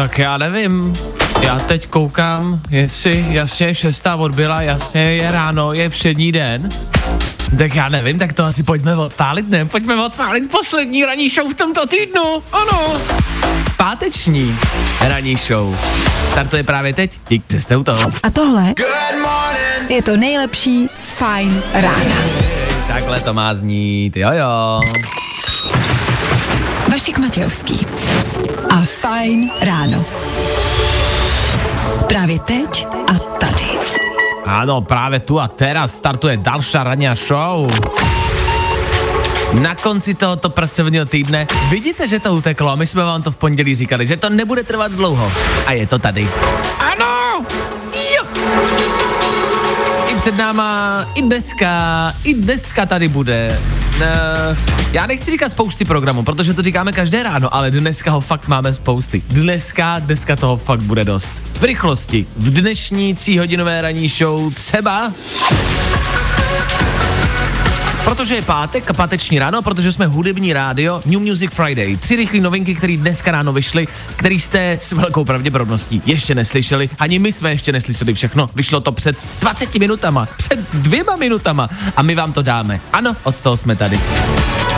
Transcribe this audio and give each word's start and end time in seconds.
Tak 0.00 0.18
já 0.18 0.38
nevím. 0.38 0.92
Já 1.42 1.58
teď 1.58 1.86
koukám, 1.86 2.60
jestli 2.70 3.26
jasně 3.28 3.74
šestá 3.74 4.16
odbyla, 4.16 4.62
jasně 4.62 5.00
je 5.00 5.32
ráno, 5.32 5.72
je 5.72 5.90
všední 5.90 6.32
den. 6.32 6.68
Tak 7.58 7.74
já 7.74 7.88
nevím, 7.88 8.18
tak 8.18 8.32
to 8.32 8.44
asi 8.44 8.62
pojďme 8.62 8.96
odpálit, 8.96 9.48
ne? 9.48 9.64
Pojďme 9.64 10.04
odpálit 10.04 10.50
poslední 10.50 11.04
ranní 11.04 11.28
show 11.28 11.52
v 11.52 11.54
tomto 11.54 11.86
týdnu. 11.86 12.42
Ano. 12.52 12.92
Páteční 13.76 14.56
ranní 15.00 15.36
show. 15.36 15.76
Startuje 16.30 16.62
právě 16.62 16.92
teď. 16.92 17.20
Dík, 17.28 17.44
že 17.50 17.60
jste 17.60 17.76
u 17.76 17.84
toho. 17.84 18.12
A 18.22 18.30
tohle 18.30 18.74
je 19.88 20.02
to 20.02 20.16
nejlepší 20.16 20.88
z 20.94 21.10
Fajn 21.10 21.62
rána. 21.72 22.16
Takhle 22.88 23.20
to 23.20 23.34
má 23.34 23.54
znít, 23.54 24.16
jo 24.16 24.30
jo. 24.32 24.80
Vašek 26.88 27.18
Matějovský 27.18 27.86
a 28.70 28.80
Fajn 28.84 29.50
ráno. 29.60 30.04
Právě 32.08 32.40
teď 32.40 32.86
a 33.06 33.14
tady. 33.14 33.64
Ano, 34.46 34.80
právě 34.80 35.20
tu 35.20 35.40
a 35.40 35.48
teraz 35.48 35.94
startuje 35.94 36.36
další 36.36 36.78
ranní 36.82 37.08
show. 37.14 37.70
Na 39.60 39.74
konci 39.74 40.14
tohoto 40.14 40.50
pracovního 40.50 41.04
týdne 41.04 41.46
vidíte, 41.70 42.08
že 42.08 42.18
to 42.20 42.34
uteklo. 42.34 42.76
My 42.76 42.86
jsme 42.86 43.04
vám 43.04 43.22
to 43.22 43.30
v 43.30 43.36
pondělí 43.36 43.74
říkali, 43.74 44.06
že 44.06 44.16
to 44.16 44.30
nebude 44.30 44.64
trvat 44.64 44.92
dlouho. 44.92 45.32
A 45.66 45.72
je 45.72 45.86
to 45.86 45.98
tady. 45.98 46.28
Ano! 46.78 47.44
Jo! 47.94 48.24
I 50.08 50.14
před 50.14 50.36
náma, 50.36 51.04
i 51.14 51.22
dneska, 51.22 52.12
i 52.24 52.34
dneska 52.34 52.86
tady 52.86 53.08
bude. 53.08 53.58
Uh, 54.00 54.56
já 54.92 55.06
nechci 55.06 55.30
říkat 55.30 55.52
spousty 55.52 55.84
programů, 55.84 56.22
protože 56.22 56.54
to 56.54 56.62
říkáme 56.62 56.92
každé 56.92 57.22
ráno, 57.22 57.54
ale 57.54 57.70
dneska 57.70 58.10
ho 58.10 58.20
fakt 58.20 58.48
máme 58.48 58.74
spousty. 58.74 59.22
Dneska, 59.28 59.98
dneska 59.98 60.36
toho 60.36 60.56
fakt 60.56 60.80
bude 60.80 61.04
dost. 61.04 61.32
V 61.60 61.64
rychlosti, 61.64 62.26
v 62.36 62.50
dnešní 62.50 63.14
tříhodinové 63.14 63.82
ranní 63.82 64.08
show 64.08 64.54
třeba 64.54 65.12
Protože 68.04 68.34
je 68.34 68.42
pátek 68.42 68.90
a 68.90 68.92
páteční 68.92 69.38
ráno, 69.38 69.62
protože 69.62 69.92
jsme 69.92 70.06
hudební 70.06 70.52
rádio 70.52 71.02
New 71.06 71.20
Music 71.20 71.50
Friday. 71.52 71.96
Tři 71.96 72.16
rychlé 72.16 72.40
novinky, 72.40 72.74
které 72.74 72.96
dneska 72.96 73.30
ráno 73.30 73.52
vyšly, 73.52 73.88
které 74.16 74.34
jste 74.34 74.78
s 74.82 74.92
velkou 74.92 75.24
pravděpodobností 75.24 76.02
ještě 76.06 76.34
neslyšeli. 76.34 76.90
Ani 76.98 77.18
my 77.18 77.32
jsme 77.32 77.50
ještě 77.50 77.72
neslyšeli 77.72 78.14
všechno. 78.14 78.50
Vyšlo 78.54 78.80
to 78.80 78.92
před 78.92 79.16
20 79.40 79.74
minutama, 79.74 80.28
před 80.36 80.58
dvěma 80.74 81.16
minutama 81.16 81.68
a 81.96 82.02
my 82.02 82.14
vám 82.14 82.32
to 82.32 82.42
dáme. 82.42 82.80
Ano, 82.92 83.16
od 83.22 83.40
toho 83.40 83.56
jsme 83.56 83.76
tady. 83.76 84.00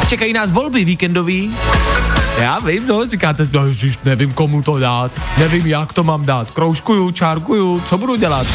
Čekají 0.09 0.33
nás 0.33 0.51
volby 0.51 0.85
víkendový. 0.85 1.57
Já 2.39 2.59
vím, 2.59 2.87
no, 2.87 3.07
říkáte, 3.07 3.49
no, 3.53 3.67
ježiš, 3.67 3.99
nevím 4.05 4.33
komu 4.33 4.63
to 4.63 4.79
dát, 4.79 5.13
nevím 5.39 5.67
jak 5.67 5.93
to 5.93 6.05
mám 6.05 6.27
dát, 6.27 6.51
kroužkuju, 6.51 7.11
čárkuju, 7.11 7.83
co 7.89 7.99
budu 7.99 8.17
dělat. 8.17 8.47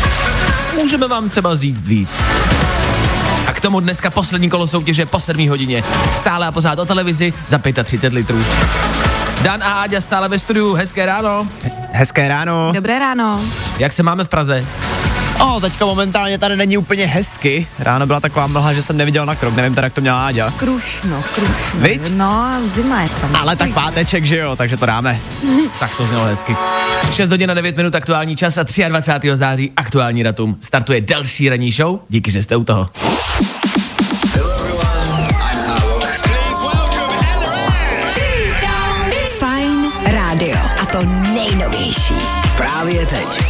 Můžeme 0.75 1.07
vám 1.07 1.29
třeba 1.29 1.57
říct 1.57 1.81
víc. 1.81 2.09
Tomu 3.67 3.79
dneska 3.79 4.09
poslední 4.09 4.49
kolo 4.49 4.67
soutěže 4.67 5.05
po 5.05 5.19
7 5.19 5.49
hodině. 5.49 5.83
Stále 6.11 6.47
a 6.47 6.51
pořád 6.51 6.79
o 6.79 6.85
televizi 6.85 7.33
za 7.49 7.57
35 7.83 8.13
litrů. 8.13 8.43
Dan 9.41 9.63
a 9.63 9.81
Áďa 9.81 10.01
stále 10.01 10.29
ve 10.29 10.39
studiu, 10.39 10.73
hezké 10.73 11.05
ráno. 11.05 11.47
Hezké 11.91 12.27
ráno. 12.27 12.71
Dobré 12.73 12.99
ráno. 12.99 13.41
Jak 13.79 13.93
se 13.93 14.03
máme 14.03 14.23
v 14.23 14.29
Praze? 14.29 14.65
O, 15.45 15.59
teďka 15.59 15.85
momentálně 15.85 16.37
tady 16.37 16.55
není 16.55 16.77
úplně 16.77 17.07
hezky. 17.07 17.67
Ráno 17.79 18.05
byla 18.05 18.19
taková 18.19 18.47
mlha, 18.47 18.73
že 18.73 18.81
jsem 18.81 18.97
neviděl 18.97 19.25
na 19.25 19.35
krok. 19.35 19.55
Nevím 19.55 19.75
teda, 19.75 19.85
jak 19.85 19.93
to 19.93 20.01
měla 20.01 20.27
Áďa. 20.27 20.51
Krušno, 20.57 21.23
krušno. 21.35 21.55
Viď? 21.79 22.01
No, 22.09 22.53
zima 22.75 23.01
je 23.01 23.09
tam. 23.09 23.35
Ale 23.35 23.55
tak 23.55 23.73
páteček, 23.73 24.25
že 24.25 24.37
jo, 24.37 24.55
takže 24.55 24.77
to 24.77 24.85
dáme. 24.85 25.19
Tak 25.79 25.97
to 25.97 26.07
znělo 26.07 26.23
hezky. 26.23 26.55
6 27.13 27.29
hodin 27.29 27.51
a 27.51 27.53
9 27.53 27.77
minut 27.77 27.95
aktuální 27.95 28.35
čas 28.35 28.57
a 28.57 28.63
23. 28.87 29.29
září 29.33 29.71
aktuální 29.77 30.23
datum. 30.23 30.57
Startuje 30.61 31.01
další 31.01 31.49
ranní 31.49 31.71
show. 31.71 31.99
Díky, 32.09 32.31
že 32.31 32.43
jste 32.43 32.55
u 32.55 32.63
toho. 32.63 32.89
Právě 42.87 43.05
teď. 43.05 43.43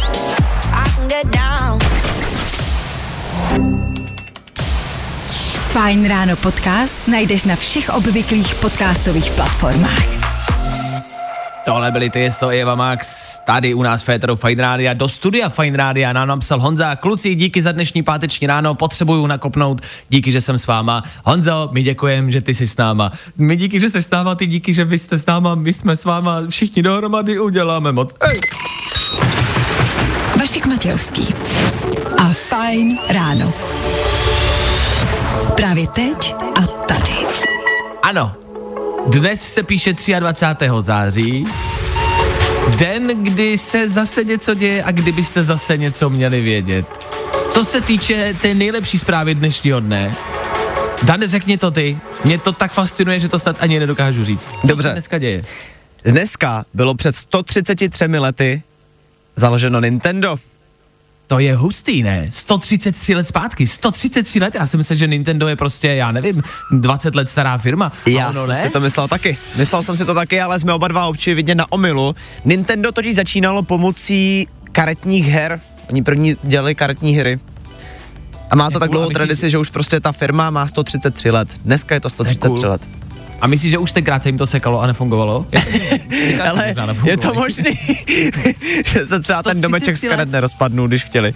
Fajn 5.72 6.08
ráno 6.08 6.36
podcast 6.36 7.08
najdeš 7.08 7.44
na 7.44 7.56
všech 7.56 7.90
obvyklých 7.90 8.54
podcastových 8.54 9.30
platformách. 9.30 10.06
Tohle 11.64 11.90
byly 11.90 12.10
ty, 12.10 12.30
to 12.40 12.48
Eva 12.48 12.74
Max, 12.74 13.38
tady 13.46 13.74
u 13.74 13.82
nás 13.82 14.02
Féteru 14.02 14.36
Fine 14.36 14.62
Rádia, 14.62 14.94
do 14.94 15.08
studia 15.08 15.48
Fine 15.48 15.76
Rádia 15.76 16.12
nám 16.12 16.28
napsal 16.28 16.60
Honza, 16.60 16.96
kluci, 16.96 17.34
díky 17.34 17.62
za 17.62 17.72
dnešní 17.72 18.02
páteční 18.02 18.46
ráno, 18.46 18.74
potřebuju 18.74 19.26
nakopnout, 19.26 19.80
díky, 20.08 20.32
že 20.32 20.40
jsem 20.40 20.58
s 20.58 20.66
váma. 20.66 21.02
Honzo, 21.24 21.68
my 21.72 21.82
děkujeme, 21.82 22.32
že 22.32 22.40
ty 22.40 22.54
jsi 22.54 22.68
s 22.68 22.76
náma. 22.76 23.12
My 23.36 23.56
díky, 23.56 23.80
že 23.80 23.90
jsi 23.90 24.02
s 24.02 24.10
náma, 24.10 24.34
ty 24.34 24.46
díky, 24.46 24.74
že 24.74 24.84
vy 24.84 24.98
jste 24.98 25.18
s 25.18 25.26
náma, 25.26 25.54
my 25.54 25.72
jsme 25.72 25.96
s 25.96 26.04
váma, 26.04 26.42
všichni 26.48 26.82
dohromady 26.82 27.40
uděláme 27.40 27.92
moc. 27.92 28.14
Ej. 28.20 28.40
Vašek 30.40 30.66
Matějovský 30.66 31.34
a 32.18 32.28
Fajn 32.28 32.98
ráno. 33.08 33.52
Právě 35.56 35.88
teď 35.88 36.34
a 36.54 36.66
tady. 36.66 37.12
Ano, 38.02 38.32
dnes 39.06 39.42
se 39.42 39.62
píše 39.62 39.94
23. 40.20 40.70
září, 40.80 41.46
den, 42.76 43.24
kdy 43.24 43.58
se 43.58 43.88
zase 43.88 44.24
něco 44.24 44.54
děje 44.54 44.84
a 44.84 44.90
kdybyste 44.92 45.44
zase 45.44 45.76
něco 45.76 46.10
měli 46.10 46.40
vědět. 46.40 46.86
Co 47.48 47.64
se 47.64 47.80
týče 47.80 48.34
té 48.42 48.54
nejlepší 48.54 48.98
zprávy 48.98 49.34
dnešního 49.34 49.80
dne, 49.80 50.14
Dane, 51.02 51.28
řekni 51.28 51.58
to 51.58 51.70
ty. 51.70 51.98
Mě 52.24 52.38
to 52.38 52.52
tak 52.52 52.72
fascinuje, 52.72 53.20
že 53.20 53.28
to 53.28 53.38
snad 53.38 53.56
ani 53.60 53.78
nedokážu 53.78 54.24
říct. 54.24 54.48
Co 54.60 54.66
Dobře. 54.66 54.82
se 54.82 54.92
dneska 54.92 55.18
děje? 55.18 55.44
Dneska 56.04 56.64
bylo 56.74 56.94
před 56.94 57.16
133 57.16 58.04
lety 58.04 58.62
založeno 59.38 59.80
Nintendo. 59.80 60.38
To 61.26 61.38
je 61.38 61.56
hustý, 61.56 62.02
ne? 62.02 62.28
133 62.32 63.14
let 63.14 63.26
zpátky, 63.26 63.66
133 63.66 64.40
let, 64.40 64.54
já 64.54 64.66
si 64.66 64.76
myslím, 64.76 64.98
že 64.98 65.06
Nintendo 65.06 65.48
je 65.48 65.56
prostě, 65.56 65.88
já 65.88 66.12
nevím, 66.12 66.42
20 66.70 67.14
let 67.14 67.28
stará 67.28 67.58
firma. 67.58 67.92
Já 68.06 68.28
ono 68.28 68.40
jsem 68.40 68.48
ne? 68.48 68.56
si 68.56 68.70
to 68.70 68.80
myslel 68.80 69.08
taky. 69.08 69.38
Myslel 69.56 69.82
jsem 69.82 69.96
si 69.96 70.04
to 70.04 70.14
taky, 70.14 70.40
ale 70.40 70.60
jsme 70.60 70.72
oba 70.72 70.88
dva 70.88 71.06
očividně 71.06 71.54
na 71.54 71.72
omilu. 71.72 72.14
Nintendo 72.44 72.92
totiž 72.92 73.16
začínalo 73.16 73.62
pomocí 73.62 74.48
karetních 74.72 75.26
her. 75.26 75.60
Oni 75.90 76.02
první 76.02 76.36
dělali 76.42 76.74
karetní 76.74 77.12
hry. 77.16 77.38
A 78.50 78.56
má 78.56 78.70
to 78.70 78.76
Je 78.76 78.80
tak 78.80 78.90
dlouhou 78.90 79.10
tradici, 79.10 79.50
že- 79.50 79.58
už 79.58 79.70
prostě 79.70 80.00
ta 80.00 80.12
firma 80.12 80.50
má 80.50 80.66
133 80.66 81.30
let. 81.30 81.48
Dneska 81.64 81.94
je 81.94 82.00
to 82.00 82.10
133 82.10 82.60
cool. 82.60 82.70
let. 82.70 82.80
A 83.40 83.46
myslíš, 83.46 83.70
že 83.70 83.78
už 83.78 83.92
tenkrát 83.92 84.22
se 84.22 84.28
jim 84.28 84.38
to 84.38 84.46
sekalo 84.46 84.80
a 84.80 84.86
nefungovalo? 84.86 85.46
Ale 86.50 86.74
je 87.04 87.16
to 87.16 87.34
možný, 87.34 87.70
že 88.86 89.06
se 89.06 89.20
třeba 89.20 89.42
ten 89.42 89.58
133 89.58 89.60
domeček 89.62 89.96
z 89.96 90.08
karet 90.08 90.30
nerozpadnul, 90.30 90.88
když 90.88 91.04
chtěli. 91.04 91.34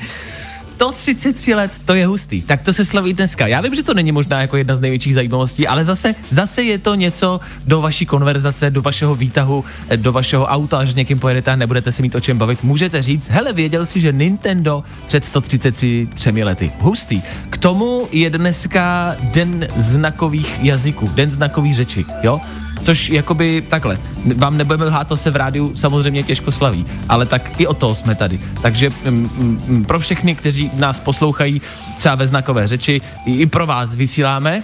133 0.82 1.55
let, 1.55 1.70
to 1.84 1.94
je 1.94 2.06
hustý. 2.06 2.43
Tak 2.43 2.62
to 2.62 2.73
se 2.73 2.84
slaví 2.84 3.12
dneska. 3.12 3.46
Já 3.46 3.61
vím, 3.61 3.75
že 3.75 3.82
to 3.82 3.94
není 3.94 4.12
možná 4.12 4.40
jako 4.40 4.56
jedna 4.56 4.76
z 4.76 4.81
největších 4.81 5.14
zajímavostí, 5.14 5.69
ale 5.69 5.84
zase, 5.84 6.14
zase 6.31 6.62
je 6.62 6.79
to 6.79 6.94
něco 6.94 7.40
do 7.67 7.81
vaší 7.81 8.06
konverzace, 8.06 8.70
do 8.70 8.82
vašeho 8.82 9.14
výtahu, 9.14 9.64
eh, 9.88 9.96
do 9.96 10.12
vašeho 10.12 10.46
auta, 10.46 10.79
až 10.79 10.94
někým 10.94 11.19
pojedete 11.19 11.50
a 11.50 11.56
nebudete 11.56 11.93
se 11.93 12.02
mít 12.02 12.14
o 12.14 12.20
čem 12.20 12.38
bavit. 12.38 12.62
Můžete 12.62 13.02
říct, 13.02 13.29
hele, 13.31 13.52
věděl 13.52 13.87
jsi, 13.87 14.00
že 14.00 14.12
Nintendo 14.12 14.84
před 15.06 15.25
133 15.25 16.44
lety. 16.44 16.73
Hustý. 16.79 17.23
K 17.50 17.58
tomu 17.58 18.08
je 18.12 18.31
dneska 18.31 19.17
den 19.20 19.69
znakových 19.76 20.58
jazyků, 20.62 21.11
den 21.14 21.31
znakových 21.31 21.75
řeči, 21.75 22.05
jo? 22.23 22.40
Což 22.82 23.08
jakoby 23.08 23.64
takhle, 23.69 23.99
vám 24.37 24.58
nebudeme 24.58 24.84
lhát, 24.84 25.08
to 25.08 25.17
se 25.17 25.31
v 25.31 25.37
rádiu 25.37 25.76
samozřejmě 25.76 26.23
těžko 26.23 26.52
slaví, 26.52 26.84
ale 27.08 27.26
tak 27.26 27.61
i 27.61 27.67
o 27.67 27.75
toho 27.75 27.94
jsme 27.94 28.14
tady. 28.14 28.40
Takže 28.62 28.90
mm, 28.90 29.31
mm, 29.69 29.84
pro 29.84 30.00
všechny, 30.00 30.34
kteří 30.34 30.70
nás 30.75 31.00
poslouchají 31.00 31.62
třeba 31.99 32.14
ve 32.14 32.29
znakové 32.29 32.67
řeči, 32.67 33.00
i 33.26 33.46
pro 33.46 33.67
vás 33.67 33.94
vysíláme. 33.94 34.62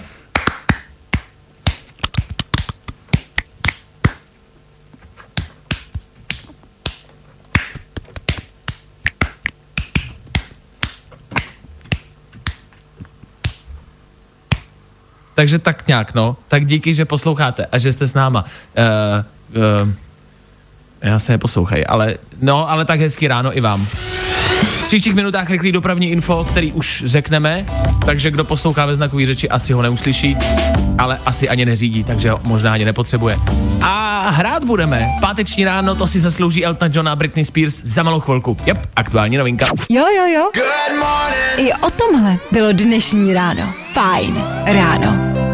Takže 15.39 15.59
tak 15.59 15.87
nějak, 15.87 16.13
no. 16.13 16.37
Tak 16.47 16.65
díky, 16.65 16.95
že 16.95 17.05
posloucháte 17.05 17.65
a 17.71 17.77
že 17.77 17.93
jste 17.93 18.07
s 18.07 18.13
náma. 18.13 18.45
Uh, 18.77 19.63
uh, 19.83 19.93
já 21.01 21.19
se 21.19 21.31
neposlouchej, 21.31 21.85
ale 21.87 22.15
no, 22.41 22.69
ale 22.69 22.85
tak 22.85 22.99
hezký 22.99 23.27
ráno 23.27 23.57
i 23.57 23.61
vám. 23.61 23.87
V 24.89 24.91
příštích 24.91 25.15
minutách 25.15 25.49
rychlý 25.49 25.71
dopravní 25.71 26.11
info, 26.11 26.45
který 26.51 26.71
už 26.71 27.03
řekneme, 27.05 27.65
takže 28.05 28.31
kdo 28.31 28.43
poslouchá 28.43 28.85
ve 28.85 28.95
znakový 28.95 29.25
řeči, 29.25 29.49
asi 29.49 29.73
ho 29.73 29.81
neuslyší, 29.81 30.37
ale 30.97 31.19
asi 31.25 31.49
ani 31.49 31.65
neřídí, 31.65 32.03
takže 32.03 32.29
ho 32.29 32.39
možná 32.43 32.73
ani 32.73 32.85
nepotřebuje. 32.85 33.37
A 33.81 34.29
hrát 34.29 34.63
budeme. 34.63 35.07
Páteční 35.21 35.65
ráno, 35.65 35.95
to 35.95 36.07
si 36.07 36.19
zaslouží 36.19 36.65
Elton 36.65 36.91
John 36.93 37.07
a 37.07 37.15
Britney 37.15 37.45
Spears 37.45 37.81
za 37.83 38.03
malou 38.03 38.19
chvilku. 38.19 38.57
Jep, 38.65 38.89
aktuální 38.95 39.37
novinka. 39.37 39.65
Jo, 39.89 40.05
jo, 40.17 40.25
jo. 40.25 40.51
I 41.57 41.73
o 41.73 41.89
tomhle 41.89 42.37
bylo 42.51 42.71
dnešní 42.71 43.33
ráno. 43.33 43.73
Fajn 43.93 44.43
ráno. 44.65 45.48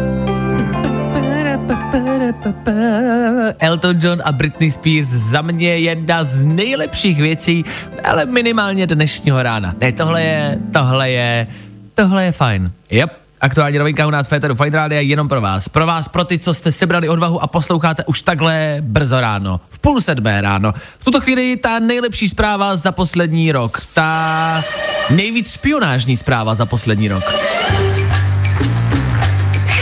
Elton 3.58 3.98
John 4.00 4.22
a 4.24 4.32
Britney 4.32 4.70
Spears 4.70 5.08
za 5.08 5.42
mě 5.42 5.78
jedna 5.78 6.24
z 6.24 6.42
nejlepších 6.42 7.20
věcí, 7.20 7.64
ale 8.04 8.26
minimálně 8.26 8.86
dnešního 8.86 9.42
rána. 9.42 9.74
Ne, 9.80 9.92
tohle 9.92 10.22
je, 10.22 10.58
tohle 10.72 11.10
je, 11.10 11.46
tohle 11.94 12.24
je 12.24 12.32
fajn. 12.32 12.72
Yep. 12.90 13.12
Aktuální 13.40 13.78
novinka 13.78 14.06
u 14.06 14.10
nás 14.10 14.28
Féteru 14.28 14.54
Fine 14.54 14.76
Radio 14.76 15.00
jenom 15.00 15.28
pro 15.28 15.40
vás. 15.40 15.68
Pro 15.68 15.86
vás, 15.86 16.08
pro 16.08 16.24
ty, 16.24 16.38
co 16.38 16.54
jste 16.54 16.72
sebrali 16.72 17.08
odvahu 17.08 17.42
a 17.42 17.46
posloucháte 17.46 18.04
už 18.04 18.22
takhle 18.22 18.76
brzo 18.80 19.20
ráno. 19.20 19.60
V 19.68 19.78
půl 19.78 20.00
sedmé 20.00 20.40
ráno. 20.40 20.74
V 20.98 21.04
tuto 21.04 21.20
chvíli 21.20 21.56
ta 21.56 21.78
nejlepší 21.78 22.28
zpráva 22.28 22.76
za 22.76 22.92
poslední 22.92 23.52
rok. 23.52 23.80
Ta 23.94 24.62
nejvíc 25.10 25.52
špionážní 25.52 26.16
zpráva 26.16 26.54
za 26.54 26.66
poslední 26.66 27.08
rok. 27.08 27.24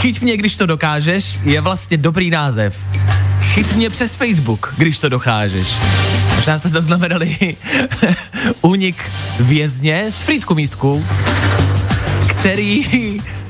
Chyť 0.05 0.21
mě, 0.21 0.37
když 0.37 0.55
to 0.55 0.65
dokážeš, 0.65 1.39
je 1.43 1.61
vlastně 1.61 1.97
dobrý 1.97 2.29
název. 2.29 2.75
Chyť 3.41 3.73
mě 3.73 3.89
přes 3.89 4.15
Facebook, 4.15 4.73
když 4.77 4.99
to 4.99 5.09
dokážeš. 5.09 5.75
Možná 6.35 6.57
jste 6.57 6.69
zaznamenali 6.69 7.37
únik 8.61 8.95
vězně 9.39 10.07
z 10.11 10.21
Frýdku 10.21 10.55
místku, 10.55 11.05
který 12.27 12.85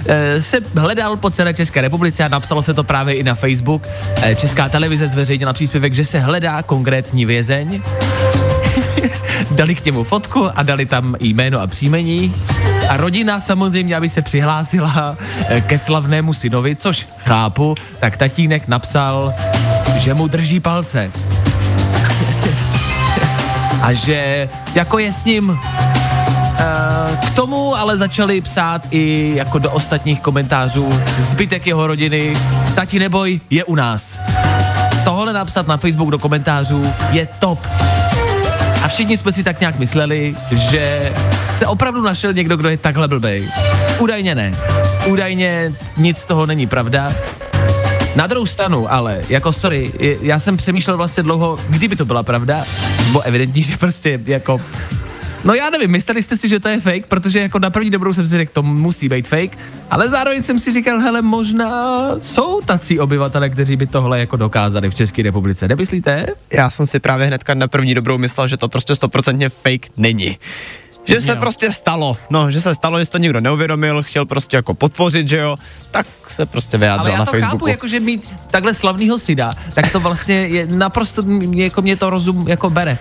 eh, 0.08 0.42
se 0.42 0.60
hledal 0.76 1.18
po 1.18 1.30
celé 1.30 1.54
České 1.54 1.82
republice 1.82 2.24
a 2.24 2.28
napsalo 2.28 2.64
se 2.64 2.74
to 2.74 2.84
právě 2.84 3.16
i 3.16 3.24
na 3.24 3.36
Facebook. 3.36 3.88
Eh, 4.22 4.36
Česká 4.36 4.70
televize 4.70 5.08
zveřejnila 5.08 5.54
příspěvek, 5.54 5.94
že 5.94 6.06
se 6.06 6.20
hledá 6.20 6.64
konkrétní 6.64 7.26
vězeň. 7.26 7.82
dali 9.52 9.76
k 9.76 9.86
němu 9.86 10.04
fotku 10.04 10.50
a 10.56 10.64
dali 10.64 10.86
tam 10.86 11.16
jméno 11.20 11.60
a 11.60 11.68
příjmení. 11.68 12.36
A 12.90 12.98
rodina 12.98 13.40
samozřejmě, 13.40 13.96
aby 13.96 14.10
se 14.10 14.22
přihlásila 14.22 15.18
eh, 15.48 15.62
ke 15.62 15.80
slavnému 15.80 16.34
synovi, 16.34 16.76
což 16.76 17.08
chápu, 17.18 17.76
tak 18.00 18.18
tatínek 18.18 18.68
napsal, 18.68 19.34
že 19.98 20.14
mu 20.14 20.28
drží 20.28 20.60
palce. 20.60 21.12
a 23.82 23.94
že 23.94 24.50
jako 24.76 25.00
je 25.00 25.12
s 25.12 25.26
ním 25.26 25.60
Eh, 26.58 27.18
K 27.28 27.32
tomu 27.36 27.76
ale 27.76 27.98
začali 27.98 28.42
psát 28.42 28.82
i 28.92 29.32
jako 29.36 29.60
do 29.60 29.72
ostatních 29.72 30.20
komentářů 30.20 31.00
zbytek 31.20 31.68
jeho 31.68 31.88
rodiny. 31.88 32.34
Tati 32.76 33.00
neboj, 33.00 33.40
je 33.50 33.64
u 33.64 33.76
nás. 33.76 34.20
Tohle 35.04 35.34
napsat 35.34 35.68
na 35.68 35.78
Facebook 35.78 36.10
do 36.10 36.20
komentářů 36.20 36.94
je 37.12 37.28
top. 37.40 37.68
A 38.86 38.88
všichni 38.88 39.18
jsme 39.18 39.34
si 39.34 39.44
tak 39.44 39.60
nějak 39.60 39.80
mysleli, 39.80 40.36
že 40.52 41.12
se 41.56 41.68
opravdu 41.68 42.02
našel 42.02 42.34
někdo, 42.34 42.58
kdo 42.58 42.70
je 42.70 42.78
takhle 42.78 43.08
blbej. 43.08 43.50
Údajně 44.00 44.36
ne. 44.36 44.52
Údajně 45.08 45.74
nic 45.98 46.18
z 46.18 46.26
toho 46.26 46.46
není 46.46 46.68
pravda. 46.68 47.16
Na 48.16 48.28
druhou 48.28 48.46
stranu, 48.46 48.94
ale, 48.94 49.22
jako 49.30 49.54
sorry, 49.54 49.92
já 50.22 50.40
jsem 50.40 50.58
přemýšlel 50.58 50.98
vlastně 50.98 51.24
dlouho, 51.24 51.60
kdyby 51.70 51.96
to 51.96 52.06
byla 52.06 52.24
pravda, 52.24 52.66
bo 53.12 53.22
evidentní, 53.22 53.64
že 53.64 53.78
prostě 53.78 54.20
jako 54.26 54.62
No 55.46 55.54
já 55.54 55.70
nevím, 55.70 55.92
mysleli 55.92 56.24
jste 56.24 56.38
si, 56.38 56.50
že 56.50 56.60
to 56.60 56.68
je 56.68 56.82
fake, 56.82 57.06
protože 57.06 57.40
jako 57.40 57.60
na 57.60 57.70
první 57.70 57.90
dobrou 57.90 58.14
jsem 58.14 58.28
si 58.28 58.38
řekl, 58.38 58.52
to 58.54 58.64
musí 58.64 59.10
být 59.10 59.28
fake, 59.28 59.58
ale 59.92 60.10
zároveň 60.10 60.44
jsem 60.44 60.60
si 60.60 60.72
říkal, 60.72 61.00
hele, 61.00 61.22
možná 61.22 62.10
jsou 62.20 62.62
tací 62.62 63.00
obyvatele, 63.00 63.50
kteří 63.50 63.76
by 63.76 63.88
tohle 63.88 64.20
jako 64.20 64.36
dokázali 64.36 64.90
v 64.90 64.96
České 64.96 65.24
republice, 65.24 65.68
nemyslíte? 65.68 66.26
Já 66.54 66.70
jsem 66.70 66.88
si 66.88 67.00
právě 67.00 67.28
hnedka 67.28 67.54
na 67.54 67.68
první 67.68 67.96
dobrou 67.96 68.18
myslel, 68.18 68.48
že 68.48 68.58
to 68.58 68.68
prostě 68.68 68.96
stoprocentně 68.96 69.50
fake 69.50 69.88
není. 69.98 70.38
Že 71.06 71.22
se 71.22 71.32
Jo. 71.32 71.38
prostě 71.40 71.72
stalo, 71.72 72.18
no, 72.30 72.52
že 72.52 72.62
se 72.62 72.76
stalo, 72.76 73.00
že 73.00 73.10
to 73.10 73.18
nikdo 73.18 73.42
neuvědomil, 73.42 74.04
chtěl 74.04 74.26
prostě 74.26 74.58
jako 74.58 74.74
podpořit, 74.74 75.28
že 75.28 75.38
jo, 75.38 75.58
tak 75.92 76.08
se 76.28 76.46
prostě 76.46 76.78
Ale 76.78 76.80
vyjádřil 76.80 77.12
já 77.12 77.20
na 77.20 77.26
to 77.26 77.32
Facebooku. 77.32 77.58
chápu, 77.58 77.68
jako 77.68 77.88
že 77.88 78.00
mít 78.00 78.34
takhle 78.52 78.74
slavného 78.74 79.20
syna, 79.20 79.52
tak 79.74 79.92
to 79.92 80.00
vlastně 80.00 80.36
je 80.36 80.68
naprosto, 80.68 81.22
mě, 81.24 81.64
jako 81.64 81.82
mě 81.82 81.96
to 81.96 82.10
rozum 82.10 82.48
jako 82.48 82.70
bere. 82.70 82.98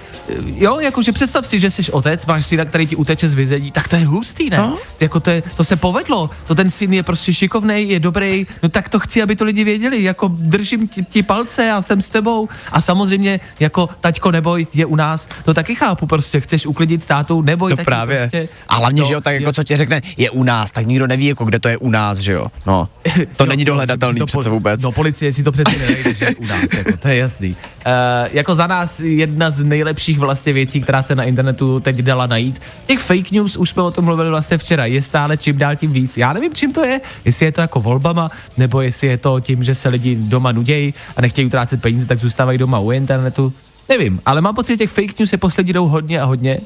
Jo, 0.46 0.80
jakože 0.80 1.12
představ 1.12 1.46
si, 1.46 1.60
že 1.60 1.70
jsi 1.70 1.92
otec, 1.92 2.26
máš 2.26 2.46
syna, 2.46 2.64
který 2.64 2.86
ti 2.86 2.96
uteče 2.96 3.28
z 3.28 3.34
vězení, 3.34 3.70
tak 3.70 3.88
to 3.88 3.96
je 3.96 4.04
hustý, 4.06 4.50
ne? 4.50 4.56
No. 4.58 4.76
Jako 5.00 5.20
to, 5.20 5.30
je, 5.30 5.42
to 5.56 5.64
se 5.64 5.76
povedlo, 5.76 6.30
to 6.46 6.54
ten 6.54 6.70
syn 6.70 6.92
je 6.92 7.02
prostě 7.02 7.34
šikovný, 7.34 7.88
je 7.88 8.00
dobrý, 8.00 8.46
no 8.62 8.68
tak 8.68 8.88
to 8.88 8.98
chci, 9.00 9.22
aby 9.22 9.36
to 9.36 9.44
lidi 9.44 9.64
věděli, 9.64 10.02
jako 10.02 10.28
držím 10.28 10.88
ti, 10.88 11.04
ti 11.04 11.22
palce, 11.22 11.64
já 11.64 11.82
jsem 11.82 12.02
s 12.02 12.10
tebou 12.10 12.48
a 12.72 12.80
samozřejmě 12.80 13.40
jako 13.60 13.88
taťko 14.00 14.30
neboj 14.30 14.66
je 14.74 14.86
u 14.86 14.96
nás, 14.96 15.28
to 15.44 15.54
taky 15.54 15.74
chápu, 15.74 16.06
prostě 16.06 16.40
chceš 16.40 16.66
uklidit 16.66 17.06
tátu, 17.06 17.42
neboj, 17.42 17.70
To 17.70 17.76
taky 17.76 17.93
právě. 17.94 18.18
Prostě, 18.18 18.48
a 18.68 18.76
hlavně, 18.76 19.02
to 19.02 19.08
že 19.08 19.14
jo, 19.14 19.20
tak 19.20 19.34
jako 19.34 19.52
co 19.52 19.64
ti 19.64 19.76
řekne, 19.76 20.02
je 20.16 20.30
u 20.30 20.42
nás, 20.42 20.70
tak 20.70 20.86
nikdo 20.86 21.06
neví, 21.06 21.26
jako 21.26 21.44
kde 21.44 21.58
to 21.58 21.68
je 21.68 21.76
u 21.76 21.90
nás, 21.90 22.18
že 22.18 22.32
jo. 22.32 22.46
No, 22.66 22.88
to 23.36 23.44
Jo, 23.44 23.48
není 23.48 23.64
dohledatelný 23.64 24.18
to 24.18 24.26
přece 24.26 24.50
vůbec. 24.50 24.82
No 24.82 24.92
policie 24.92 25.32
si 25.32 25.42
to 25.42 25.52
přece 25.52 25.78
nenajde, 25.78 26.14
že 26.14 26.34
u 26.38 26.46
nás, 26.46 26.72
jako, 26.76 26.96
to 26.96 27.08
je 27.08 27.16
jasný. 27.16 27.56
Uh, 27.86 27.92
jako 28.32 28.54
za 28.54 28.66
nás 28.66 29.00
jedna 29.00 29.50
z 29.50 29.62
nejlepších 29.62 30.18
vlastně 30.18 30.52
věcí, 30.52 30.80
která 30.80 31.02
se 31.02 31.14
na 31.14 31.24
internetu 31.24 31.80
teď 31.80 31.96
dala 31.96 32.26
najít. 32.26 32.62
Těch 32.86 32.98
fake 32.98 33.30
news, 33.30 33.56
už 33.56 33.70
jsme 33.70 33.82
o 33.82 33.90
tom 33.90 34.04
mluvili 34.04 34.30
vlastně 34.30 34.58
včera, 34.58 34.86
je 34.86 35.02
stále 35.02 35.36
čím 35.36 35.58
dál 35.58 35.76
tím 35.76 35.92
víc. 35.92 36.16
Já 36.16 36.32
nevím, 36.32 36.54
čím 36.54 36.72
to 36.72 36.84
je, 36.84 37.00
jestli 37.24 37.46
je 37.46 37.52
to 37.52 37.60
jako 37.60 37.80
volbama, 37.80 38.30
nebo 38.56 38.80
jestli 38.80 39.08
je 39.08 39.18
to 39.18 39.40
tím, 39.40 39.64
že 39.64 39.74
se 39.74 39.88
lidi 39.88 40.16
doma 40.16 40.52
nudějí 40.52 40.94
a 41.16 41.20
nechtějí 41.20 41.46
utrácet 41.46 41.82
peníze, 41.82 42.06
tak 42.06 42.18
zůstávají 42.18 42.58
doma 42.58 42.78
u 42.78 42.90
internetu. 42.90 43.52
Nevím, 43.88 44.20
ale 44.26 44.40
mám 44.40 44.54
pocit, 44.54 44.72
že 44.72 44.76
těch 44.76 44.90
fake 44.90 45.18
news 45.18 45.32
je 45.32 45.38
poslední 45.38 45.72
jdou 45.72 45.88
hodně 45.88 46.20
a 46.20 46.24
hodně. 46.24 46.58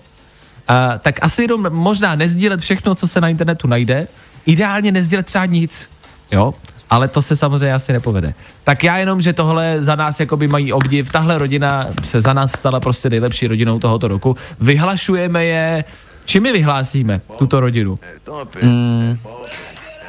Uh, 0.71 0.99
tak 0.99 1.19
asi 1.23 1.43
jenom 1.43 1.67
možná 1.71 2.15
nezdílet 2.15 2.61
všechno, 2.61 2.95
co 2.95 3.09
se 3.09 3.21
na 3.21 3.29
internetu 3.29 3.69
najde. 3.69 4.07
Ideálně 4.47 4.93
nezdílet 4.93 5.27
třeba 5.27 5.47
nic, 5.47 5.91
jo, 6.33 6.55
ale 6.91 7.09
to 7.09 7.23
se 7.23 7.37
samozřejmě 7.37 7.73
asi 7.73 7.93
nepovede. 7.93 8.35
Tak 8.65 8.85
já 8.85 8.99
jenom, 8.99 9.23
že 9.23 9.33
tohle 9.33 9.77
za 9.81 9.95
nás 9.95 10.21
jakoby 10.21 10.49
mají 10.49 10.73
obdiv, 10.73 11.13
tahle 11.13 11.39
rodina 11.39 11.87
se 12.03 12.21
za 12.21 12.33
nás 12.33 12.53
stala 12.53 12.81
prostě 12.81 13.11
nejlepší 13.11 13.47
rodinou 13.47 13.79
tohoto 13.79 14.09
roku. 14.09 14.37
Vyhlašujeme 14.61 15.45
je, 15.45 15.85
čím 16.25 16.47
je 16.47 16.53
vyhlásíme, 16.53 17.21
tuto 17.39 17.61
rodinu? 17.61 17.99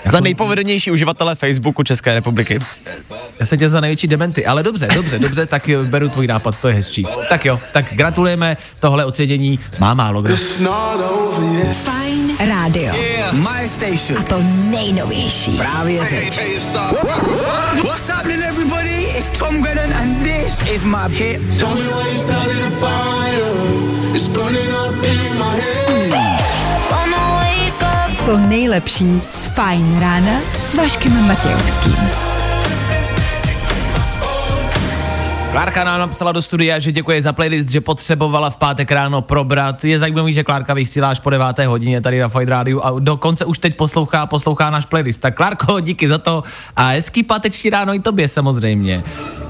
Za 0.05 0.19
nejpovedenější 0.19 0.91
uživatele 0.91 1.35
Facebooku 1.35 1.83
České 1.83 2.13
republiky. 2.13 2.59
Já 3.39 3.45
se 3.45 3.57
tě 3.57 3.69
za 3.69 3.81
největší 3.81 4.07
dementy, 4.07 4.45
ale 4.45 4.63
dobře, 4.63 4.87
dobře, 4.95 5.19
dobře, 5.19 5.45
tak 5.45 5.69
beru 5.83 6.09
tvůj 6.09 6.27
nápad, 6.27 6.59
to 6.59 6.67
je 6.67 6.73
hezčí. 6.73 7.07
Tak 7.29 7.45
jo, 7.45 7.59
tak 7.73 7.85
gratulujeme, 7.91 8.57
tohle 8.79 9.05
ocenění 9.05 9.59
má 9.79 9.93
málo 9.93 10.21
kdo. 10.21 10.37
Fajn 11.71 12.37
rádio. 12.47 12.93
My 13.33 13.67
station. 13.67 14.19
A 14.19 14.23
to 14.23 14.39
nejnovější. 14.69 15.51
Právě 15.51 16.05
teď. 16.05 16.39
What's 17.83 18.09
happening 18.09 18.43
everybody? 18.43 19.03
It's 19.17 19.39
Tom 19.39 19.61
Grennan 19.61 19.93
and 19.93 20.23
this 20.23 20.71
is 20.71 20.83
my 20.83 21.09
hit. 21.09 21.59
Tell 21.59 21.75
me 21.75 21.81
why 21.81 22.13
you 22.13 22.19
started 22.19 22.63
a 22.63 22.69
fire. 22.69 24.15
It's 24.15 24.27
burning 24.27 24.69
up 24.69 25.03
in 25.03 25.37
my 25.37 25.61
head. 25.61 25.88
To 28.29 28.37
nejlepší 28.37 29.21
z 29.29 29.47
Fajn 29.47 29.99
rána 29.99 30.41
s 30.59 30.75
Vaškem 30.75 31.27
Matějovským. 31.27 31.95
Klárka 35.51 35.83
nám 35.83 35.99
napsala 35.99 36.31
do 36.31 36.41
studia, 36.41 36.79
že 36.79 36.91
děkuje 36.91 37.21
za 37.21 37.33
playlist, 37.33 37.69
že 37.69 37.81
potřebovala 37.81 38.49
v 38.49 38.57
pátek 38.57 38.91
ráno 38.91 39.21
probrat. 39.21 39.85
Je 39.85 39.99
zajímavý, 39.99 40.33
že 40.33 40.43
Klárka 40.43 40.73
vysílá 40.73 41.09
až 41.09 41.19
po 41.19 41.29
deváté 41.29 41.67
hodině 41.67 42.01
tady 42.01 42.19
na 42.19 42.29
Fight 42.29 42.49
Radio 42.49 42.81
a 42.81 42.99
dokonce 42.99 43.45
už 43.45 43.57
teď 43.57 43.77
poslouchá, 43.77 44.25
poslouchá 44.25 44.69
náš 44.69 44.85
playlist. 44.85 45.21
Tak 45.21 45.35
Klárko, 45.35 45.79
díky 45.79 46.07
za 46.07 46.17
to 46.17 46.43
a 46.75 46.87
hezký 46.87 47.23
páteční 47.23 47.69
ráno 47.69 47.93
i 47.93 47.99
tobě 47.99 48.27
samozřejmě. 48.27 49.03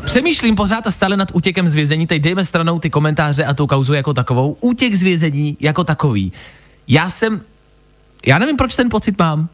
Přemýšlím 0.06 0.56
pořád 0.56 0.88
a 0.88 0.92
stále 0.92 1.18
nad 1.18 1.32
útěkem 1.34 1.70
z 1.70 1.76
vězení, 1.76 2.08
teď 2.08 2.22
dejme 2.22 2.46
stranou 2.46 2.80
ty 2.80 2.90
komentáře 2.90 3.46
a 3.46 3.54
tu 3.54 3.68
kauzu 3.68 3.94
jako 3.94 4.14
takovou. 4.14 4.58
Útěk 4.62 4.96
z 4.96 5.04
vězení 5.04 5.58
jako 5.60 5.84
takový. 5.84 6.34
Já 6.88 7.10
jsem, 7.10 7.42
já 8.26 8.40
nevím, 8.40 8.58
proč 8.58 8.76
ten 8.76 8.90
pocit 8.90 9.20
mám, 9.20 9.50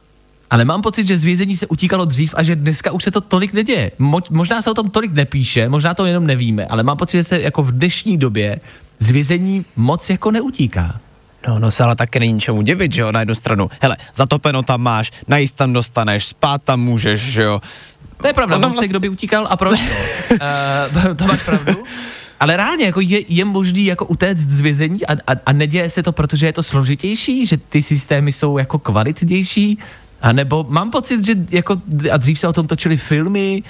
ale 0.49 0.65
mám 0.65 0.81
pocit, 0.81 1.07
že 1.07 1.17
z 1.17 1.23
vězení 1.23 1.57
se 1.57 1.67
utíkalo 1.67 2.05
dřív 2.05 2.33
a 2.37 2.43
že 2.43 2.55
dneska 2.55 2.91
už 2.91 3.03
se 3.03 3.11
to 3.11 3.21
tolik 3.21 3.53
neděje. 3.53 3.91
Mo- 3.99 4.21
možná 4.29 4.61
se 4.61 4.71
o 4.71 4.73
tom 4.73 4.89
tolik 4.89 5.13
nepíše, 5.13 5.69
možná 5.69 5.93
to 5.93 6.05
jenom 6.05 6.27
nevíme, 6.27 6.65
ale 6.65 6.83
mám 6.83 6.97
pocit, 6.97 7.17
že 7.17 7.23
se 7.23 7.41
jako 7.41 7.63
v 7.63 7.71
dnešní 7.71 8.17
době 8.17 8.59
z 8.99 9.09
vězení 9.09 9.65
moc 9.75 10.09
jako 10.09 10.31
neutíká. 10.31 10.99
No, 11.47 11.59
no 11.59 11.71
se 11.71 11.83
ale 11.83 11.95
taky 11.95 12.19
není 12.19 12.33
ničemu 12.33 12.61
divit, 12.61 12.93
že 12.93 13.01
jo, 13.01 13.11
na 13.11 13.19
jednu 13.19 13.35
stranu. 13.35 13.69
Hele, 13.81 13.97
zatopeno 14.15 14.63
tam 14.63 14.81
máš, 14.81 15.11
najíst 15.27 15.55
tam 15.55 15.73
dostaneš, 15.73 16.25
spát 16.25 16.63
tam 16.63 16.79
můžeš, 16.81 17.21
že 17.21 17.41
jo. 17.43 17.61
To 18.17 18.27
je 18.27 18.33
pravda, 18.33 18.55
No, 18.57 18.61
no, 18.61 18.69
vlastně- 18.69 18.87
kdo 18.87 18.99
by 18.99 19.09
utíkal 19.09 19.47
a 19.49 19.57
proč? 19.57 19.79
uh, 20.31 21.15
to 21.17 21.25
máš 21.27 21.43
pravdu. 21.43 21.83
Ale 22.39 22.57
reálně, 22.57 22.85
jako 22.85 23.01
je, 23.01 23.33
je 23.33 23.45
možný 23.45 23.85
jako 23.85 24.05
utéct 24.05 24.49
z 24.49 24.61
vězení 24.61 25.05
a, 25.05 25.13
a, 25.27 25.35
a 25.45 25.51
neděje 25.51 25.89
se 25.89 26.03
to, 26.03 26.11
protože 26.11 26.45
je 26.45 26.53
to 26.53 26.63
složitější, 26.63 27.45
že 27.45 27.57
ty 27.57 27.83
systémy 27.83 28.31
jsou 28.31 28.57
jako 28.57 28.79
kvalitnější, 28.79 29.79
a 30.21 30.31
nebo 30.31 30.65
mám 30.69 30.91
pocit, 30.91 31.25
že 31.25 31.35
jako, 31.49 31.81
a 32.11 32.17
dřív 32.17 32.39
se 32.39 32.47
o 32.47 32.53
tom 32.53 32.67
točily 32.67 32.97
filmy, 32.97 33.63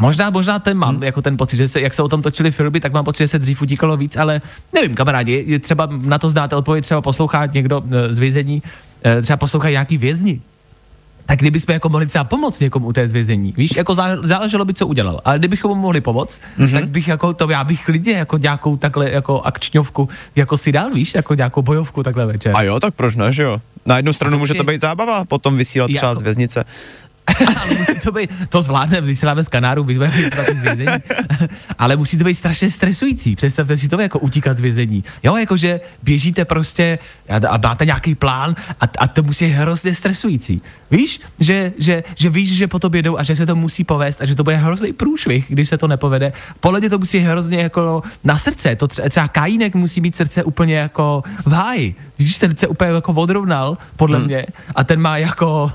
možná, 0.00 0.30
možná 0.30 0.58
ten 0.58 0.76
mám, 0.76 0.94
hmm. 0.94 1.02
jako 1.02 1.22
ten 1.22 1.36
pocit, 1.36 1.56
že 1.56 1.68
se, 1.68 1.80
jak 1.80 1.94
se 1.94 2.02
o 2.02 2.08
tom 2.08 2.22
točily 2.22 2.50
filmy, 2.50 2.80
tak 2.80 2.92
mám 2.92 3.04
pocit, 3.04 3.24
že 3.24 3.28
se 3.28 3.38
dřív 3.38 3.62
utíkalo 3.62 3.96
víc, 3.96 4.16
ale 4.16 4.40
nevím, 4.72 4.94
kamarádi, 4.94 5.58
třeba 5.58 5.88
na 5.90 6.18
to 6.18 6.30
znáte 6.30 6.56
odpověď, 6.56 6.84
třeba 6.84 7.02
poslouchá 7.02 7.46
někdo 7.46 7.82
eh, 7.90 8.12
z 8.12 8.18
vězení, 8.18 8.62
eh, 9.04 9.22
třeba 9.22 9.36
poslouchá 9.36 9.70
nějaký 9.70 9.98
vězni, 9.98 10.40
tak 11.26 11.38
kdybychom 11.38 11.72
jako 11.72 11.88
mohli 11.88 12.06
třeba 12.06 12.24
pomoct 12.24 12.60
někomu 12.60 12.86
u 12.86 12.92
té 12.92 13.08
zvězení, 13.08 13.54
víš, 13.56 13.76
jako 13.76 13.94
zá, 13.94 14.16
záleželo 14.22 14.64
by, 14.64 14.74
co 14.74 14.86
udělal, 14.86 15.20
ale 15.24 15.38
kdybychom 15.38 15.68
mu 15.68 15.82
mohli 15.82 16.00
pomoct, 16.00 16.40
mm-hmm. 16.58 16.72
tak 16.72 16.88
bych 16.88 17.08
jako 17.08 17.32
to, 17.34 17.50
já 17.50 17.64
bych 17.64 17.84
klidně 17.84 18.12
jako 18.12 18.38
nějakou 18.38 18.76
takhle 18.76 19.10
jako 19.10 19.40
akčňovku 19.40 20.08
jako 20.36 20.56
si 20.56 20.72
dal, 20.72 20.90
víš, 20.90 21.14
jako 21.14 21.34
nějakou 21.34 21.62
bojovku 21.62 22.02
takhle 22.02 22.26
večer. 22.26 22.52
A 22.56 22.62
jo, 22.62 22.80
tak 22.80 22.94
proč 22.94 23.14
ne, 23.14 23.32
že 23.32 23.42
jo? 23.42 23.60
Na 23.86 23.96
jednu 23.96 24.12
stranu 24.12 24.38
může 24.38 24.54
to 24.54 24.64
být 24.64 24.80
zábava, 24.80 25.24
potom 25.24 25.56
vysílat 25.56 25.90
třeba 25.90 26.08
Jako- 26.08 26.20
z 26.20 26.22
věznice. 26.22 26.64
musí 27.78 28.00
to 28.00 28.12
být, 28.12 28.30
to 28.48 28.62
zvládne, 28.62 29.00
vysíláme 29.00 29.44
z 29.44 29.48
Kanáru, 29.48 29.84
budeme 29.84 30.08
vězení, 30.08 30.86
ale 31.78 31.96
musí 31.96 32.18
to 32.18 32.24
být 32.24 32.34
strašně 32.34 32.70
stresující, 32.70 33.36
představte 33.36 33.76
si 33.76 33.88
to 33.88 34.00
jako 34.00 34.18
utíkat 34.18 34.58
z 34.58 34.60
vězení, 34.60 35.04
jo, 35.22 35.36
jakože 35.36 35.80
běžíte 36.02 36.44
prostě 36.44 36.98
a, 37.48 37.58
máte 37.68 37.86
nějaký 37.86 38.14
plán 38.14 38.56
a, 38.80 38.84
a 38.98 39.06
to 39.06 39.22
musí 39.22 39.46
hrozně 39.46 39.94
stresující, 39.94 40.62
víš, 40.90 41.20
že, 41.40 41.72
že, 41.78 42.02
že 42.14 42.30
víš, 42.30 42.56
že 42.56 42.68
po 42.68 42.78
to 42.78 42.90
jedou 42.92 43.18
a 43.18 43.22
že 43.22 43.36
se 43.36 43.46
to 43.46 43.56
musí 43.56 43.84
povést 43.84 44.22
a 44.22 44.26
že 44.26 44.34
to 44.34 44.44
bude 44.44 44.56
hrozný 44.56 44.92
průšvih, 44.92 45.44
když 45.48 45.68
se 45.68 45.78
to 45.78 45.88
nepovede, 45.88 46.32
podle 46.60 46.80
mě 46.80 46.90
to 46.90 46.98
musí 46.98 47.18
hrozně 47.18 47.58
jako 47.58 48.02
na 48.24 48.38
srdce, 48.38 48.76
to 48.76 48.86
tře- 48.86 49.08
třeba 49.08 49.28
Kajínek 49.28 49.74
musí 49.74 50.00
mít 50.00 50.16
srdce 50.16 50.44
úplně 50.44 50.76
jako 50.76 51.22
v 51.44 51.52
háji, 51.52 51.94
když 52.16 52.38
ten 52.38 52.56
se 52.56 52.66
úplně 52.66 52.90
jako 52.90 53.12
odrovnal, 53.12 53.78
podle 53.96 54.18
hmm. 54.18 54.26
mě, 54.26 54.46
a 54.74 54.84
ten 54.84 55.00
má 55.00 55.16
jako, 55.16 55.72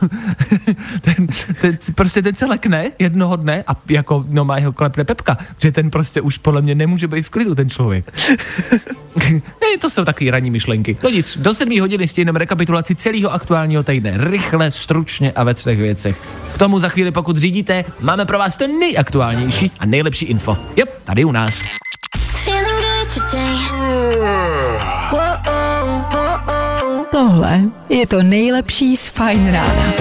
ten, 1.02 1.28
ten, 1.62 1.78
prostě 1.96 2.22
ten 2.22 2.36
se 2.36 2.46
lekne 2.46 2.92
jednoho 3.00 3.36
dne 3.36 3.64
a 3.68 3.76
jako, 3.90 4.26
no 4.28 4.46
má 4.46 4.58
jeho 4.58 4.74
klepne 4.74 5.04
pepka, 5.04 5.38
že 5.58 5.72
ten 5.72 5.92
prostě 5.92 6.22
už 6.22 6.38
podle 6.38 6.62
mě 6.62 6.76
nemůže 6.76 7.08
být 7.08 7.24
v 7.24 7.30
klidu, 7.30 7.56
ten 7.56 7.70
člověk. 7.70 8.12
ne, 9.34 9.78
to 9.82 9.90
jsou 9.90 10.06
takové 10.06 10.32
ranní 10.32 10.52
myšlenky. 10.52 10.98
No 11.04 11.10
nic, 11.10 11.38
do 11.38 11.54
7 11.54 11.80
hodiny 11.80 12.08
stihneme 12.08 12.40
rekapitulaci 12.40 12.96
celého 12.96 13.34
aktuálního 13.34 13.84
týdne. 13.84 14.14
Rychle, 14.18 14.72
stručně 14.72 15.32
a 15.32 15.44
ve 15.44 15.54
třech 15.54 15.78
věcech. 15.78 16.18
K 16.56 16.58
tomu 16.58 16.80
za 16.80 16.90
chvíli, 16.90 17.12
pokud 17.12 17.38
řídíte, 17.38 17.86
máme 18.00 18.26
pro 18.26 18.38
vás 18.38 18.56
to 18.56 18.68
nejaktuálnější 18.68 19.72
a 19.80 19.86
nejlepší 19.86 20.26
info. 20.26 20.58
Jop, 20.76 20.90
tady 21.04 21.26
u 21.26 21.32
nás. 21.32 21.62
Tohle 27.20 27.62
je 27.90 28.08
to 28.08 28.24
nejlepší 28.24 28.98
z 28.98 29.10
Fajn 29.10 29.52
rána. 29.52 29.94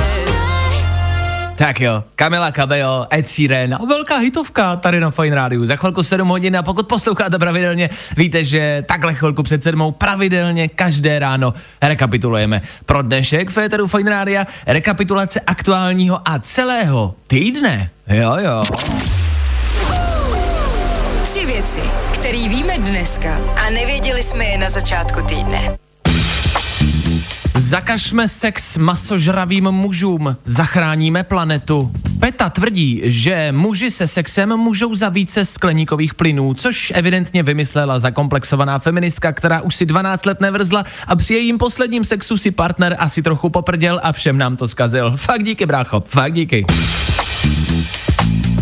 Tak 1.56 1.80
jo, 1.80 2.04
Kamila 2.14 2.52
Cabello, 2.52 3.06
Ed 3.14 3.28
Sheeran 3.28 3.75
a 3.75 3.78
velká 3.88 4.16
hitovka 4.16 4.76
tady 4.76 5.00
na 5.00 5.10
Fine 5.10 5.37
Rádiu. 5.37 5.66
Za 5.66 5.76
chvilku 5.76 6.02
7 6.02 6.28
hodin 6.28 6.56
a 6.56 6.62
pokud 6.62 6.88
posloucháte 6.88 7.38
pravidelně, 7.38 7.90
víte, 8.16 8.44
že 8.44 8.84
takhle 8.88 9.14
chvilku 9.14 9.42
před 9.42 9.62
sedmou 9.62 9.90
pravidelně 9.90 10.68
každé 10.68 11.18
ráno 11.18 11.54
rekapitulujeme. 11.82 12.62
Pro 12.87 13.02
dnešek 13.02 13.50
v 13.50 13.52
Féteru 13.52 13.87
Fine 13.87 14.10
Rádia 14.10 14.46
rekapitulace 14.66 15.40
aktuálního 15.40 16.20
a 16.28 16.38
celého 16.38 17.14
týdne. 17.26 17.90
Jo, 18.06 18.37
jo. 18.38 18.62
Tři 21.22 21.46
věci, 21.46 21.80
které 22.14 22.48
víme 22.48 22.78
dneska 22.78 23.40
a 23.66 23.70
nevěděli 23.70 24.22
jsme 24.22 24.44
je 24.44 24.58
na 24.58 24.70
začátku 24.70 25.22
týdne. 25.22 25.88
Zakažme 27.68 28.28
sex 28.28 28.76
masožravým 28.76 29.70
mužům, 29.70 30.37
zachráníme 30.44 31.25
planetu. 31.25 31.92
Peta 32.20 32.50
tvrdí, 32.50 33.00
že 33.04 33.52
muži 33.52 33.90
se 33.90 34.06
sexem 34.06 34.56
můžou 34.56 34.94
za 34.94 35.08
více 35.08 35.44
skleníkových 35.44 36.14
plynů, 36.14 36.54
což 36.54 36.92
evidentně 36.94 37.42
vymyslela 37.42 37.98
zakomplexovaná 37.98 38.78
feministka, 38.78 39.32
která 39.32 39.60
už 39.60 39.76
si 39.76 39.87
12 39.87 40.26
let 40.26 40.40
nevrzla 40.40 40.84
a 41.06 41.16
při 41.16 41.34
jejím 41.34 41.58
posledním 41.58 42.04
sexu 42.04 42.38
si 42.38 42.50
partner 42.50 42.96
asi 42.98 43.22
trochu 43.22 43.50
poprděl 43.50 44.00
a 44.02 44.12
všem 44.12 44.38
nám 44.38 44.56
to 44.56 44.68
zkazil. 44.68 45.16
Fakt 45.16 45.44
díky, 45.44 45.66
brácho, 45.66 46.02
fakt 46.08 46.32
díky. 46.32 46.64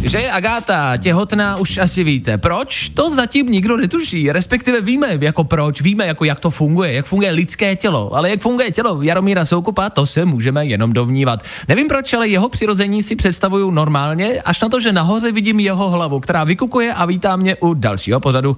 Že 0.03 0.19
je 0.19 0.33
Agáta 0.33 0.97
těhotná, 0.97 1.57
už 1.57 1.79
asi 1.79 2.05
víte. 2.05 2.39
Proč? 2.39 2.89
To 2.89 3.11
zatím 3.11 3.47
nikdo 3.47 3.77
netuší, 3.77 4.33
respektive 4.33 4.81
víme, 4.81 5.19
jako 5.21 5.45
proč, 5.45 5.81
víme, 5.81 6.07
jako 6.07 6.25
jak 6.25 6.41
to 6.41 6.51
funguje, 6.51 6.93
jak 6.93 7.07
funguje 7.07 7.31
lidské 7.31 7.77
tělo, 7.77 8.15
ale 8.15 8.31
jak 8.31 8.41
funguje 8.41 8.71
tělo 8.71 9.03
Jaromíra 9.03 9.45
Soukupa, 9.45 9.91
to 9.91 10.07
se 10.07 10.25
můžeme 10.25 10.67
jenom 10.67 10.93
dovnívat. 10.93 11.43
Nevím 11.69 11.89
proč, 11.89 12.13
ale 12.13 12.29
jeho 12.29 12.49
přirození 12.49 13.03
si 13.03 13.17
představuju 13.17 13.71
normálně, 13.71 14.43
až 14.45 14.61
na 14.61 14.69
to, 14.69 14.81
že 14.81 14.93
nahoře 14.93 15.33
vidím 15.33 15.61
jeho 15.61 15.91
hlavu, 15.91 16.21
která 16.21 16.45
vykukuje 16.45 16.95
a 16.95 17.07
vítá 17.07 17.37
mě 17.37 17.57
u 17.57 17.75
dalšího 17.75 18.21
pořadu. 18.21 18.57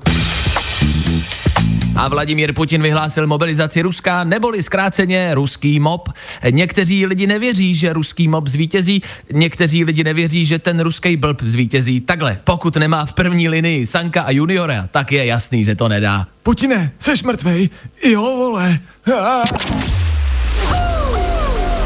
A 1.98 2.08
Vladimír 2.08 2.52
Putin 2.52 2.82
vyhlásil 2.82 3.26
mobilizaci 3.26 3.82
Ruska, 3.82 4.24
neboli 4.24 4.62
zkráceně 4.62 5.34
ruský 5.34 5.80
mob. 5.80 6.08
Někteří 6.50 7.06
lidi 7.06 7.26
nevěří, 7.26 7.74
že 7.74 7.92
ruský 7.92 8.28
mob 8.28 8.48
zvítězí, 8.48 9.02
někteří 9.32 9.84
lidi 9.84 10.04
nevěří, 10.04 10.46
že 10.46 10.58
ten 10.58 10.80
ruský 10.80 11.16
blb 11.16 11.42
zvítězí. 11.42 12.00
Takhle, 12.00 12.38
pokud 12.44 12.76
nemá 12.76 13.06
v 13.06 13.12
první 13.12 13.48
linii 13.48 13.86
Sanka 13.86 14.22
a 14.22 14.30
Juniora, 14.30 14.88
tak 14.90 15.12
je 15.12 15.26
jasný, 15.26 15.64
že 15.64 15.74
to 15.74 15.88
nedá. 15.88 16.26
Putine, 16.42 16.90
seš 16.98 17.22
mrtvej? 17.22 17.70
Jo, 18.04 18.22
vole. 18.22 18.78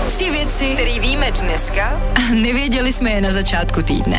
Tři 0.09 0.31
věci, 0.31 0.65
které 0.75 1.01
víme 1.01 1.31
dneska 1.41 2.01
a 2.15 2.35
nevěděli 2.35 2.93
jsme 2.93 3.11
je 3.11 3.21
na 3.21 3.31
začátku 3.33 3.83
týdne. 3.83 4.19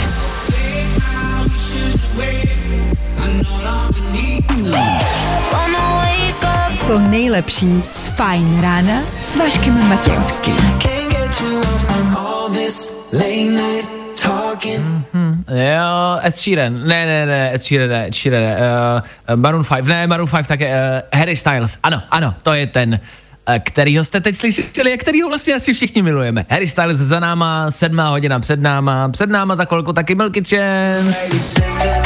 To 6.87 6.99
nejlepší 6.99 7.83
z 7.91 8.07
Fajn 8.07 8.61
rána 8.61 9.01
s 9.21 9.35
Vaškem 9.35 9.89
Matějovským. 9.89 10.55
Jo, 15.49 16.19
Ed 16.23 16.37
Sheeran, 16.37 16.87
ne, 16.87 17.05
ne, 17.05 17.25
ne, 17.25 17.55
Ed 17.55 17.63
Sheeran, 17.63 17.89
ne, 17.89 18.07
Ed 18.07 18.15
Sheeran, 18.15 18.41
ne, 18.41 18.57
uh, 19.29 19.35
Maroon 19.35 19.63
5, 19.63 19.85
ne, 19.85 20.07
Maroon 20.07 20.29
5 20.29 20.47
také, 20.47 20.67
uh, 20.67 21.19
Harry 21.19 21.35
Styles, 21.35 21.77
ano, 21.83 22.01
ano, 22.11 22.35
to 22.43 22.53
je 22.53 22.67
ten, 22.67 22.99
uh, 23.49 23.55
kterýho 23.63 24.03
jste 24.03 24.21
teď 24.21 24.35
slyšeli 24.35 24.93
a 24.93 24.97
kterýho 24.97 25.29
vlastně 25.29 25.53
asi 25.53 25.73
všichni 25.73 26.01
milujeme. 26.01 26.45
Harry 26.49 26.67
Styles 26.67 26.97
za 26.97 27.19
náma, 27.19 27.71
sedmá 27.71 28.09
hodina 28.09 28.39
před 28.39 28.61
náma, 28.61 29.09
před 29.09 29.29
náma 29.29 29.55
za 29.55 29.65
chvilku 29.65 29.93
taky 29.93 30.15
Milky 30.15 30.43
Chance. 30.43 32.02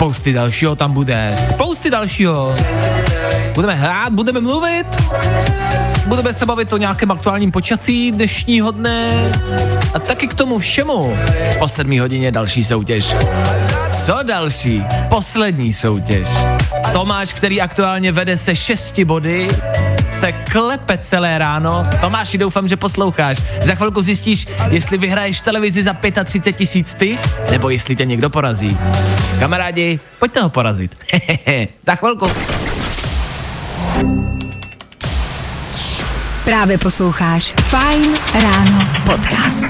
Spousty 0.00 0.32
dalšího 0.32 0.76
tam 0.76 0.92
bude, 0.92 1.36
spousty 1.50 1.90
dalšího. 1.90 2.54
Budeme 3.54 3.74
hrát, 3.74 4.12
budeme 4.12 4.40
mluvit, 4.40 4.86
budeme 6.06 6.34
se 6.34 6.46
bavit 6.46 6.72
o 6.72 6.76
nějakém 6.76 7.10
aktuálním 7.10 7.52
počasí 7.52 8.10
dnešního 8.10 8.70
dne 8.70 9.32
a 9.94 9.98
taky 9.98 10.28
k 10.28 10.34
tomu 10.34 10.58
všemu 10.58 11.16
po 11.58 11.68
sedmí 11.68 11.98
hodině 11.98 12.32
další 12.32 12.64
soutěž. 12.64 13.14
Co 14.04 14.18
další? 14.22 14.84
Poslední 15.08 15.72
soutěž. 15.74 16.28
Tomáš, 16.92 17.32
který 17.32 17.60
aktuálně 17.60 18.12
vede 18.12 18.38
se 18.38 18.56
šesti 18.56 19.04
body, 19.04 19.48
se 20.20 20.32
klepe 20.32 20.98
celé 20.98 21.38
ráno. 21.38 21.86
Tomáši, 22.00 22.38
doufám, 22.38 22.68
že 22.68 22.76
posloucháš. 22.76 23.38
Za 23.60 23.74
chvilku 23.74 24.02
zjistíš, 24.02 24.48
jestli 24.70 24.98
vyhraješ 24.98 25.40
televizi 25.40 25.82
za 25.82 25.96
35 26.24 26.52
tisíc 26.52 26.94
ty, 26.94 27.18
nebo 27.50 27.70
jestli 27.70 27.96
tě 27.96 28.04
někdo 28.04 28.30
porazí. 28.30 28.78
Kamarádi, 29.38 30.00
pojďte 30.18 30.40
ho 30.40 30.48
porazit. 30.48 30.96
za 31.82 31.94
chvilku. 31.94 32.30
Právě 36.44 36.78
posloucháš 36.78 37.54
Fajn 37.68 38.18
ráno 38.34 38.88
podcast. 39.06 39.66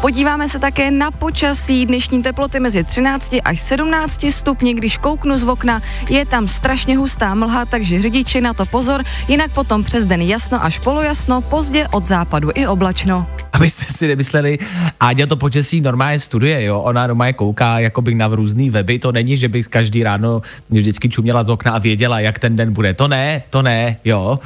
Podíváme 0.00 0.48
se 0.48 0.58
také 0.58 0.90
na 0.90 1.10
počasí. 1.10 1.86
Dnešní 1.86 2.22
teploty 2.22 2.60
mezi 2.60 2.84
13 2.84 3.34
až 3.44 3.60
17 3.60 4.30
stupni. 4.30 4.74
Když 4.74 4.98
kouknu 4.98 5.38
z 5.38 5.42
okna, 5.42 5.82
je 6.10 6.26
tam 6.26 6.48
strašně 6.48 6.96
hustá 6.96 7.34
mlha, 7.34 7.64
takže 7.64 8.02
řidiči 8.02 8.40
na 8.40 8.54
to 8.54 8.66
pozor. 8.66 9.02
Jinak 9.28 9.52
potom 9.54 9.84
přes 9.84 10.06
den 10.06 10.22
jasno 10.22 10.64
až 10.64 10.78
polojasno, 10.78 11.40
pozdě 11.40 11.88
od 11.88 12.06
západu 12.06 12.50
i 12.54 12.66
oblačno. 12.66 13.26
Abyste 13.52 13.84
si 13.90 14.08
nemysleli, 14.08 14.58
Áďa 15.00 15.26
to 15.26 15.36
počasí 15.36 15.80
normálně 15.80 16.20
studuje, 16.20 16.64
jo, 16.64 16.80
ona 16.80 17.06
normálně 17.06 17.32
kouká 17.32 17.78
jakoby 17.78 18.14
na 18.14 18.28
různý 18.28 18.70
weby, 18.70 18.98
to 18.98 19.12
není, 19.12 19.36
že 19.36 19.48
by 19.48 19.64
každý 19.64 20.02
ráno 20.02 20.42
vždycky 20.70 21.08
čuměla 21.08 21.44
z 21.44 21.48
okna 21.48 21.72
a 21.72 21.78
věděla, 21.78 22.20
jak 22.20 22.38
ten 22.38 22.56
den 22.56 22.72
bude, 22.72 22.94
to 22.94 23.08
ne, 23.08 23.42
to 23.50 23.62
ne, 23.62 23.96
jo, 24.04 24.38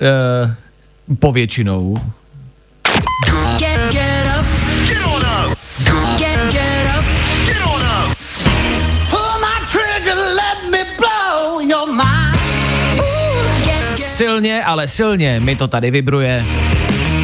e, 0.00 1.16
povětšinou. 1.16 1.96
Silně, 14.14 14.64
ale 14.64 14.88
silně 14.88 15.40
mi 15.40 15.56
to 15.56 15.68
tady 15.68 15.90
vibruje. 15.90 16.44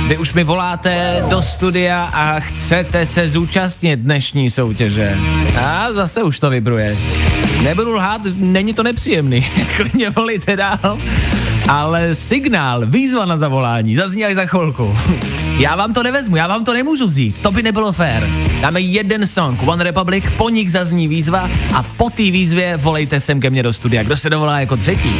Vy 0.08 0.18
už 0.18 0.32
mi 0.32 0.44
voláte 0.44 1.22
do 1.30 1.42
studia 1.42 2.10
a 2.12 2.40
chcete 2.40 3.06
se 3.06 3.28
zúčastnit 3.28 4.00
dnešní 4.00 4.50
soutěže. 4.50 5.16
A 5.60 5.92
zase 5.92 6.22
už 6.22 6.38
to 6.38 6.50
vibruje. 6.50 6.96
Nebudu 7.62 7.92
lhát, 7.92 8.22
není 8.34 8.74
to 8.74 8.82
nepříjemný. 8.82 9.50
Klidně 9.76 10.10
volíte 10.10 10.56
dál. 10.56 10.98
Ale 11.68 12.14
signál, 12.14 12.86
výzva 12.86 13.24
na 13.24 13.36
zavolání, 13.36 13.96
zazní 13.96 14.24
až 14.24 14.34
za 14.34 14.46
chvilku. 14.46 14.96
Já 15.58 15.76
vám 15.76 15.94
to 15.94 16.02
nevezmu, 16.02 16.36
já 16.36 16.46
vám 16.46 16.64
to 16.64 16.74
nemůžu 16.74 17.06
vzít, 17.06 17.42
to 17.42 17.50
by 17.50 17.62
nebylo 17.62 17.92
fér. 17.92 18.28
Dáme 18.60 18.80
jeden 18.80 19.26
song, 19.26 19.68
One 19.68 19.84
Republic, 19.84 20.24
po 20.36 20.48
nich 20.48 20.72
zazní 20.72 21.08
výzva 21.08 21.50
a 21.74 21.82
po 21.82 22.10
té 22.10 22.22
výzvě 22.22 22.76
volejte 22.76 23.20
sem 23.20 23.40
ke 23.40 23.50
mně 23.50 23.62
do 23.62 23.72
studia. 23.72 24.02
Kdo 24.02 24.16
se 24.16 24.30
dovolá 24.30 24.60
jako 24.60 24.76
třetí? 24.76 25.14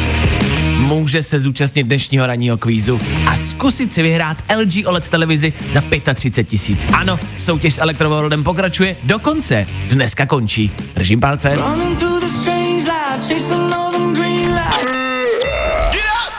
Může 0.99 1.23
se 1.23 1.39
zúčastnit 1.39 1.83
dnešního 1.83 2.27
ranního 2.27 2.57
kvízu 2.57 2.99
a 3.27 3.35
zkusit 3.35 3.93
si 3.93 4.03
vyhrát 4.03 4.37
LG 4.57 4.87
OLED 4.87 5.09
televizi 5.09 5.53
za 5.73 5.81
35 6.13 6.49
tisíc. 6.49 6.87
Ano, 6.93 7.19
soutěž 7.37 7.73
s 7.73 7.77
Electroworldem 7.77 8.43
pokračuje 8.43 8.95
dokonce. 9.03 9.67
Dneska 9.89 10.25
končí. 10.25 10.71
Držím 10.95 11.19
palce. 11.19 11.55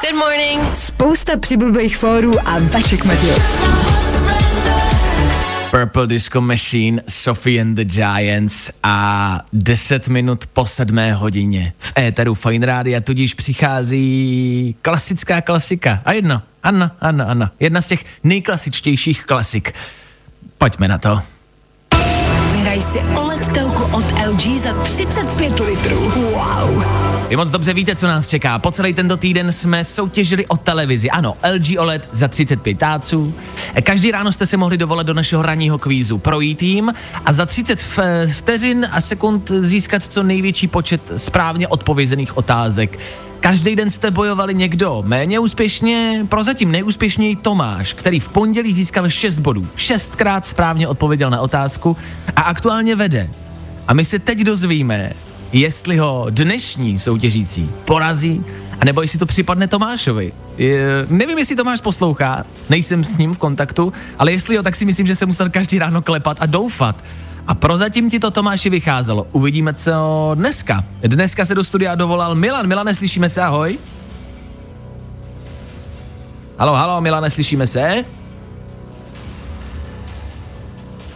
Good 0.02 0.14
morning. 0.14 0.76
Spousta 0.76 1.36
přibulbých 1.36 1.96
fórů 1.96 2.48
a 2.48 2.58
Vašek 2.58 3.04
Matějovský. 3.04 4.11
Purple 5.82 6.06
Disco 6.06 6.40
Machine, 6.40 7.02
Sophie 7.08 7.60
and 7.60 7.74
the 7.74 7.84
Giants 7.84 8.70
a 8.82 9.44
10 9.52 10.08
minut 10.08 10.46
po 10.46 10.66
sedmé 10.66 11.12
hodině 11.14 11.72
v 11.78 11.92
éteru 11.98 12.34
Fine 12.34 12.66
Rádia 12.66 13.00
tudíž 13.00 13.34
přichází 13.34 14.76
klasická 14.82 15.40
klasika. 15.40 16.02
A 16.04 16.12
jedno, 16.12 16.42
Anna, 16.62 16.96
Anna, 17.00 17.24
Anna. 17.24 17.52
Jedna 17.60 17.80
z 17.80 17.88
těch 17.88 18.04
nejklasičtějších 18.24 19.24
klasik. 19.24 19.74
Pojďme 20.58 20.88
na 20.88 20.98
to. 20.98 21.22
Vyhraj 22.72 22.92
si 22.92 22.98
OLED 23.16 23.52
telku 23.52 23.96
od 23.96 24.04
LG 24.26 24.58
za 24.58 24.72
35 24.82 25.60
litrů. 25.60 26.00
Wow. 26.00 26.84
Vy 27.28 27.36
moc 27.36 27.50
dobře 27.50 27.74
víte, 27.74 27.96
co 27.96 28.06
nás 28.06 28.28
čeká. 28.28 28.58
Po 28.58 28.70
celý 28.70 28.94
tento 28.94 29.16
týden 29.16 29.52
jsme 29.52 29.84
soutěžili 29.84 30.46
o 30.46 30.56
televizi. 30.56 31.10
Ano, 31.10 31.36
LG 31.54 31.78
OLED 31.78 32.08
za 32.12 32.28
35 32.28 32.78
táců. 32.78 33.34
Každý 33.82 34.10
ráno 34.10 34.32
jste 34.32 34.46
se 34.46 34.56
mohli 34.56 34.76
dovolat 34.78 35.06
do 35.06 35.14
našeho 35.14 35.42
ranního 35.42 35.78
kvízu 35.78 36.18
projít 36.18 36.62
jim 36.62 36.92
a 37.26 37.32
za 37.32 37.46
30 37.46 37.82
v- 37.82 38.26
vteřin 38.32 38.88
a 38.92 39.00
sekund 39.00 39.50
získat 39.58 40.04
co 40.04 40.22
největší 40.22 40.68
počet 40.68 41.00
správně 41.16 41.68
odpovězených 41.68 42.36
otázek. 42.36 42.98
Každý 43.42 43.76
den 43.76 43.90
jste 43.90 44.10
bojovali 44.10 44.54
někdo 44.54 45.02
méně 45.06 45.38
úspěšně, 45.38 46.26
prozatím 46.28 46.70
nejúspěšněji 46.70 47.36
Tomáš, 47.36 47.92
který 47.92 48.20
v 48.20 48.28
pondělí 48.28 48.72
získal 48.72 49.10
6 49.10 49.38
bodů. 49.38 49.68
Šestkrát 49.76 50.46
správně 50.46 50.88
odpověděl 50.88 51.30
na 51.30 51.40
otázku 51.40 51.96
a 52.36 52.40
aktuálně 52.40 52.96
vede. 52.96 53.30
A 53.88 53.94
my 53.94 54.04
se 54.04 54.18
teď 54.18 54.38
dozvíme, 54.38 55.12
jestli 55.52 55.96
ho 55.96 56.26
dnešní 56.30 56.98
soutěžící 56.98 57.70
porazí, 57.84 58.44
anebo 58.80 59.02
jestli 59.02 59.18
to 59.18 59.26
připadne 59.26 59.68
Tomášovi. 59.68 60.32
Je, 60.58 61.06
nevím, 61.08 61.38
jestli 61.38 61.56
Tomáš 61.56 61.80
poslouchá, 61.80 62.44
nejsem 62.70 63.04
s 63.04 63.16
ním 63.16 63.34
v 63.34 63.38
kontaktu, 63.38 63.92
ale 64.18 64.32
jestli 64.32 64.54
jo, 64.54 64.62
tak 64.62 64.76
si 64.76 64.84
myslím, 64.84 65.06
že 65.06 65.16
se 65.16 65.26
musel 65.26 65.50
každý 65.50 65.78
ráno 65.78 66.02
klepat 66.02 66.36
a 66.40 66.46
doufat. 66.46 66.96
A 67.46 67.54
prozatím 67.54 68.10
ti 68.10 68.20
to 68.20 68.30
Tomáši 68.30 68.70
vycházelo. 68.70 69.26
Uvidíme, 69.32 69.74
co 69.74 69.92
dneska. 70.34 70.84
Dneska 71.00 71.44
se 71.44 71.54
do 71.54 71.64
studia 71.64 71.94
dovolal 71.94 72.34
Milan. 72.34 72.66
Milan, 72.66 72.86
neslyšíme 72.86 73.28
se, 73.28 73.42
ahoj. 73.42 73.78
Halo, 76.58 76.74
halo, 76.74 77.00
Milane, 77.00 77.30
slyšíme 77.30 77.66
se? 77.66 78.04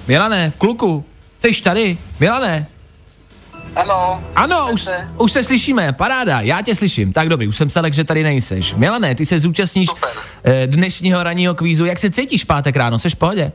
Milane, 0.09 0.53
kluku, 0.59 1.05
jsi 1.45 1.63
tady? 1.63 1.99
Milane, 2.21 2.67
Ano. 3.77 4.23
ano, 4.37 4.69
už, 4.73 4.81
se. 4.83 5.09
už 5.19 5.33
se 5.33 5.45
slyšíme, 5.45 5.93
paráda, 5.93 6.41
já 6.41 6.63
tě 6.63 6.75
slyším. 6.75 7.13
Tak 7.13 7.29
dobrý, 7.29 7.49
už 7.49 7.57
jsem 7.57 7.71
se 7.71 7.83
že 7.93 8.05
tady 8.05 8.23
nejseš. 8.23 8.75
Milané, 8.75 9.15
ty 9.15 9.27
se 9.27 9.41
zúčastníš 9.41 9.89
Super. 9.89 10.11
eh, 10.45 10.67
dnešního 10.67 11.23
ranního 11.23 11.55
kvízu. 11.55 11.85
Jak 11.85 11.99
se 11.99 12.11
cítíš 12.11 12.45
pátek 12.45 12.77
ráno, 12.77 12.99
seš 12.99 13.15
v 13.15 13.19
pohodě? 13.19 13.53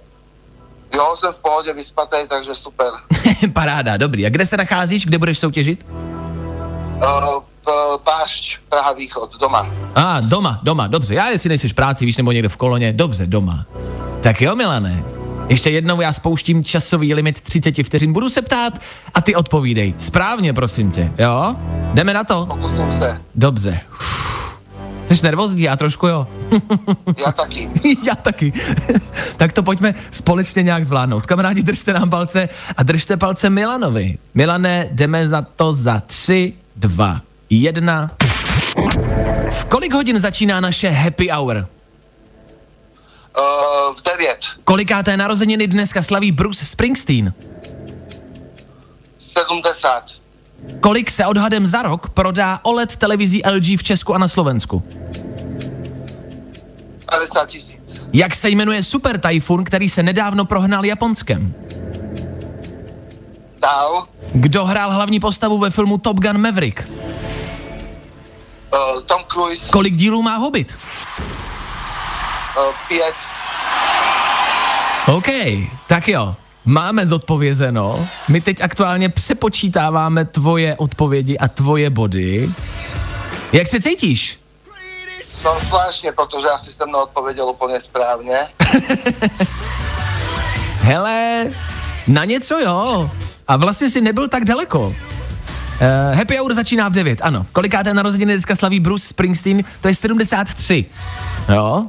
Jo, 0.95 1.15
jsem 1.17 1.33
v 1.33 1.35
pohodě 1.35 1.73
vyspatý, 1.73 2.17
takže 2.29 2.55
super. 2.55 2.91
paráda, 3.53 3.97
dobrý. 3.97 4.25
A 4.25 4.29
kde 4.29 4.45
se 4.45 4.57
nacházíš, 4.57 5.05
kde 5.05 5.17
budeš 5.17 5.39
soutěžit? 5.39 5.87
Uh, 7.01 7.97
pášť, 8.03 8.57
Praha 8.69 8.93
Východ, 8.93 9.39
doma. 9.39 9.67
A, 9.95 10.17
ah, 10.17 10.21
doma, 10.21 10.59
doma, 10.63 10.87
dobře. 10.87 11.15
Já 11.15 11.29
jestli 11.29 11.49
nejseš 11.49 11.71
v 11.71 11.75
práci, 11.75 12.05
víš, 12.05 12.17
nebo 12.17 12.31
někde 12.31 12.49
v 12.49 12.57
koloně, 12.57 12.93
dobře, 12.93 13.25
doma. 13.25 13.65
Tak 14.21 14.41
jo, 14.41 14.55
Milané. 14.55 15.03
Ještě 15.49 15.69
jednou 15.69 16.01
já 16.01 16.13
spouštím 16.13 16.63
časový 16.63 17.13
limit 17.13 17.41
30 17.41 17.83
vteřin, 17.83 18.13
budu 18.13 18.29
se 18.29 18.41
ptát 18.41 18.73
a 19.13 19.21
ty 19.21 19.35
odpovídej. 19.35 19.93
Správně, 19.97 20.53
prosím 20.53 20.91
tě, 20.91 21.11
jo? 21.17 21.55
Jdeme 21.93 22.13
na 22.13 22.23
to? 22.23 22.45
Pokusím 22.45 22.99
se. 22.99 23.21
Dobře. 23.35 23.79
Jsi 25.15 25.25
nervózní, 25.25 25.61
já 25.61 25.75
trošku 25.75 26.07
jo. 26.07 26.27
Já 27.17 27.31
taky. 27.31 27.69
Já 28.03 28.15
taky. 28.15 28.53
tak 29.37 29.53
to 29.53 29.63
pojďme 29.63 29.93
společně 30.11 30.63
nějak 30.63 30.85
zvládnout. 30.85 31.25
Kamarádi, 31.25 31.63
držte 31.63 31.93
nám 31.93 32.09
palce 32.09 32.49
a 32.77 32.83
držte 32.83 33.17
palce 33.17 33.49
Milanovi. 33.49 34.17
Milane, 34.33 34.89
jdeme 34.91 35.27
za 35.27 35.41
to 35.41 35.73
za 35.73 35.99
tři, 36.07 36.53
dva, 36.75 37.21
jedna. 37.49 38.11
V 39.51 39.65
kolik 39.65 39.93
hodin 39.93 40.19
začíná 40.19 40.59
naše 40.59 40.89
happy 40.89 41.29
hour? 41.29 41.67
Uh, 43.37 43.95
v 43.95 44.03
9. 44.17 44.37
Kolikáté 44.63 45.17
narozeniny 45.17 45.67
dneska 45.67 46.01
slaví 46.01 46.31
Bruce 46.31 46.65
Springsteen? 46.65 47.33
70. 49.19 50.20
Kolik 50.79 51.11
se 51.11 51.25
odhadem 51.25 51.67
za 51.67 51.81
rok 51.81 52.09
prodá 52.09 52.59
OLED 52.63 52.95
televizí 52.95 53.41
LG 53.45 53.79
v 53.79 53.83
Česku 53.83 54.13
a 54.13 54.17
na 54.17 54.27
Slovensku? 54.27 54.83
50 57.09 57.45
tisíc. 57.45 57.79
Jak 58.13 58.35
se 58.35 58.49
jmenuje 58.49 58.83
Super 58.83 59.19
Typhoon, 59.19 59.63
který 59.63 59.89
se 59.89 60.03
nedávno 60.03 60.45
prohnal 60.45 60.85
Japonskem? 60.85 61.53
Dál. 63.61 64.03
Kdo 64.33 64.65
hrál 64.65 64.91
hlavní 64.91 65.19
postavu 65.19 65.57
ve 65.57 65.69
filmu 65.69 65.97
Top 65.97 66.19
Gun 66.19 66.41
Maverick? 66.41 66.89
Uh, 66.89 69.01
Tom 69.05 69.21
Cruise. 69.31 69.67
Kolik 69.71 69.95
dílů 69.95 70.21
má 70.21 70.37
Hobbit? 70.37 70.75
Uh, 72.57 72.63
5. 72.87 73.15
OK, 75.07 75.27
tak 75.87 76.07
jo. 76.07 76.35
Máme 76.65 77.07
zodpovězeno. 77.07 78.07
My 78.27 78.41
teď 78.41 78.61
aktuálně 78.61 79.09
přepočítáváme 79.09 80.25
tvoje 80.25 80.75
odpovědi 80.75 81.37
a 81.37 81.47
tvoje 81.47 81.89
body. 81.89 82.51
Jak 83.53 83.67
se 83.67 83.81
cítíš? 83.81 84.39
No 85.45 85.59
zvláštně, 85.67 86.11
protože 86.11 86.47
asi 86.47 86.71
jsem 86.71 86.91
neodpověděl 86.91 87.49
úplně 87.49 87.81
správně. 87.81 88.37
Hele, 90.81 91.47
na 92.07 92.25
něco 92.25 92.59
jo. 92.59 93.09
A 93.47 93.57
vlastně 93.57 93.89
si 93.89 94.01
nebyl 94.01 94.27
tak 94.27 94.45
daleko. 94.45 94.79
Uh, 94.87 94.95
happy 96.17 96.37
Hour 96.37 96.53
začíná 96.53 96.89
v 96.89 96.91
9, 96.91 97.19
ano. 97.21 97.45
Kolikáté 97.53 97.93
narozeniny 97.93 98.33
dneska 98.33 98.55
slaví 98.55 98.79
Bruce 98.79 99.07
Springsteen? 99.07 99.63
To 99.81 99.87
je 99.87 99.95
73. 99.95 100.85
Jo. 101.49 101.87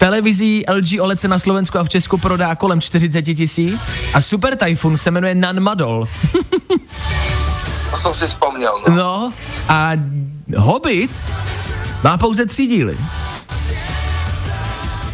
Televizí 0.00 0.64
LG 0.68 1.00
OLED 1.00 1.20
se 1.20 1.28
na 1.28 1.38
Slovensku 1.38 1.78
a 1.78 1.84
v 1.84 1.88
Česku 1.88 2.18
prodá 2.18 2.54
kolem 2.54 2.80
40 2.80 3.22
tisíc 3.22 3.92
a 4.14 4.20
Super 4.20 4.56
Typhoon 4.56 4.96
se 4.98 5.10
jmenuje 5.10 5.34
Nan 5.34 5.60
Madol. 5.60 6.08
To 7.90 7.96
jsem 7.96 8.14
si 8.14 8.26
vzpomněl, 8.26 8.80
no. 8.88 8.94
No 8.94 9.32
a 9.68 9.92
Hobbit 10.56 11.10
má 12.04 12.18
pouze 12.18 12.46
tři 12.46 12.66
díly. 12.66 12.96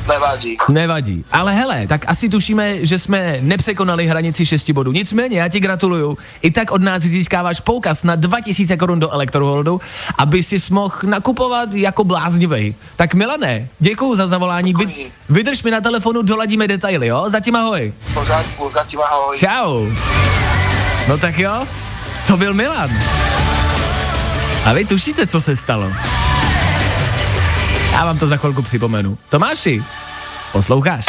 Nevadí. 0.09 0.57
Nevadí. 0.73 1.25
Ale 1.33 1.53
hele, 1.55 1.87
tak 1.87 2.05
asi 2.09 2.29
tušíme, 2.29 2.87
že 2.87 2.99
jsme 2.99 3.37
nepřekonali 3.41 4.07
hranici 4.07 4.47
6 4.47 4.71
bodů. 4.71 4.93
Nicméně, 4.93 5.39
já 5.39 5.49
ti 5.49 5.61
gratuluju. 5.61 6.19
I 6.43 6.51
tak 6.51 6.71
od 6.71 6.83
nás 6.83 7.03
získáváš 7.03 7.61
poukaz 7.61 8.03
na 8.03 8.17
2000 8.17 8.77
korun 8.77 9.01
do 9.01 9.11
Electroworldu, 9.11 9.81
aby 10.19 10.43
si 10.43 10.57
mohl 10.71 10.95
nakupovat 11.05 11.73
jako 11.73 12.05
bláznivej. 12.05 12.75
Tak 12.97 13.15
Milane, 13.15 13.69
děkuju 13.81 14.15
za 14.15 14.27
zavolání. 14.27 14.75
Vy, 14.75 14.87
Děkuji. 14.87 15.13
vydrž 15.29 15.63
mi 15.63 15.71
na 15.71 15.81
telefonu, 15.81 16.23
doladíme 16.23 16.69
detaily, 16.69 17.07
jo? 17.07 17.25
Zatím 17.29 17.57
ahoj. 17.57 17.93
Pořádku, 18.15 18.71
zatím 18.75 19.01
ahoj. 19.01 19.37
Čau. 19.39 19.87
No 21.09 21.19
tak 21.19 21.39
jo, 21.39 21.67
to 22.27 22.37
byl 22.37 22.55
Milan. 22.55 22.91
A 24.65 24.73
vy 24.73 24.85
tušíte, 24.85 25.27
co 25.27 25.41
se 25.41 25.57
stalo? 25.57 25.93
Já 27.97 28.05
vám 28.05 28.19
to 28.19 28.27
za 28.27 28.37
chvilku 28.37 28.63
připomenu. 28.63 29.19
Tomáši, 29.29 29.85
posloucháš? 30.53 31.05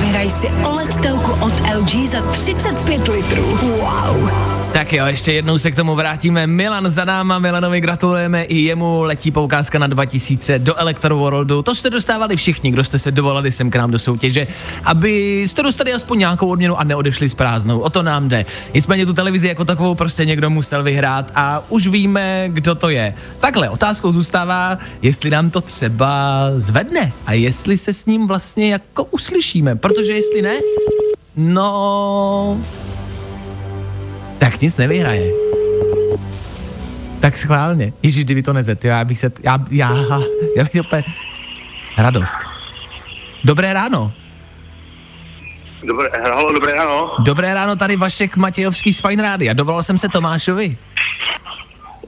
Vyhraj 0.00 0.30
si 0.30 0.48
OLED 0.48 1.06
od 1.40 1.52
LG 1.76 2.08
za 2.08 2.22
35 2.22 3.08
litrů. 3.08 3.58
Wow. 3.62 4.61
Tak 4.72 4.92
jo, 4.92 5.06
ještě 5.06 5.32
jednou 5.32 5.58
se 5.58 5.70
k 5.70 5.76
tomu 5.76 5.94
vrátíme. 5.94 6.46
Milan 6.46 6.90
za 6.90 7.04
náma, 7.04 7.38
Milanovi 7.38 7.80
gratulujeme, 7.80 8.42
i 8.42 8.58
jemu 8.58 9.02
letí 9.02 9.30
poukázka 9.30 9.78
na 9.78 9.86
2000 9.86 10.58
do 10.58 10.74
Electroworldu. 10.76 11.62
To 11.62 11.74
jste 11.74 11.90
dostávali 11.90 12.36
všichni, 12.36 12.70
kdo 12.70 12.84
jste 12.84 12.98
se 12.98 13.10
dovolali 13.10 13.52
sem 13.52 13.70
k 13.70 13.76
nám 13.76 13.90
do 13.90 13.98
soutěže, 13.98 14.46
aby 14.84 15.40
jste 15.42 15.62
dostali 15.62 15.92
aspoň 15.92 16.18
nějakou 16.18 16.46
odměnu 16.46 16.80
a 16.80 16.84
neodešli 16.84 17.28
s 17.28 17.34
prázdnou. 17.34 17.78
O 17.78 17.90
to 17.90 18.02
nám 18.02 18.28
jde. 18.28 18.46
Nicméně 18.74 19.06
tu 19.06 19.12
televizi 19.12 19.48
jako 19.48 19.64
takovou 19.64 19.94
prostě 19.94 20.24
někdo 20.24 20.50
musel 20.50 20.82
vyhrát 20.82 21.32
a 21.34 21.62
už 21.68 21.86
víme, 21.86 22.44
kdo 22.48 22.74
to 22.74 22.88
je. 22.88 23.14
Takhle, 23.40 23.68
otázkou 23.68 24.12
zůstává, 24.12 24.78
jestli 25.02 25.30
nám 25.30 25.50
to 25.50 25.60
třeba 25.60 26.40
zvedne 26.54 27.12
a 27.26 27.32
jestli 27.32 27.78
se 27.78 27.92
s 27.92 28.06
ním 28.06 28.26
vlastně 28.26 28.72
jako 28.72 29.04
uslyšíme, 29.04 29.76
protože 29.76 30.12
jestli 30.12 30.42
ne, 30.42 30.54
no, 31.36 32.60
tak 34.42 34.60
nic 34.60 34.76
nevyhraje. 34.76 35.30
Tak 37.20 37.36
schválně. 37.36 37.92
Ježíš, 38.02 38.24
kdyby 38.24 38.42
to 38.42 38.52
nezvedl, 38.52 38.86
já 38.86 39.04
bych 39.04 39.18
se, 39.18 39.32
já, 39.42 39.58
já, 39.70 39.96
já 40.56 40.64
bych 40.64 40.82
úplně 40.86 41.04
radost. 41.98 42.38
Dobré 43.44 43.72
ráno. 43.72 44.12
Dobré, 45.82 46.10
halo, 46.24 46.52
dobré 46.52 46.72
ráno. 46.74 47.14
Dobré 47.18 47.54
ráno, 47.54 47.76
tady 47.76 47.96
Vašek 47.96 48.36
Matějovský 48.36 48.92
z 48.92 49.00
Fine 49.00 49.22
Rádia. 49.22 49.52
Dovolal 49.52 49.82
jsem 49.82 49.98
se 49.98 50.08
Tomášovi. 50.08 50.76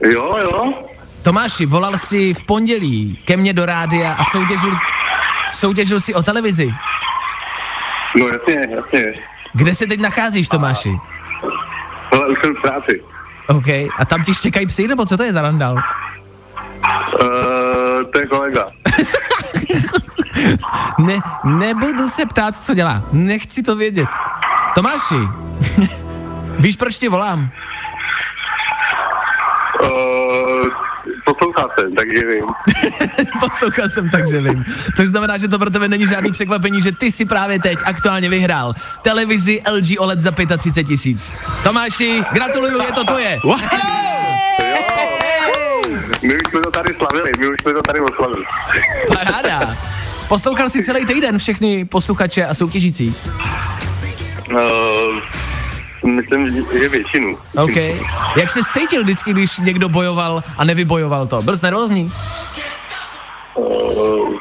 Jo, 0.03 0.37
jo. 0.41 0.73
Tomáši, 1.21 1.65
volal 1.65 1.97
si 1.97 2.33
v 2.33 2.43
pondělí 2.43 3.19
ke 3.25 3.37
mně 3.37 3.53
do 3.53 3.65
rádia 3.65 4.13
a 4.13 4.23
soutěžil, 4.23 4.71
soutěžil 5.51 5.99
si 5.99 6.13
o 6.13 6.23
televizi. 6.23 6.73
No 8.19 8.27
jasně, 8.27 8.67
jasně. 8.75 9.13
Kde 9.53 9.75
se 9.75 9.87
teď 9.87 9.99
nacházíš, 9.99 10.49
Tomáši? 10.49 10.89
Hele, 12.15 12.27
už 12.27 12.37
jsem 12.43 12.55
v 12.55 12.61
práci. 12.61 13.03
OK. 13.47 13.67
A 13.99 14.05
tam 14.05 14.23
ti 14.23 14.33
štěkají 14.33 14.65
psy, 14.65 14.87
nebo 14.87 15.05
co 15.05 15.17
to 15.17 15.23
je 15.23 15.33
za 15.33 15.41
randál? 15.41 15.73
Uh, 15.73 15.81
to 18.13 18.19
je 18.19 18.25
kolega. 18.25 18.65
Ne, 20.97 21.19
nebudu 21.43 22.07
se 22.07 22.25
ptát, 22.25 22.55
co 22.55 22.73
dělá. 22.73 23.03
Nechci 23.11 23.63
to 23.63 23.75
vědět. 23.75 24.09
Tomáši, 24.75 25.15
víš, 26.59 26.75
proč 26.75 26.95
ti 26.95 27.09
volám? 27.09 27.49
Uh, 29.83 30.67
poslouchá 31.25 31.67
se, 31.79 31.85
takže 31.97 32.27
vím. 32.27 32.45
Poslouchal 33.39 33.89
jsem, 33.89 34.09
takže 34.09 34.41
vím. 34.41 34.65
Což 34.97 35.07
znamená, 35.07 35.37
že 35.37 35.47
to 35.47 35.59
pro 35.59 35.69
tebe 35.69 35.87
není 35.87 36.07
žádný 36.07 36.31
překvapení, 36.31 36.81
že 36.81 36.91
ty 36.91 37.11
si 37.11 37.25
právě 37.25 37.59
teď 37.59 37.77
aktuálně 37.85 38.29
vyhrál 38.29 38.73
televizi 39.01 39.61
LG 39.71 39.99
OLED 39.99 40.21
za 40.21 40.31
35 40.31 40.83
tisíc. 40.83 41.33
Tomáši, 41.63 42.23
gratuluju, 42.33 42.81
je 42.81 42.91
to 42.91 43.03
tvoje. 43.03 43.39
My 46.21 46.33
už 46.33 46.41
jsme 46.49 46.61
to 46.61 46.71
tady 46.71 46.93
slavili, 46.97 47.31
my 47.39 47.47
už 47.47 47.55
jsme 47.61 47.73
to 47.73 47.81
tady 47.81 47.99
oslavili. 47.99 48.45
Paráda. 49.07 49.77
Poslouchal 50.27 50.69
jsi 50.69 50.83
celý 50.83 51.05
týden 51.05 51.37
všechny 51.37 51.85
posluchače 51.85 52.45
a 52.45 52.53
soutěžící. 52.53 53.15
Uh, 54.51 54.57
myslím, 56.05 56.47
že 56.79 56.89
většinu. 56.89 57.37
OK. 57.57 57.75
Jak 58.35 58.49
se 58.49 58.59
cítil 58.73 59.03
vždycky, 59.03 59.31
když 59.33 59.57
někdo 59.57 59.89
bojoval 59.89 60.43
a 60.57 60.63
nevybojoval 60.63 61.27
to? 61.27 61.41
Byl 61.41 61.57
jsi 61.57 61.65
nervózní? 61.65 62.11
Uh, 63.55 64.37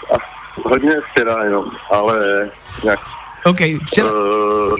hodně 0.64 0.92
včera 1.10 1.44
jenom, 1.44 1.64
ale 1.90 2.16
nějak... 2.84 3.00
OK. 3.44 3.58
Včera, 3.86 4.08
Uh, 4.12 4.76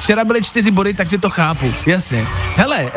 včera 0.00 0.24
byly 0.24 0.42
čtyři 0.42 0.70
body, 0.70 0.94
takže 0.94 1.18
to 1.18 1.30
chápu. 1.30 1.74
Jasně. 1.86 2.26
Hele, 2.56 2.82
uh, 2.84 2.90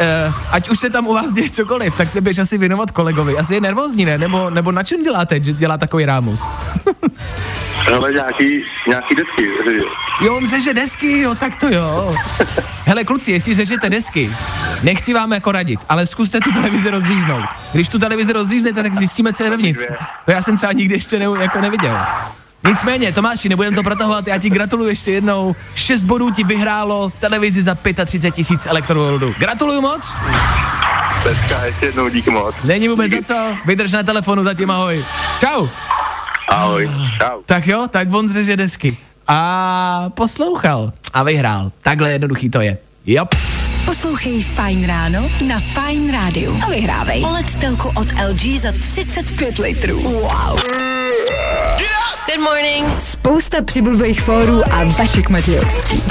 ať 0.52 0.70
už 0.70 0.80
se 0.80 0.90
tam 0.90 1.08
u 1.08 1.14
vás 1.14 1.34
děje 1.34 1.50
cokoliv, 1.50 1.98
tak 1.98 2.10
se 2.10 2.22
běž 2.22 2.38
asi 2.40 2.58
věnovat 2.58 2.92
kolegovi. 2.92 3.38
Asi 3.38 3.54
je 3.56 3.62
nervózní, 3.62 4.06
ne? 4.06 4.18
Nebo, 4.18 4.50
nebo 4.50 4.72
na 4.72 4.84
čem 4.84 5.04
děláte, 5.04 5.40
že 5.40 5.54
dělá 5.54 5.78
takový 5.78 6.06
rámus? 6.06 6.40
ale 7.96 8.14
nějaký, 8.14 8.64
nějaký 8.88 9.16
desky? 9.16 9.50
Jo, 10.22 10.36
on 10.36 10.50
řeže 10.50 10.74
desky, 10.74 11.20
jo, 11.20 11.36
tak 11.36 11.56
to 11.56 11.68
jo. 11.70 12.16
Hele, 12.86 13.04
kluci, 13.04 13.32
jestli 13.32 13.54
řežete 13.56 13.90
desky, 13.90 14.32
nechci 14.84 15.14
vám 15.14 15.32
jako 15.34 15.52
radit, 15.52 15.80
ale 15.90 16.06
zkuste 16.06 16.40
tu 16.40 16.52
televizi 16.52 16.90
rozříznout. 16.90 17.46
Když 17.74 17.88
tu 17.88 18.00
televizi 18.00 18.34
rozříznete, 18.34 18.84
tak 18.84 18.96
zjistíme, 18.96 19.34
co 19.34 19.44
je 19.44 19.50
vevnitř. 19.50 19.80
To 20.26 20.32
já 20.32 20.42
jsem 20.42 20.58
třeba 20.58 20.74
nikdy 20.74 20.96
ještě 20.96 21.20
ne, 21.20 21.26
jako 21.42 21.62
neviděl. 21.62 21.98
Nicméně, 22.68 23.14
Tomáši, 23.14 23.50
nebudem 23.50 23.76
to 23.76 23.84
protahovat, 23.84 24.28
já 24.28 24.38
ti 24.38 24.50
gratuluji 24.50 24.90
ještě 24.90 25.12
jednou. 25.12 25.56
6 25.76 26.04
bodů 26.04 26.32
ti 26.32 26.44
vyhrálo 26.44 27.12
televizi 27.20 27.64
za 27.64 27.76
35 27.76 28.32
tisíc 28.32 28.68
Electroworldu. 28.68 29.36
Gratuluju 29.38 29.82
moc. 29.82 30.12
Peska, 31.24 31.66
ještě 31.66 31.86
jednou 31.86 32.10
díky 32.10 32.30
moc. 32.30 32.56
Není 32.64 32.88
vůbec 32.88 33.12
za 33.12 33.22
co, 33.26 33.58
vydrž 33.66 33.92
na 33.92 34.04
telefonu, 34.04 34.44
zatím 34.44 34.72
ahoj. 34.72 35.06
Čau. 35.40 35.68
Ahoj, 36.48 36.90
čau. 37.20 37.42
Tak 37.46 37.68
jo, 37.68 37.88
tak 37.92 38.14
on 38.14 38.32
řeže 38.32 38.58
desky. 38.58 38.98
A 39.28 40.10
poslouchal 40.10 40.94
a 41.14 41.24
vyhrál. 41.24 41.72
Takhle 41.82 42.12
jednoduchý 42.12 42.50
to 42.50 42.62
je. 42.62 42.78
Jop. 43.06 43.36
Poslouchej 43.86 44.44
Fine 44.44 44.88
ráno 44.88 45.30
na 45.48 45.60
Fine 45.60 46.12
rádiu 46.12 46.60
a 46.66 46.70
vyhrávej 46.70 47.24
OLED 47.26 47.56
telku 47.56 47.88
od 47.96 48.08
LG 48.30 48.60
za 48.60 48.72
35 48.72 49.60
litrů. 49.60 50.02
Wow. 50.02 50.60
Good 52.28 52.44
morning. 52.44 53.02
Spousta 53.02 53.62
přibulbých 53.62 54.22
fórů 54.22 54.74
a 54.74 54.84
Vašek 54.84 55.30
Matějovský. 55.30 56.02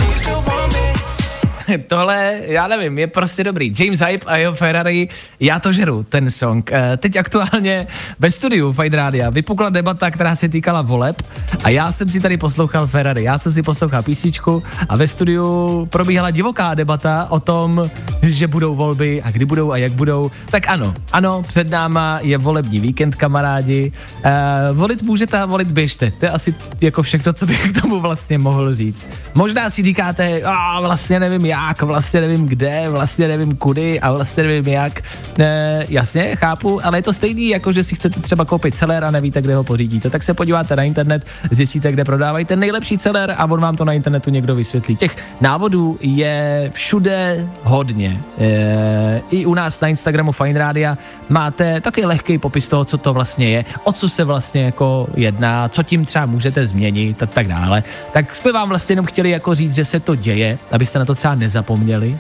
Tohle, 1.87 2.41
já 2.47 2.69
nevím, 2.69 2.99
je 2.99 3.07
prostě 3.07 3.45
dobrý. 3.45 3.75
James 3.79 4.01
Hype 4.01 4.27
a 4.27 4.39
jeho 4.39 4.55
Ferrari, 4.55 5.09
já 5.41 5.61
to 5.61 5.73
žeru, 5.73 6.07
ten 6.09 6.31
song. 6.31 6.73
E, 6.73 6.97
teď 6.97 7.17
aktuálně 7.17 7.87
ve 8.19 8.31
studiu 8.31 8.73
Fight 8.73 8.95
Rádia 8.95 9.31
vypukla 9.31 9.71
debata, 9.71 10.11
která 10.11 10.37
se 10.37 10.49
týkala 10.49 10.83
voleb 10.83 11.23
a 11.65 11.71
já 11.71 11.93
jsem 11.93 12.09
si 12.09 12.21
tady 12.21 12.37
poslouchal 12.37 12.87
Ferrari, 12.87 13.23
já 13.23 13.39
jsem 13.39 13.53
si 13.53 13.63
poslouchal 13.63 14.03
písničku 14.03 14.63
a 14.89 14.97
ve 14.97 15.09
studiu 15.09 15.87
probíhala 15.91 16.31
divoká 16.31 16.75
debata 16.75 17.27
o 17.31 17.41
tom, 17.41 17.91
že 18.23 18.47
budou 18.47 18.75
volby 18.75 19.23
a 19.23 19.31
kdy 19.31 19.45
budou 19.45 19.73
a 19.73 19.77
jak 19.77 19.93
budou. 19.93 20.31
Tak 20.51 20.69
ano, 20.69 20.95
ano, 21.13 21.43
před 21.43 21.71
náma 21.71 22.19
je 22.23 22.39
volební 22.39 22.81
víkend, 22.81 23.15
kamarádi. 23.15 23.93
E, 24.25 24.33
volit 24.73 25.03
můžete 25.03 25.39
a 25.39 25.47
volit 25.47 25.71
běžte. 25.71 26.11
To 26.11 26.25
je 26.27 26.31
asi 26.31 26.55
jako 26.81 27.03
všechno, 27.03 27.33
co 27.33 27.47
bych 27.47 27.73
k 27.73 27.81
tomu 27.81 28.01
vlastně 28.01 28.39
mohl 28.39 28.75
říct. 28.75 29.07
Možná 29.35 29.71
si 29.71 29.83
říkáte, 29.83 30.43
a 30.43 30.81
vlastně 30.81 31.21
nevím 31.21 31.47
jak, 31.57 31.83
vlastně 31.83 32.21
nevím 32.21 32.47
kde, 32.47 32.85
vlastně 32.89 33.29
nevím 33.29 33.57
kudy 33.57 34.01
a 34.01 34.13
vlastně 34.13 34.43
nevím 34.43 34.69
jak. 34.69 35.03
E, 35.39 35.85
jasně, 35.89 36.37
chápu, 36.37 36.87
ale 36.87 36.99
je 36.99 37.03
to 37.03 37.13
stejný, 37.13 37.49
jako 37.49 37.73
že 37.73 37.85
si 37.85 37.95
chcete 37.95 38.21
třeba 38.21 38.45
koupit 38.45 38.77
celer 38.77 39.05
a 39.05 39.11
nevíte, 39.11 39.43
kde 39.43 39.55
ho 39.55 39.65
pořídíte. 39.65 40.11
Tak 40.11 40.23
se 40.23 40.35
podíváte 40.35 40.77
na 40.77 40.83
internet, 40.83 41.27
zjistíte, 41.51 41.93
kde 41.93 42.05
prodávají 42.05 42.45
ten 42.45 42.61
nejlepší 42.61 42.99
celer 42.99 43.35
a 43.39 43.45
on 43.45 43.61
vám 43.61 43.77
to 43.77 43.85
na 43.85 43.93
internetu 43.93 44.31
někdo 44.31 44.55
vysvětlí. 44.55 44.97
Těch 44.97 45.17
návodů 45.41 45.99
je 46.01 46.71
všude 46.75 47.49
hodně. 47.63 48.21
E, 48.39 49.23
I 49.31 49.47
u 49.47 49.55
nás 49.55 49.81
na 49.81 49.89
Instagramu 49.89 50.33
Fine 50.33 50.59
Rádia 50.59 50.99
máte 51.29 51.81
taky 51.81 52.07
lehký 52.07 52.39
popis 52.39 52.69
toho, 52.69 52.85
co 52.85 52.99
to 52.99 53.13
vlastně 53.13 53.49
je, 53.49 53.65
o 53.85 53.93
co 53.93 54.09
se 54.09 54.25
vlastně 54.25 54.65
jako 54.65 55.07
jedná, 55.15 55.69
co 55.69 55.83
tím 55.83 56.05
třeba 56.05 56.27
můžete 56.27 56.67
změnit 56.67 57.23
a 57.23 57.27
tak 57.27 57.49
dále. 57.49 57.83
Tak 58.13 58.35
jsme 58.35 58.53
vám 58.53 58.69
vlastně 58.69 58.93
jenom 58.93 59.07
chtěli 59.07 59.31
jako 59.31 59.55
říct, 59.55 59.75
že 59.75 59.85
se 59.85 60.01
to 60.01 60.15
děje, 60.15 60.59
abyste 60.73 60.99
na 60.99 61.05
to 61.05 61.15
třeba 61.15 61.35
nezapomněli. 61.47 62.19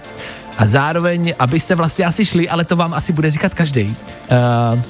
A 0.59 0.67
zároveň, 0.67 1.35
abyste 1.39 1.75
vlastně 1.75 2.05
asi 2.05 2.25
šli, 2.25 2.49
ale 2.49 2.65
to 2.65 2.77
vám 2.77 2.95
asi 2.95 3.13
bude 3.13 3.31
říkat 3.31 3.55
každý. 3.55 3.91
Uh, 3.91 4.81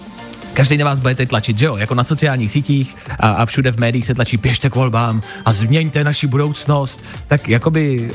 každý 0.57 0.77
na 0.77 0.85
vás 0.85 0.99
bude 0.99 1.15
teď 1.15 1.29
tlačit, 1.29 1.59
že 1.59 1.67
jo? 1.67 1.77
Jako 1.77 1.95
na 1.95 2.05
sociálních 2.05 2.51
sítích 2.51 2.97
a, 3.21 3.31
a 3.31 3.47
všude 3.47 3.73
v 3.73 3.79
médiích 3.79 4.07
se 4.07 4.15
tlačí 4.15 4.37
běžte 4.37 4.71
k 4.71 4.75
volbám 4.75 5.21
a 5.45 5.53
změňte 5.53 6.05
naši 6.05 6.27
budoucnost. 6.27 7.05
Tak 7.29 7.49
jakoby, 7.49 8.01
uh, 8.01 8.15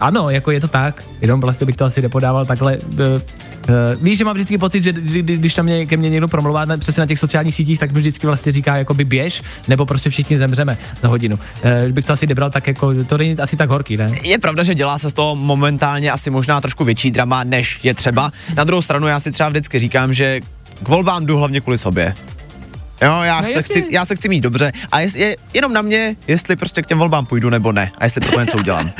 ano, 0.00 0.30
jako 0.30 0.50
je 0.50 0.60
to 0.60 0.68
tak, 0.68 1.04
jenom 1.20 1.40
vlastně 1.40 1.66
bych 1.66 1.76
to 1.76 1.84
asi 1.84 2.02
nepodával 2.02 2.44
takhle 2.44 2.76
uh, 2.76 3.20
Uh, 3.68 4.02
víš, 4.02 4.18
že 4.18 4.24
mám 4.24 4.34
vždycky 4.34 4.58
pocit, 4.58 4.84
že 4.84 4.92
kdy, 4.92 5.22
kdy, 5.22 5.36
když 5.36 5.54
tam 5.54 5.64
mě, 5.64 5.86
ke 5.86 5.96
mně 5.96 6.10
někdo 6.10 6.28
promluvá 6.28 6.64
na- 6.64 6.76
přesně 6.76 7.00
na 7.00 7.06
těch 7.06 7.18
sociálních 7.18 7.54
sítích, 7.54 7.78
tak 7.78 7.92
mi 7.92 8.00
vždycky 8.00 8.26
vlastně 8.26 8.52
říká, 8.52 8.76
jakoby 8.76 9.04
běž, 9.04 9.42
nebo 9.68 9.86
prostě 9.86 10.10
všichni 10.10 10.38
zemřeme 10.38 10.78
za 11.02 11.08
hodinu. 11.08 11.36
Uh, 11.36 11.92
bych 11.92 12.06
to 12.06 12.12
asi 12.12 12.26
nebral 12.26 12.50
tak 12.50 12.66
jako, 12.66 13.04
to 13.04 13.18
není 13.18 13.38
asi 13.38 13.56
tak 13.56 13.70
horký, 13.70 13.96
ne? 13.96 14.12
Je 14.22 14.38
pravda, 14.38 14.62
že 14.62 14.74
dělá 14.74 14.98
se 14.98 15.10
z 15.10 15.12
toho 15.12 15.36
momentálně 15.36 16.12
asi 16.12 16.30
možná 16.30 16.60
trošku 16.60 16.84
větší 16.84 17.10
drama, 17.10 17.44
než 17.44 17.78
je 17.82 17.94
třeba. 17.94 18.32
Na 18.56 18.64
druhou 18.64 18.82
stranu 18.82 19.06
já 19.06 19.20
si 19.20 19.32
třeba 19.32 19.48
vždycky 19.48 19.78
říkám, 19.78 20.14
že 20.14 20.40
k 20.82 20.88
volbám 20.88 21.26
jdu 21.26 21.36
hlavně 21.36 21.60
kvůli 21.60 21.78
sobě. 21.78 22.14
Jo, 23.02 23.20
já, 23.22 23.40
No 23.40 23.46
se 23.46 23.52
jasně. 23.52 23.62
chci, 23.82 23.86
já 23.94 24.04
se 24.04 24.16
chci 24.16 24.28
mít 24.28 24.40
dobře 24.40 24.72
a 24.92 25.00
jest, 25.00 25.16
je 25.16 25.36
jenom 25.54 25.72
na 25.72 25.82
mě, 25.82 26.16
jestli 26.28 26.56
prostě 26.56 26.82
k 26.82 26.86
těm 26.86 26.98
volbám 26.98 27.26
půjdu 27.26 27.50
nebo 27.50 27.72
ne 27.72 27.92
a 27.98 28.04
jestli 28.04 28.20
pro 28.20 28.30
to 28.32 28.40
něco 28.40 28.58
udělám. 28.58 28.90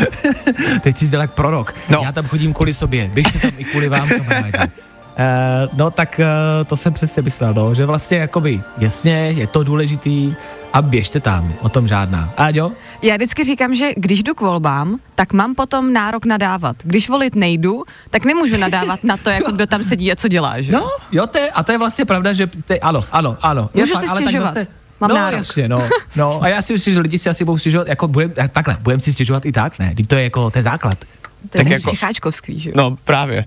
Teď 0.82 0.98
jsi 0.98 1.06
zděl 1.06 1.20
jak 1.20 1.32
prorok. 1.34 1.74
No. 1.88 2.00
Já 2.04 2.12
tam 2.12 2.26
chodím 2.28 2.54
kvůli 2.54 2.74
sobě, 2.74 3.10
běžte 3.14 3.38
tam 3.38 3.50
i 3.58 3.64
kvůli 3.64 3.88
vám, 3.88 4.08
kamarádi. 4.08 4.72
Uh, 5.18 5.78
no 5.78 5.90
tak 5.90 6.20
uh, 6.20 6.66
to 6.66 6.76
jsem 6.76 6.92
přesně 6.92 7.22
myslel, 7.22 7.54
no, 7.54 7.74
že 7.74 7.86
vlastně 7.86 8.18
jakoby, 8.18 8.60
jasně, 8.78 9.12
je 9.12 9.46
to 9.46 9.62
důležitý 9.62 10.34
a 10.72 10.82
běžte 10.82 11.20
tam, 11.20 11.54
o 11.60 11.68
tom 11.68 11.88
žádná. 11.88 12.32
A 12.36 12.48
jo? 12.48 12.72
Já 13.02 13.16
vždycky 13.16 13.44
říkám, 13.44 13.74
že 13.74 13.90
když 13.96 14.22
jdu 14.22 14.34
k 14.34 14.40
volbám, 14.40 14.98
tak 15.14 15.32
mám 15.32 15.54
potom 15.54 15.92
nárok 15.92 16.24
nadávat. 16.24 16.76
Když 16.82 17.08
volit 17.08 17.34
nejdu, 17.34 17.84
tak 18.10 18.24
nemůžu 18.24 18.56
nadávat 18.56 19.04
na 19.04 19.16
to, 19.16 19.30
jako 19.30 19.52
kdo 19.52 19.66
tam 19.66 19.84
sedí 19.84 20.12
a 20.12 20.16
co 20.16 20.28
dělá, 20.28 20.60
že? 20.60 20.72
No, 20.72 20.88
jo, 21.12 21.26
to 21.26 21.38
je, 21.38 21.50
a 21.50 21.62
to 21.62 21.72
je 21.72 21.78
vlastně 21.78 22.04
pravda, 22.04 22.32
že 22.32 22.46
ty, 22.46 22.80
ano, 22.80 23.04
ano, 23.12 23.36
ano. 23.42 23.70
Je 23.74 23.82
Můžu 23.82 23.94
si 23.94 24.06
ale 24.06 24.20
tak 24.20 24.28
stěžovat. 24.28 24.56
Mám 25.00 25.10
no, 25.10 25.16
nárok. 25.16 25.38
jasně, 25.38 25.68
no, 25.68 25.88
no, 26.16 26.42
a 26.42 26.48
já 26.48 26.62
si 26.62 26.72
myslím, 26.72 26.94
že 26.94 27.00
lidi 27.00 27.18
si 27.18 27.30
asi 27.30 27.44
budou 27.44 27.58
stěžovat, 27.58 27.88
jako 27.88 28.08
budem, 28.08 28.32
takhle, 28.52 28.76
budeme 28.80 29.00
si 29.02 29.12
stěžovat 29.12 29.46
i 29.46 29.52
tak, 29.52 29.78
ne, 29.78 29.90
Vždyť 29.90 30.08
to 30.08 30.14
je 30.14 30.22
jako, 30.22 30.50
to 30.50 30.58
je 30.58 30.62
základ. 30.62 30.98
To 30.98 31.58
je 31.58 31.64
Tak 31.64 31.66
jako... 31.66 31.90
Čicháčkovský, 31.90 32.60
že? 32.60 32.70
jo? 32.70 32.74
No 32.76 32.96
právě. 33.04 33.44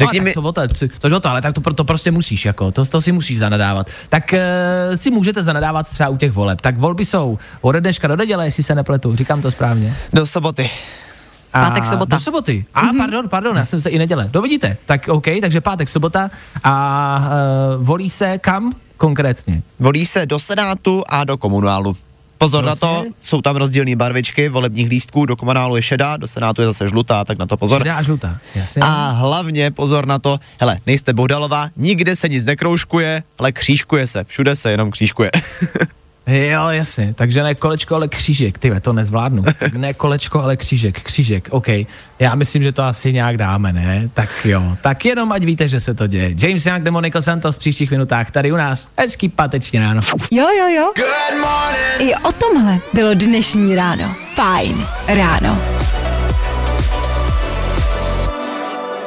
Řekni 0.00 0.18
no, 0.18 0.24
mi, 0.24 0.32
co 0.32 0.42
o 0.42 0.52
to, 0.52 0.68
co, 0.68 0.86
což 0.98 1.12
o 1.12 1.20
to, 1.20 1.28
ale 1.28 1.42
tak 1.42 1.54
to, 1.54 1.74
to 1.74 1.84
prostě 1.84 2.10
musíš, 2.10 2.44
jako, 2.44 2.72
to, 2.72 2.84
to 2.84 3.00
si 3.00 3.12
musíš 3.12 3.38
zanadávat. 3.38 3.86
Tak 4.08 4.34
uh, 4.34 4.96
si 4.96 5.10
můžete 5.10 5.42
zanadávat 5.42 5.90
třeba 5.90 6.08
u 6.08 6.16
těch 6.16 6.32
voleb. 6.32 6.60
Tak 6.60 6.78
volby 6.78 7.04
jsou 7.04 7.38
ode 7.60 7.80
dneška 7.80 8.08
do 8.08 8.16
neděle, 8.16 8.44
jestli 8.44 8.62
se 8.62 8.74
nepletu, 8.74 9.16
říkám 9.16 9.42
to 9.42 9.50
správně. 9.50 9.96
do 10.12 10.26
soboty. 10.26 10.70
A 11.52 11.60
Pátek, 11.60 11.86
sobota. 11.86 12.16
Do 12.16 12.20
soboty. 12.20 12.64
A 12.74 12.82
mm-hmm. 12.82 12.98
pardon, 12.98 13.28
pardon, 13.28 13.56
já 13.56 13.64
jsem 13.64 13.80
se 13.80 13.90
i 13.90 13.98
neděle. 13.98 14.28
To 14.28 14.42
vidíte. 14.42 14.76
Tak 14.86 15.08
OK, 15.08 15.26
takže 15.40 15.60
pátek, 15.60 15.88
sobota 15.88 16.30
a 16.64 17.18
uh, 17.78 17.84
volí 17.86 18.10
se 18.10 18.38
kam 18.38 18.72
konkrétně? 18.96 19.62
Volí 19.78 20.06
se 20.06 20.26
do 20.26 20.38
Senátu 20.38 21.04
a 21.08 21.24
do 21.24 21.38
komunálu. 21.38 21.96
Pozor 22.40 22.64
na 22.64 22.74
to, 22.76 22.86
Vlastně? 22.86 23.12
jsou 23.20 23.42
tam 23.42 23.56
rozdílné 23.56 23.96
barvičky 23.96 24.48
volebních 24.48 24.88
lístků, 24.88 25.26
do 25.26 25.36
komunálu 25.36 25.76
je 25.76 25.82
šedá, 25.82 26.16
do 26.16 26.28
Senátu 26.28 26.62
je 26.62 26.66
zase 26.66 26.88
žlutá, 26.88 27.24
tak 27.24 27.38
na 27.38 27.46
to 27.46 27.56
pozor. 27.56 27.80
Šedá 27.80 27.96
a 27.96 28.02
žlutá. 28.02 28.38
Jasně. 28.54 28.82
A 28.82 29.10
hlavně 29.10 29.70
pozor 29.70 30.06
na 30.06 30.18
to, 30.18 30.38
hele, 30.60 30.78
nejste 30.86 31.12
Bohdalová, 31.12 31.68
nikde 31.76 32.16
se 32.16 32.28
nic 32.28 32.44
nekroužkuje, 32.44 33.22
ale 33.38 33.52
křížkuje 33.52 34.06
se, 34.06 34.24
všude 34.24 34.56
se 34.56 34.70
jenom 34.70 34.90
křížkuje. 34.90 35.30
Jo, 36.30 36.68
jasně. 36.68 37.14
Takže 37.14 37.42
ne 37.42 37.54
kolečko, 37.54 37.94
ale 37.94 38.08
křížek. 38.08 38.58
Ty 38.58 38.80
to 38.80 38.92
nezvládnu. 38.92 39.44
ne 39.76 39.94
kolečko, 39.94 40.42
ale 40.42 40.56
křížek. 40.56 41.00
Křížek, 41.00 41.48
OK. 41.50 41.66
Já 42.18 42.34
myslím, 42.34 42.62
že 42.62 42.72
to 42.72 42.82
asi 42.82 43.12
nějak 43.12 43.36
dáme, 43.36 43.72
ne? 43.72 44.08
Tak 44.14 44.28
jo. 44.44 44.76
Tak 44.82 45.04
jenom 45.04 45.32
ať 45.32 45.44
víte, 45.44 45.68
že 45.68 45.80
se 45.80 45.94
to 45.94 46.06
děje. 46.06 46.34
James 46.42 46.66
Young, 46.66 46.82
Demonico 46.82 47.22
Santos 47.22 47.56
v 47.56 47.58
příštích 47.58 47.90
minutách 47.90 48.30
tady 48.30 48.52
u 48.52 48.56
nás. 48.56 48.88
Hezký 48.98 49.28
páteční 49.28 49.78
ráno. 49.78 50.00
Jo, 50.30 50.46
jo, 50.58 50.68
jo. 50.68 50.92
I 51.98 52.14
o 52.14 52.32
tomhle 52.32 52.78
bylo 52.92 53.14
dnešní 53.14 53.74
ráno. 53.74 54.14
Fajn 54.34 54.86
ráno. 55.06 55.58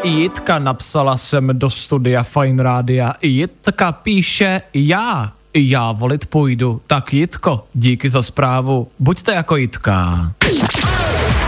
Jitka 0.03 0.59
napsala 0.59 1.17
sem 1.17 1.49
do 1.53 1.69
studia 1.69 2.23
Fine 2.23 2.63
Rádia. 2.63 3.13
Jitka 3.21 3.91
píše 3.91 4.61
já. 4.73 5.33
Já 5.55 5.91
volit 5.91 6.25
půjdu. 6.25 6.81
Tak 6.87 7.13
Jitko, 7.13 7.67
díky 7.73 8.09
za 8.09 8.23
zprávu. 8.23 8.87
Buďte 8.99 9.33
jako 9.33 9.55
Jitka. 9.55 10.31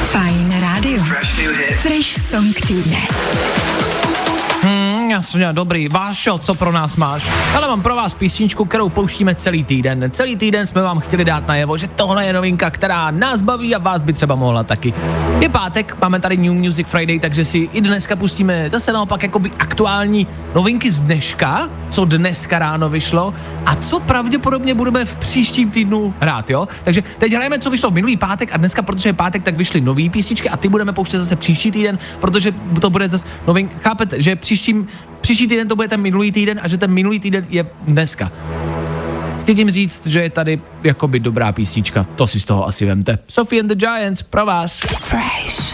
Fajn 0.03 0.53
rádio. 0.61 1.03
Fresh 1.79 2.19
song 2.19 2.55
týdne. 2.67 3.07
Jasně, 5.15 5.47
dobrý. 5.51 5.87
Vášo, 5.87 6.37
co 6.37 6.55
pro 6.55 6.71
nás 6.71 6.95
máš? 6.95 7.31
Ale 7.55 7.67
mám 7.67 7.81
pro 7.81 7.95
vás 7.95 8.13
písničku, 8.13 8.65
kterou 8.65 8.89
pouštíme 8.89 9.35
celý 9.35 9.63
týden. 9.63 10.11
Celý 10.13 10.35
týden 10.35 10.67
jsme 10.67 10.81
vám 10.81 10.99
chtěli 10.99 11.25
dát 11.25 11.47
najevo, 11.47 11.77
že 11.77 11.87
tohle 11.87 12.25
je 12.25 12.33
novinka, 12.33 12.69
která 12.69 13.11
nás 13.11 13.41
baví 13.41 13.75
a 13.75 13.77
vás 13.77 14.01
by 14.01 14.13
třeba 14.13 14.35
mohla 14.35 14.63
taky. 14.63 14.93
Je 15.39 15.49
pátek, 15.49 15.97
máme 16.01 16.19
tady 16.19 16.37
New 16.37 16.53
Music 16.53 16.87
Friday, 16.87 17.19
takže 17.19 17.45
si 17.45 17.57
i 17.57 17.81
dneska 17.81 18.15
pustíme 18.15 18.69
zase 18.69 18.93
naopak 18.93 19.23
jakoby 19.23 19.51
aktuální 19.59 20.27
novinky 20.55 20.91
z 20.91 21.01
dneška, 21.01 21.69
co 21.91 22.05
dneska 22.05 22.59
ráno 22.59 22.89
vyšlo 22.89 23.33
a 23.65 23.75
co 23.75 23.99
pravděpodobně 23.99 24.73
budeme 24.73 25.05
v 25.05 25.15
příštím 25.15 25.71
týdnu 25.71 26.13
hrát, 26.19 26.49
jo? 26.49 26.67
Takže 26.83 27.03
teď 27.17 27.33
hrajeme, 27.33 27.59
co 27.59 27.69
vyšlo 27.69 27.91
minulý 27.91 28.17
pátek 28.17 28.49
a 28.53 28.57
dneska, 28.57 28.81
protože 28.81 29.09
je 29.09 29.13
pátek, 29.13 29.43
tak 29.43 29.57
vyšly 29.57 29.81
nové 29.81 30.09
písničky 30.09 30.49
a 30.49 30.57
ty 30.57 30.69
budeme 30.69 30.93
pouštět 30.93 31.17
zase 31.17 31.35
příští 31.35 31.71
týden, 31.71 31.99
protože 32.19 32.53
to 32.81 32.89
bude 32.89 33.09
zase 33.09 33.27
novin, 33.47 33.69
chápete, 33.83 34.21
že 34.21 34.35
příštím, 34.35 34.87
příští 35.25 35.47
týden 35.47 35.67
to 35.67 35.75
bude 35.75 35.87
ten 35.87 36.01
minulý 36.01 36.31
týden 36.31 36.59
a 36.63 36.67
že 36.67 36.77
ten 36.77 36.91
minulý 36.91 37.19
týden 37.19 37.45
je 37.49 37.65
dneska. 37.81 38.31
Chci 39.41 39.55
tím 39.55 39.71
říct, 39.71 40.07
že 40.07 40.21
je 40.21 40.29
tady 40.29 40.61
jakoby 40.83 41.19
dobrá 41.19 41.51
písnička, 41.51 42.05
to 42.15 42.27
si 42.27 42.39
z 42.39 42.45
toho 42.45 42.67
asi 42.67 42.85
vemte. 42.85 43.19
Sophie 43.27 43.59
and 43.59 43.67
the 43.67 43.75
Giants 43.75 44.21
pro 44.21 44.45
vás. 44.45 44.79
Fresh. 44.79 45.73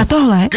A 0.00 0.04
tohle 0.04 0.48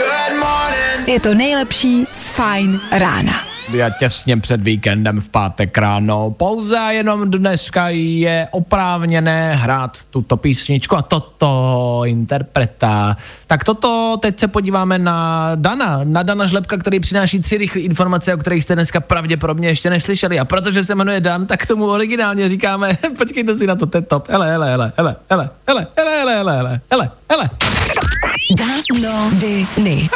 je 1.08 1.20
to 1.20 1.34
nejlepší 1.34 2.06
z 2.12 2.28
Fajn 2.28 2.80
rána. 2.92 3.51
Těsně 4.00 4.38
před 4.38 4.62
víkendem 4.62 5.22
v 5.22 5.30
pátek 5.30 5.78
ráno. 5.78 6.32
Pouze 6.32 6.80
a 6.80 6.92
jenom 6.92 7.32
dneska 7.32 7.90
je 7.90 8.48
oprávněné 8.52 9.56
hrát 9.56 9.98
tuto 10.10 10.38
písničku 10.38 10.96
a 10.96 11.02
toto 11.02 12.02
interpreta. 12.06 13.18
Tak 13.48 13.64
toto 13.64 14.18
teď 14.22 14.40
se 14.40 14.48
podíváme 14.48 15.00
na 15.00 15.52
Dana, 15.56 16.00
na 16.04 16.24
Dana 16.24 16.46
Žlepka, 16.46 16.78
který 16.78 17.00
přináší 17.00 17.42
tři 17.42 17.58
rychlé 17.58 17.82
informace, 17.82 18.36
o 18.36 18.38
kterých 18.38 18.64
jste 18.64 18.76
dneska 18.76 19.00
pravděpodobně 19.00 19.68
ještě 19.68 19.90
neslyšeli. 19.90 20.40
A 20.40 20.46
protože 20.46 20.84
se 20.84 20.96
jmenuje 20.96 21.22
Dan, 21.22 21.46
tak 21.46 21.66
tomu 21.66 21.86
originálně 21.86 22.50
říkáme, 22.50 22.98
počkejte 23.18 23.58
si 23.58 23.68
na 23.68 23.76
to, 23.76 23.86
to 23.86 23.98
je 23.98 24.02
top. 24.02 24.30
Hele, 24.30 24.52
hele, 24.52 24.72
hele, 24.72 24.94
hele, 24.98 25.16
hele, 25.30 25.50
hele, 25.68 25.88
hele, 25.98 26.16
hele, 26.16 26.36
hele, 26.36 26.54
hele, 26.54 26.82
hele, 26.92 27.12
hele. 27.30 27.50
Danoviny. 28.58 30.10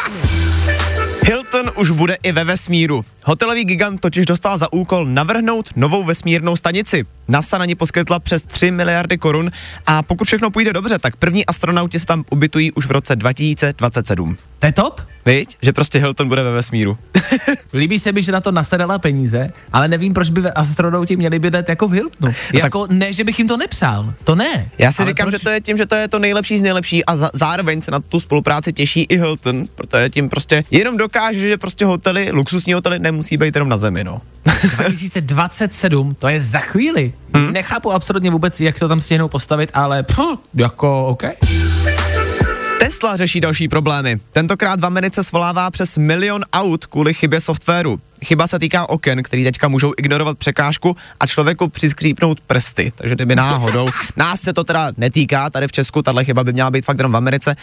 Hilton 1.26 1.72
už 1.76 1.92
bude 1.92 2.18
i 2.24 2.32
ve 2.32 2.44
vesmíru. 2.44 3.06
Hotelový 3.24 3.64
gigant 3.66 4.02
totiž 4.02 4.26
dostal 4.26 4.58
za 4.58 4.74
úkol 4.74 5.06
navrhnout 5.06 5.70
novou 5.76 6.04
vesmírnou 6.04 6.56
stanici. 6.56 7.06
NASA 7.28 7.58
na 7.58 7.66
ní 7.66 7.76
poskytla 7.76 8.20
přes 8.20 8.42
3 8.42 8.72
miliardy 8.72 9.18
korun 9.18 9.52
a 9.88 10.04
pokud 10.04 10.26
všechno 10.26 10.52
půjde 10.52 10.74
dobře, 10.74 11.00
tak 11.00 11.16
první 11.16 11.46
astronauti 11.46 12.00
se 12.00 12.06
tam 12.06 12.24
ubytují 12.30 12.72
už 12.72 12.86
v 12.86 12.92
roce 12.92 13.16
2027. 13.16 14.38
To 14.60 14.66
je 14.66 14.72
top? 14.72 15.02
Víš, 15.26 15.48
že 15.62 15.74
prostě 15.74 16.00
Hilton 16.00 16.28
bude 16.28 16.44
ve 16.44 16.52
vesmíru. 16.52 16.98
Líbí 17.74 18.00
se 18.00 18.12
mi, 18.12 18.22
že 18.24 18.32
na 18.32 18.42
to 18.42 18.52
nasedala 18.52 19.00
peníze, 19.00 19.50
ale 19.74 19.88
nevím, 19.88 20.14
proč 20.14 20.30
by 20.30 20.42
astronauti 20.52 21.16
měli 21.16 21.40
bydlet 21.40 21.70
jako 21.70 21.88
v 21.88 21.92
Hiltonu. 21.92 22.34
Jako 22.54 22.88
ne, 22.90 23.14
že 23.14 23.24
bych 23.24 23.40
jim 23.40 23.48
to 23.48 23.58
nepsal, 23.58 24.14
to 24.24 24.36
ne. 24.36 24.70
Já 24.78 24.92
si 24.92 25.02
Ale 25.02 25.12
říkám, 25.12 25.30
proč? 25.30 25.40
že 25.42 25.44
to 25.44 25.50
je 25.50 25.62
tím, 25.62 25.78
že 25.78 25.86
to 25.86 25.96
je 25.96 26.08
to 26.08 26.20
nejlepší 26.20 26.58
z 26.58 26.62
nejlepší 26.62 27.06
a 27.06 27.16
za, 27.16 27.32
zároveň 27.34 27.82
se 27.82 27.92
na 27.92 28.00
tu 28.00 28.20
spolupráci 28.20 28.74
těší 28.74 29.02
i 29.04 29.18
Hilton, 29.18 29.66
protože 29.76 30.10
tím 30.10 30.30
prostě 30.30 30.64
jenom 30.72 30.98
dokáže, 30.98 31.40
že 31.40 31.58
prostě 31.58 31.86
hotely, 31.86 32.32
luxusní 32.32 32.74
hotely 32.74 33.00
nemusí 33.00 33.38
být 33.38 33.56
jenom 33.56 33.70
na 33.70 33.78
zemi, 33.78 34.04
no. 34.04 34.22
2027, 34.78 36.16
to 36.20 36.28
je 36.28 36.42
za 36.42 36.60
chvíli. 36.60 37.14
Hmm? 37.34 37.54
Nechápu 37.54 37.92
absolutně 37.92 38.30
vůbec, 38.32 38.60
jak 38.60 38.80
to 38.80 38.88
tam 38.88 39.00
stihnou 39.00 39.28
postavit, 39.28 39.70
ale 39.74 40.04
pff, 40.04 40.20
jako 40.54 41.08
OK. 41.08 41.24
Tesla 42.86 43.16
řeší 43.16 43.42
další 43.42 43.68
problémy. 43.68 44.20
Tentokrát 44.32 44.80
v 44.80 44.86
Americe 44.86 45.24
svolává 45.24 45.72
přes 45.72 45.98
milion 45.98 46.42
aut 46.54 46.86
kvůli 46.86 47.14
chybě 47.14 47.42
softwaru. 47.42 48.00
Chyba 48.26 48.48
se 48.48 48.60
týká 48.60 48.90
oken, 48.90 49.24
který 49.24 49.44
teďka 49.44 49.68
můžou 49.68 49.94
ignorovat 49.98 50.38
překážku 50.38 50.96
a 51.20 51.28
člověku 51.28 51.68
přiskřípnout 51.68 52.42
prsty. 52.42 52.94
Takže 52.96 53.16
kdyby 53.16 53.36
náhodou, 53.36 53.90
nás 54.18 54.42
se 54.42 54.54
to 54.54 54.64
teda 54.64 54.92
netýká 54.98 55.50
tady 55.50 55.68
v 55.68 55.72
Česku, 55.72 56.02
tahle 56.02 56.26
chyba 56.26 56.44
by 56.44 56.54
měla 56.54 56.72
být 56.72 56.86
fakt 56.86 56.98
jenom 56.98 57.12
v 57.12 57.18
Americe. 57.18 57.56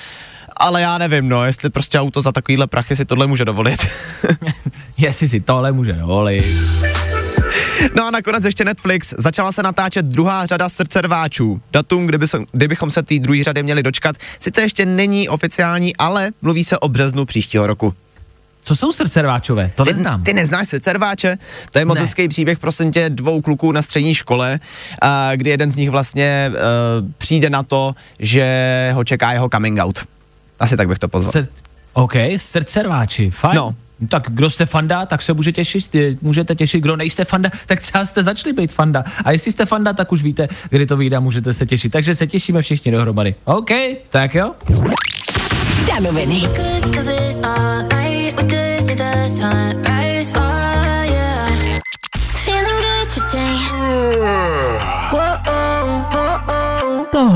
Ale 0.57 0.83
já 0.83 0.99
nevím, 0.99 1.29
no, 1.29 1.45
jestli 1.45 1.71
prostě 1.71 2.01
auto 2.01 2.21
za 2.21 2.33
takovýhle 2.33 2.67
prachy 2.67 2.97
si 2.97 3.05
tohle 3.05 3.27
může 3.27 3.45
dovolit. 3.45 3.87
Jestli 4.99 5.29
si 5.29 5.41
tohle 5.41 5.73
může 5.73 5.93
dovolit. 5.93 6.45
No 7.97 8.07
a 8.07 8.11
nakonec 8.11 8.45
ještě 8.45 8.65
Netflix. 8.65 9.15
Začala 9.19 9.53
se 9.53 9.63
natáčet 9.63 10.07
druhá 10.07 10.47
řada 10.47 10.69
srdcerváčů. 10.69 11.61
Datum, 11.73 12.07
kdyby 12.07 12.27
se, 12.29 12.39
kdybychom 12.53 12.91
se 12.91 13.03
té 13.03 13.19
druhé 13.19 13.45
řady 13.45 13.63
měli 13.63 13.83
dočkat, 13.83 14.17
sice 14.41 14.63
ještě 14.63 14.87
není 14.87 15.29
oficiální, 15.29 15.97
ale 15.97 16.31
mluví 16.43 16.65
se 16.65 16.79
o 16.79 16.89
březnu 16.89 17.25
příštího 17.25 17.67
roku. 17.67 17.95
Co 18.65 18.77
jsou 18.77 18.93
srdcerváčové? 18.93 19.71
To 19.75 19.85
Ty, 19.85 19.93
neznám. 19.93 20.23
ty 20.25 20.33
neznáš 20.33 20.69
srdcerváče? 20.69 21.39
To 21.71 21.79
je 21.79 21.85
moc 21.85 21.95
Ne. 21.99 22.05
hezký 22.05 22.29
příběh 22.29 22.59
prosím 22.59 22.93
tě 22.93 23.11
dvou 23.11 23.41
kluků 23.41 23.73
na 23.73 23.83
střední 23.83 24.15
škole, 24.15 24.61
a, 25.03 25.31
kdy 25.37 25.51
jeden 25.51 25.71
z 25.71 25.77
nich 25.77 25.91
vlastně 25.91 26.51
uh, 26.51 26.59
přijde 27.19 27.51
na 27.51 27.63
to, 27.63 27.95
že 28.19 28.91
ho 28.95 29.05
čeká 29.05 29.33
jeho 29.33 29.49
coming 29.49 29.79
out. 29.81 29.99
Asi 30.61 30.77
tak 30.77 30.89
bych 30.89 30.99
to 30.99 31.09
pozval. 31.09 31.33
Sr- 31.43 31.49
OK, 31.93 32.13
srdcerváči, 32.37 33.31
fajn. 33.31 33.57
No. 33.57 33.75
Tak 34.09 34.29
kdo 34.31 34.51
jste 34.51 34.67
fanda, 34.67 35.07
tak 35.07 35.23
se 35.23 35.33
může 35.33 35.53
těšit, 35.53 35.97
můžete 36.23 36.55
těšit, 36.55 36.83
kdo 36.83 36.97
nejste 36.97 37.25
fanda, 37.25 37.51
tak 37.67 37.81
třeba 37.81 38.05
jste 38.05 38.25
začali 38.25 38.53
být 38.53 38.73
fanda. 38.73 39.05
A 39.25 39.31
jestli 39.31 39.53
jste 39.53 39.67
fanda, 39.67 39.93
tak 39.93 40.13
už 40.13 40.23
víte, 40.23 40.49
kdy 40.71 40.87
to 40.87 40.97
vyjde, 40.97 41.17
a 41.17 41.21
můžete 41.21 41.55
se 41.55 41.67
těšit. 41.67 41.93
Takže 41.93 42.15
se 42.15 42.27
těšíme 42.27 42.63
všichni 42.63 42.93
dohromady. 42.93 43.35
OK, 43.45 43.71
tak 44.11 44.35
jo. 44.35 44.55
Danoviny. 45.89 46.49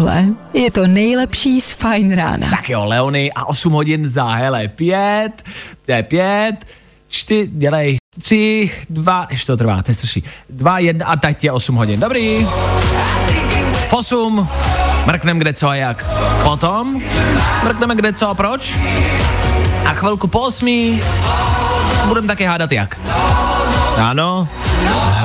Tohle 0.06 0.24
je 0.54 0.70
to 0.70 0.86
nejlepší 0.86 1.60
z 1.60 1.72
Fine 1.72 2.16
rána. 2.16 2.50
Tak 2.50 2.70
jo, 2.70 2.84
Leony 2.84 3.32
a 3.32 3.44
8 3.44 3.72
hodin 3.72 4.08
za, 4.08 4.34
hele, 4.34 4.68
5, 4.68 5.42
to 5.86 5.92
je 5.92 6.02
5, 6.02 6.66
4, 7.08 7.50
dělej, 7.52 7.96
3, 8.22 8.70
2, 8.90 9.26
ještě 9.30 9.46
to 9.46 9.56
trvá, 9.56 9.82
to 9.82 9.90
je 9.90 9.94
strašný, 9.94 10.22
2, 10.50 10.78
1 10.78 11.06
a 11.06 11.16
teď 11.16 11.44
je 11.44 11.52
8 11.52 11.76
hodin, 11.76 12.00
dobrý. 12.00 12.46
V 13.88 13.92
8, 13.92 14.48
mrknem 15.06 15.38
kde 15.38 15.52
co 15.52 15.68
a 15.68 15.74
jak. 15.74 16.06
Potom, 16.42 17.02
mrkneme 17.64 17.94
kde 17.94 18.12
co 18.12 18.28
a 18.28 18.34
proč. 18.34 18.74
A 19.86 19.92
chvilku 19.92 20.26
po 20.26 20.40
8, 20.40 21.00
budeme 22.08 22.26
taky 22.26 22.44
hádat 22.44 22.72
jak. 22.72 22.98
Ano, 23.98 24.48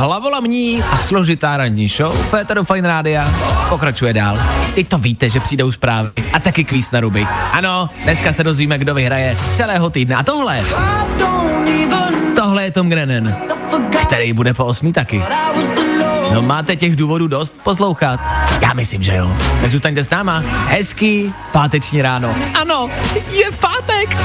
hlavolamní 0.01 0.83
a 0.83 0.97
složitá 0.97 1.57
ranní 1.57 1.87
show 1.87 2.15
Féteru 2.15 2.63
Fine 2.63 2.87
Rádia 2.87 3.33
pokračuje 3.69 4.13
dál. 4.13 4.39
Teď 4.75 4.87
to 4.87 4.97
víte, 4.97 5.29
že 5.29 5.39
přijdou 5.39 5.71
zprávy 5.71 6.09
a 6.33 6.39
taky 6.39 6.63
kvíz 6.63 6.91
na 6.91 6.99
ruby. 6.99 7.27
Ano, 7.51 7.89
dneska 8.03 8.33
se 8.33 8.43
dozvíme, 8.43 8.77
kdo 8.77 8.93
vyhraje 8.93 9.37
z 9.39 9.57
celého 9.57 9.89
týdne. 9.89 10.15
A 10.15 10.23
tohle, 10.23 10.63
tohle 12.35 12.63
je 12.63 12.71
Tom 12.71 12.89
Grennan, 12.89 13.33
který 14.07 14.33
bude 14.33 14.53
po 14.53 14.65
osmi 14.65 14.93
taky. 14.93 15.23
No 16.33 16.41
máte 16.41 16.75
těch 16.75 16.95
důvodů 16.95 17.27
dost 17.27 17.61
poslouchat? 17.63 18.19
Já 18.61 18.73
myslím, 18.73 19.03
že 19.03 19.15
jo. 19.15 19.37
Tak 19.61 19.71
zůstaňte 19.71 20.03
s 20.03 20.09
náma. 20.09 20.43
Hezký 20.67 21.33
páteční 21.51 22.01
ráno. 22.01 22.35
Ano, 22.53 22.89
je 23.31 23.51
pátek. 23.51 24.17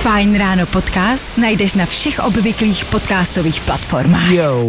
Fajn 0.00 0.32
ráno 0.32 0.64
podcast 0.64 1.28
najdeš 1.36 1.74
na 1.76 1.84
všech 1.84 2.24
obvyklých 2.24 2.84
podcastových 2.88 3.60
platformách. 3.60 4.32
Jo. 4.32 4.64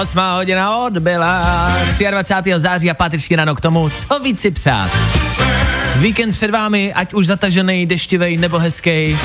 Osmá 0.00 0.34
hodina 0.34 0.76
odbyla 0.76 1.66
23. 2.10 2.52
září 2.56 2.90
a 2.90 2.94
páteční 2.94 3.36
ráno 3.36 3.54
k 3.54 3.60
tomu, 3.60 3.90
co 3.90 4.18
víc 4.18 4.40
si 4.40 4.50
psát. 4.50 4.90
Víkend 5.96 6.32
před 6.32 6.50
vámi, 6.50 6.92
ať 6.92 7.14
už 7.14 7.26
zatažený, 7.26 7.86
deštivej 7.86 8.36
nebo 8.36 8.58
hezký, 8.58 9.18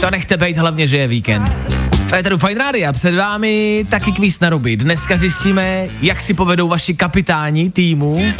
to 0.00 0.10
nechte 0.10 0.36
být 0.36 0.58
hlavně, 0.58 0.88
že 0.88 0.96
je 0.96 1.08
víkend. 1.08 1.79
Féteru 2.10 2.38
Fine 2.38 2.58
Radio 2.58 2.92
před 2.92 3.14
vámi 3.14 3.84
taky 3.90 4.12
kvíz 4.12 4.40
na 4.40 4.50
ruby. 4.50 4.76
Dneska 4.76 5.16
zjistíme, 5.16 5.86
jak 6.02 6.20
si 6.20 6.34
povedou 6.34 6.68
vaši 6.68 6.94
kapitáni 6.94 7.70
týmu, 7.70 8.34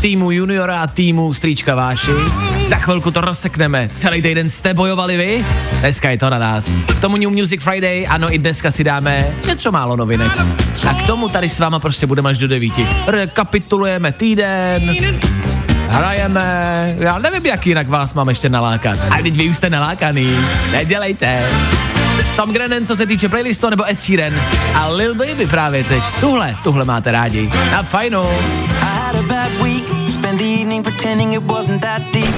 týmu 0.00 0.30
juniora 0.30 0.82
a 0.82 0.86
týmu 0.86 1.34
strýčka 1.34 1.74
váši. 1.74 2.10
Za 2.66 2.76
chvilku 2.76 3.10
to 3.10 3.20
rozsekneme. 3.20 3.88
Celý 3.94 4.22
týden 4.22 4.50
jste 4.50 4.74
bojovali 4.74 5.16
vy, 5.16 5.44
dneska 5.80 6.10
je 6.10 6.18
to 6.18 6.30
na 6.30 6.38
nás. 6.38 6.72
K 6.98 7.00
tomu 7.00 7.16
New 7.16 7.30
Music 7.30 7.62
Friday, 7.62 8.06
ano, 8.08 8.34
i 8.34 8.38
dneska 8.38 8.70
si 8.70 8.84
dáme 8.84 9.34
něco 9.46 9.72
málo 9.72 9.96
novinek. 9.96 10.32
A 10.88 10.94
k 10.94 11.06
tomu 11.06 11.28
tady 11.28 11.48
s 11.48 11.58
váma 11.58 11.78
prostě 11.78 12.06
budeme 12.06 12.30
až 12.30 12.38
do 12.38 12.48
devíti. 12.48 12.86
Rekapitulujeme 13.06 14.12
týden, 14.12 14.96
hrajeme, 15.88 16.96
já 16.98 17.18
nevím, 17.18 17.46
jak 17.46 17.66
jinak 17.66 17.88
vás 17.88 18.14
mám 18.14 18.28
ještě 18.28 18.48
nalákat. 18.48 18.98
A 19.10 19.22
teď 19.22 19.36
vy 19.36 19.48
už 19.48 19.56
jste 19.56 19.70
nalákaný, 19.70 20.36
nedělejte. 20.72 21.42
Tom 22.36 22.52
Grennan, 22.52 22.86
co 22.86 22.96
se 22.96 23.06
týče 23.06 23.28
playlistu, 23.28 23.70
nebo 23.70 23.90
Ed 23.90 24.00
Sheeran 24.00 24.32
a 24.74 24.88
Lil 24.88 25.14
Baby 25.14 25.46
právě 25.46 25.84
teď. 25.84 26.02
Tuhle, 26.20 26.56
tuhle 26.62 26.84
máte 26.84 27.12
rádi. 27.12 27.50
Na 27.72 27.82
fajnu. 27.82 28.22
I 28.22 28.84
had 28.84 29.16
a 29.16 29.22
bad 29.22 29.52
week, 29.62 29.84
spent 30.10 30.38
the 30.38 30.60
evening 30.60 30.84
pretending 30.84 31.32
it 31.34 31.42
wasn't 31.42 31.82
that 31.82 32.02
deep. 32.12 32.34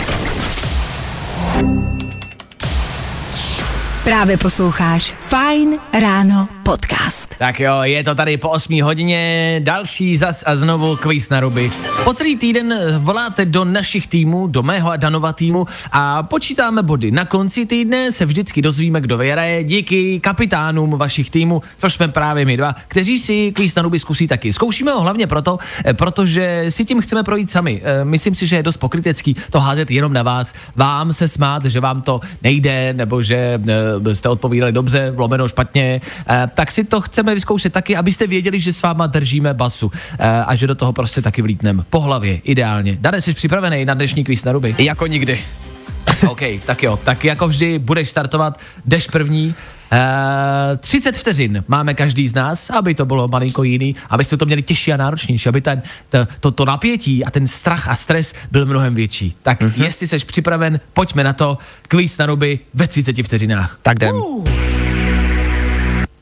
Právě 4.05 4.37
posloucháš 4.37 5.15
Fajn 5.29 5.79
ráno 6.01 6.49
podcast. 6.65 7.35
Tak 7.39 7.61
jo, 7.61 7.83
je 7.83 8.05
to 8.05 8.15
tady 8.15 8.37
po 8.37 8.49
8 8.51 8.83
hodině, 8.83 9.61
další 9.65 10.17
zas 10.17 10.45
a 10.47 10.57
znovu 10.57 10.97
kvíz 10.97 11.29
na 11.29 11.41
ruby. 11.41 11.71
Po 12.05 12.15
celý 12.15 12.37
týden 12.37 12.75
voláte 12.99 13.45
do 13.45 13.65
našich 13.65 14.07
týmů, 14.07 14.47
do 14.47 14.63
mého 14.63 14.91
a 14.91 14.97
Danova 14.97 15.33
týmu 15.33 15.67
a 15.93 16.23
počítáme 16.23 16.83
body. 16.83 17.11
Na 17.11 17.25
konci 17.25 17.67
týdne 17.67 18.13
se 18.13 18.27
vždycky 18.27 18.63
dozvíme, 18.63 19.01
kdo 19.01 19.19
vyhraje, 19.19 19.65
díky 19.65 20.21
kapitánům 20.21 20.91
vašich 20.91 21.31
týmů, 21.31 21.63
což 21.79 21.93
jsme 21.93 22.09
právě 22.09 22.45
my 22.45 22.57
dva, 22.57 22.75
kteří 22.89 23.19
si 23.19 23.53
kvíz 23.53 23.75
na 23.75 23.83
ruby 23.83 23.99
zkusí 23.99 24.29
taky. 24.29 24.53
Zkoušíme 24.53 24.93
ho 24.93 25.01
hlavně 25.01 25.27
proto, 25.27 25.59
eh, 25.85 25.95
protože 25.95 26.67
si 26.69 26.85
tím 26.85 27.01
chceme 27.01 27.23
projít 27.23 27.51
sami. 27.51 27.83
Eh, 27.85 28.05
Myslím 28.05 28.35
si, 28.35 28.47
že 28.47 28.57
je 28.57 28.63
dost 28.63 28.77
pokrytecký 28.77 29.37
to 29.51 29.61
házet 29.61 29.91
jenom 29.91 30.13
na 30.13 30.23
vás, 30.23 30.53
vám 30.77 31.13
se 31.13 31.29
smát, 31.29 31.65
že 31.65 31.81
vám 31.81 32.03
to 32.03 32.21
nejde, 32.43 32.93
nebo 32.93 33.23
že 33.23 33.61
eh, 34.07 34.15
jste 34.15 34.29
odpovídali 34.29 34.73
dobře, 34.73 35.15
lomeno 35.17 35.49
špatně, 35.49 36.01
tak 36.55 36.71
si 36.71 36.85
to 36.85 37.01
chceme 37.01 37.35
vyzkoušet 37.35 37.73
taky, 37.73 37.97
abyste 37.97 38.27
věděli, 38.27 38.61
že 38.61 38.73
s 38.73 38.83
váma 38.83 39.07
držíme 39.07 39.55
basu 39.55 39.93
eh, 40.19 40.43
a 40.47 40.55
že 40.55 40.67
do 40.67 40.75
toho 40.75 40.93
prostě 40.93 41.23
taky 41.23 41.43
vlítneme. 41.43 41.83
Po 41.91 42.01
hlavě, 42.01 42.41
ideálně. 42.45 42.97
Dane, 43.01 43.21
jsi 43.21 43.35
připravený 43.35 43.85
na 43.85 43.95
dnešní 43.95 44.25
kvíz 44.25 44.45
na 44.45 44.53
ruby? 44.53 44.75
Jako 44.79 45.07
nikdy. 45.07 45.41
OK, 46.29 46.41
tak 46.67 46.83
jo. 46.83 46.99
Tak 47.05 47.25
jako 47.25 47.49
vždy 47.49 47.79
budeš 47.79 48.11
startovat, 48.11 48.61
jdeš 48.85 49.07
první. 49.07 49.55
Uh, 49.93 49.99
30 50.77 51.17
vteřin 51.17 51.65
máme 51.69 51.95
každý 51.95 52.29
z 52.29 52.35
nás, 52.35 52.71
aby 52.71 52.95
to 52.95 53.07
bylo 53.07 53.29
malinko 53.29 53.63
jiný, 53.63 53.97
aby 54.11 54.25
jsme 54.25 54.39
to 54.39 54.47
měli 54.47 54.63
těžší 54.63 54.93
a 54.93 54.97
náročnější, 54.97 55.49
aby 55.49 55.61
ten, 55.61 55.83
to, 56.09 56.27
to, 56.41 56.51
to 56.51 56.65
napětí 56.65 57.25
a 57.25 57.31
ten 57.31 57.49
strach 57.49 57.89
a 57.89 57.97
stres 57.97 58.35
byl 58.51 58.67
mnohem 58.67 58.95
větší. 58.95 59.37
Tak 59.43 59.61
mm-hmm. 59.61 59.85
jestli 59.85 60.09
jsi 60.09 60.19
připraven, 60.19 60.81
pojďme 60.93 61.25
na 61.25 61.33
to. 61.33 61.59
Kvíz 61.89 62.19
na 62.19 62.27
ruby 62.27 62.59
ve 62.75 62.89
30 62.89 63.23
vteřinách. 63.23 63.79
Tak 63.83 63.97
jdem. 63.97 64.15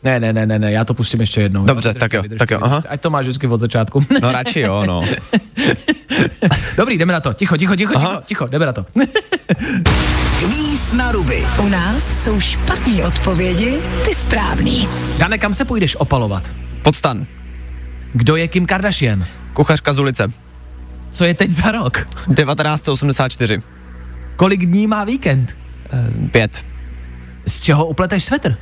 Ne, 0.02 0.20
ne, 0.20 0.32
ne, 0.32 0.46
ne, 0.46 0.58
ne, 0.58 0.72
já 0.72 0.84
to 0.84 0.94
pustím 0.94 1.20
ještě 1.20 1.40
jednou. 1.40 1.64
Dobře, 1.66 1.88
Vydržte, 1.88 2.00
tak 2.00 2.12
jo, 2.12 2.22
vydržte, 2.22 2.38
tak 2.38 2.50
jo, 2.50 2.58
vydržte. 2.58 2.74
aha. 2.76 2.82
Ať 2.88 3.00
to 3.00 3.10
máš 3.10 3.24
vždycky 3.26 3.46
od 3.46 3.60
začátku. 3.60 4.04
No 4.22 4.32
radši 4.32 4.60
jo, 4.60 4.84
no. 4.86 5.00
Dobrý, 6.76 6.98
jdeme 6.98 7.12
na 7.12 7.20
to. 7.20 7.32
Ticho, 7.34 7.56
ticho, 7.56 7.76
ticho, 7.76 7.92
Aha. 7.96 8.08
ticho, 8.08 8.22
ticho, 8.26 8.46
jdeme 8.48 8.66
na 8.66 8.72
to. 8.72 8.86
Kvíz 10.38 10.92
na 10.92 11.12
ruby. 11.12 11.44
U 11.58 11.68
nás 11.68 12.22
jsou 12.24 12.40
špatné 12.40 13.04
odpovědi, 13.06 13.78
ty 14.04 14.14
správný. 14.14 14.88
Dane, 15.18 15.38
kam 15.38 15.54
se 15.54 15.64
půjdeš 15.64 15.96
opalovat? 15.96 16.52
Podstan. 16.82 17.26
Kdo 18.12 18.36
je 18.36 18.48
Kim 18.48 18.66
Kardashian? 18.66 19.26
Kuchařka 19.52 19.92
z 19.92 19.98
ulice. 19.98 20.32
Co 21.12 21.24
je 21.24 21.34
teď 21.34 21.50
za 21.52 21.70
rok? 21.72 21.98
1984. 22.34 23.62
Kolik 24.36 24.66
dní 24.66 24.86
má 24.86 25.04
víkend? 25.04 25.56
Eh, 25.92 26.28
Pět. 26.28 26.64
Z 27.46 27.60
čeho 27.60 27.86
upleteš 27.86 28.24
svetr? 28.24 28.56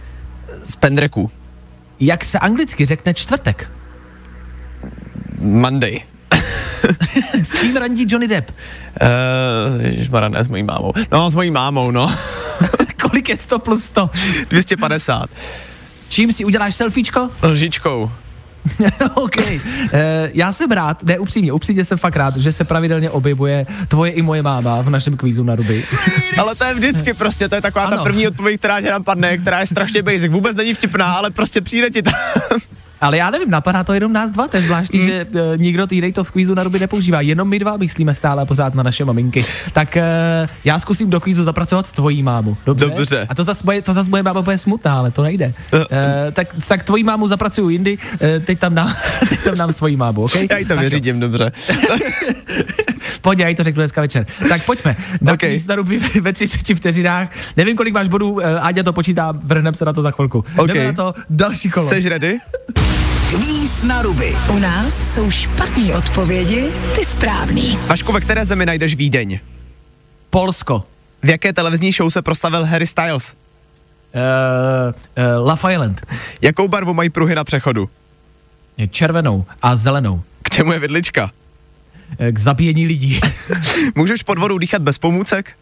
Z 0.68 0.76
pendreků. 0.76 1.30
Jak 2.00 2.24
se 2.24 2.38
anglicky 2.38 2.86
řekne 2.86 3.14
čtvrtek? 3.14 3.70
Monday. 5.38 6.00
S 7.42 7.60
kým 7.60 7.76
randí 7.76 8.06
Johnny 8.08 8.28
Depp? 8.28 8.50
Uh, 8.50 9.84
ježišmarja, 9.84 10.28
ne 10.28 10.44
s 10.44 10.48
mojí 10.48 10.62
mámou. 10.62 10.92
No, 11.12 11.30
s 11.30 11.34
mojí 11.34 11.50
mámou, 11.50 11.90
no. 11.90 12.16
Kolik 13.02 13.28
je 13.28 13.36
100 13.36 13.58
plus 13.58 13.84
100? 13.84 14.10
250. 14.50 15.30
Čím 16.08 16.32
si 16.32 16.44
uděláš 16.44 16.74
selfiečko? 16.74 17.30
Lžičkou. 17.42 18.10
OK. 19.14 19.36
Uh, 19.36 19.50
já 20.34 20.52
jsem 20.52 20.70
rád, 20.70 21.02
ne 21.02 21.18
upřímně, 21.18 21.52
upřímně 21.52 21.84
jsem 21.84 21.98
fakt 21.98 22.16
rád, 22.16 22.36
že 22.36 22.52
se 22.52 22.64
pravidelně 22.64 23.10
objevuje 23.10 23.66
tvoje 23.88 24.10
i 24.10 24.22
moje 24.22 24.42
máma 24.42 24.82
v 24.82 24.90
našem 24.90 25.16
kvízu 25.16 25.44
na 25.44 25.54
ruby. 25.56 25.84
Ale 26.38 26.54
to 26.54 26.64
je 26.64 26.74
vždycky 26.74 27.14
prostě, 27.14 27.48
to 27.48 27.54
je 27.54 27.60
taková 27.60 27.84
Ano. 27.84 27.96
ta 27.96 28.02
první 28.02 28.28
odpověď, 28.28 28.58
která 28.58 28.80
tě 28.80 28.90
napadne, 28.90 29.38
která 29.38 29.60
je 29.60 29.66
strašně 29.66 30.02
basic. 30.02 30.32
Vůbec 30.32 30.56
není 30.56 30.74
vtipná, 30.74 31.12
ale 31.12 31.30
prostě 31.30 31.60
přijde 31.60 31.90
ti 31.90 32.02
tam. 32.02 32.14
Ale 33.00 33.16
já 33.16 33.30
nevím, 33.30 33.50
napadá 33.50 33.84
to 33.84 33.94
jenom 33.94 34.12
nás 34.12 34.30
dva, 34.30 34.48
to 34.48 34.56
je 34.56 34.62
zvláštní, 34.62 34.98
Hmm. 34.98 35.08
že 35.08 35.14
e, 35.54 35.56
nikdo 35.56 35.86
týdej 35.86 36.12
to 36.12 36.24
v 36.24 36.30
kvízu 36.30 36.54
na 36.54 36.62
ruby 36.62 36.78
nepoužívá, 36.78 37.20
jenom 37.20 37.48
my 37.48 37.58
dva 37.58 37.76
myslíme 37.76 38.14
stále 38.14 38.46
pořád 38.46 38.74
na 38.74 38.82
naše 38.82 39.04
maminky. 39.04 39.44
Tak 39.72 39.96
e, 39.96 40.02
já 40.64 40.78
zkusím 40.78 41.10
do 41.10 41.20
kvízu 41.20 41.44
zapracovat 41.44 41.92
tvojí 41.92 42.22
mámu. 42.22 42.56
Dobře? 42.66 42.86
Dobře. 42.86 43.26
A 43.28 43.34
to 43.34 43.44
zase 43.44 43.64
bude, 43.64 43.82
to 43.82 43.94
zase 43.94 44.10
bude 44.10 44.22
máma 44.22 44.42
bude 44.42 44.58
smutná, 44.58 44.98
ale 44.98 45.10
to 45.10 45.22
nejde. 45.22 45.52
E, 45.90 46.32
tak, 46.32 46.48
tak 46.68 46.84
tvojí 46.84 47.04
mámu 47.04 47.26
zapracuju 47.28 47.68
jindy, 47.68 47.98
e, 48.20 48.40
teď 48.40 48.58
tam 48.58 48.74
dám, 48.74 48.94
teď 49.28 49.44
tam 49.44 49.56
dám 49.56 49.72
svojí 49.72 49.96
mámu, 49.96 50.22
OK? 50.22 50.34
Já 50.50 50.58
jí 50.58 50.64
to 50.64 50.74
jo. 50.74 50.80
vyřídím, 50.80 51.20
dobře. 51.20 51.52
Pojď, 53.20 53.38
já 53.38 53.48
jí 53.48 53.54
to 53.54 53.62
řeknu 53.64 53.80
dneska 53.80 54.00
večer. 54.00 54.26
Tak 54.48 54.64
pojďme. 54.64 54.96
Na 55.20 55.32
OK. 55.32 55.36
okay. 55.36 55.60
na 55.68 55.74
ruby 55.76 56.00
ve 56.20 56.32
30 56.32 56.74
vteřinách. 56.74 57.28
Nevím, 57.56 57.76
kolik 57.76 57.94
máš 57.94 58.08
bodů, 58.08 58.40
eh, 58.40 58.60
Áďa 58.60 58.82
to 58.82 58.92
počítá, 58.92 59.32
vrhneme 59.42 59.76
se 59.76 59.84
na 59.84 59.92
to 59.92 60.02
za 60.02 60.10
chvilku. 60.10 60.44
OK. 60.56 60.68
Jdeme 60.68 60.84
na 60.84 60.92
to 60.92 61.14
další 61.30 61.70
kolo. 61.70 61.88
Jsi 61.90 62.08
ready? 62.08 62.38
Kvíz 63.30 63.82
na 63.82 64.02
ruby. 64.02 64.36
U 64.50 64.58
nás 64.58 65.14
jsou 65.14 65.30
špatné 65.30 65.94
odpovědi, 65.94 66.70
ty 66.94 67.04
správný. 67.04 67.78
Vašku, 67.86 68.12
ve 68.12 68.20
které 68.20 68.44
zemi 68.44 68.66
najdeš 68.66 68.94
Vídeň? 68.94 69.40
Polsko. 70.30 70.84
V 71.22 71.28
jaké 71.28 71.52
televizní 71.52 71.92
show 71.92 72.10
se 72.10 72.22
proslavil 72.22 72.64
Harry 72.64 72.86
Styles? 72.86 73.34
Uh, 74.14 74.94
uh, 75.40 75.48
Love 75.48 75.74
Island. 75.74 76.06
Jakou 76.42 76.68
barvu 76.68 76.94
mají 76.94 77.10
pruhy 77.10 77.34
na 77.34 77.44
přechodu? 77.44 77.88
Červenou 78.90 79.44
a 79.62 79.76
zelenou. 79.76 80.22
K 80.42 80.50
čemu 80.50 80.72
je 80.72 80.78
vidlička? 80.78 81.30
Eh, 82.18 82.32
K 82.32 82.38
zabíjení 82.38 82.86
lidí. 82.86 83.20
Můžeš 83.94 84.22
pod 84.22 84.38
vodou 84.38 84.58
dýchat 84.58 84.82
bez 84.82 84.98
pomůcek? 84.98 85.52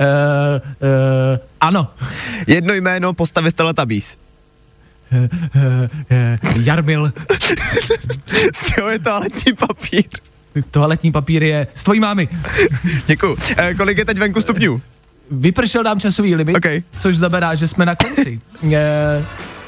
uh, 0.00 0.06
uh, 0.88 1.38
ano. 1.60 1.88
Jedno 2.46 2.74
jméno 2.74 3.12
postavy 3.14 3.50
z 3.50 3.54
Teletubbies. 3.54 4.16
Uh, 5.12 5.18
uh, 6.54 6.64
Jarmil. 6.64 7.12
Z 8.54 8.66
čeho 8.66 8.90
je 8.90 8.98
toaletní 8.98 9.52
papír? 9.52 10.04
Toaletní 10.70 11.12
papír 11.12 11.42
je 11.42 11.66
z 11.74 11.82
tvojí 11.82 12.00
mámy. 12.00 12.28
Děkuju. 13.06 13.36
E, 13.56 13.74
kolik 13.74 13.98
je 13.98 14.04
teď 14.04 14.18
venku 14.18 14.40
stupňů? 14.40 14.82
Vypršel 15.30 15.82
nám 15.82 16.00
časový 16.00 16.34
limit, 16.34 16.56
OK. 16.56 16.66
což 16.98 17.16
znamená, 17.16 17.54
že 17.54 17.68
jsme 17.68 17.86
na 17.86 17.94
konci. 17.94 18.40
Eh, 18.72 19.24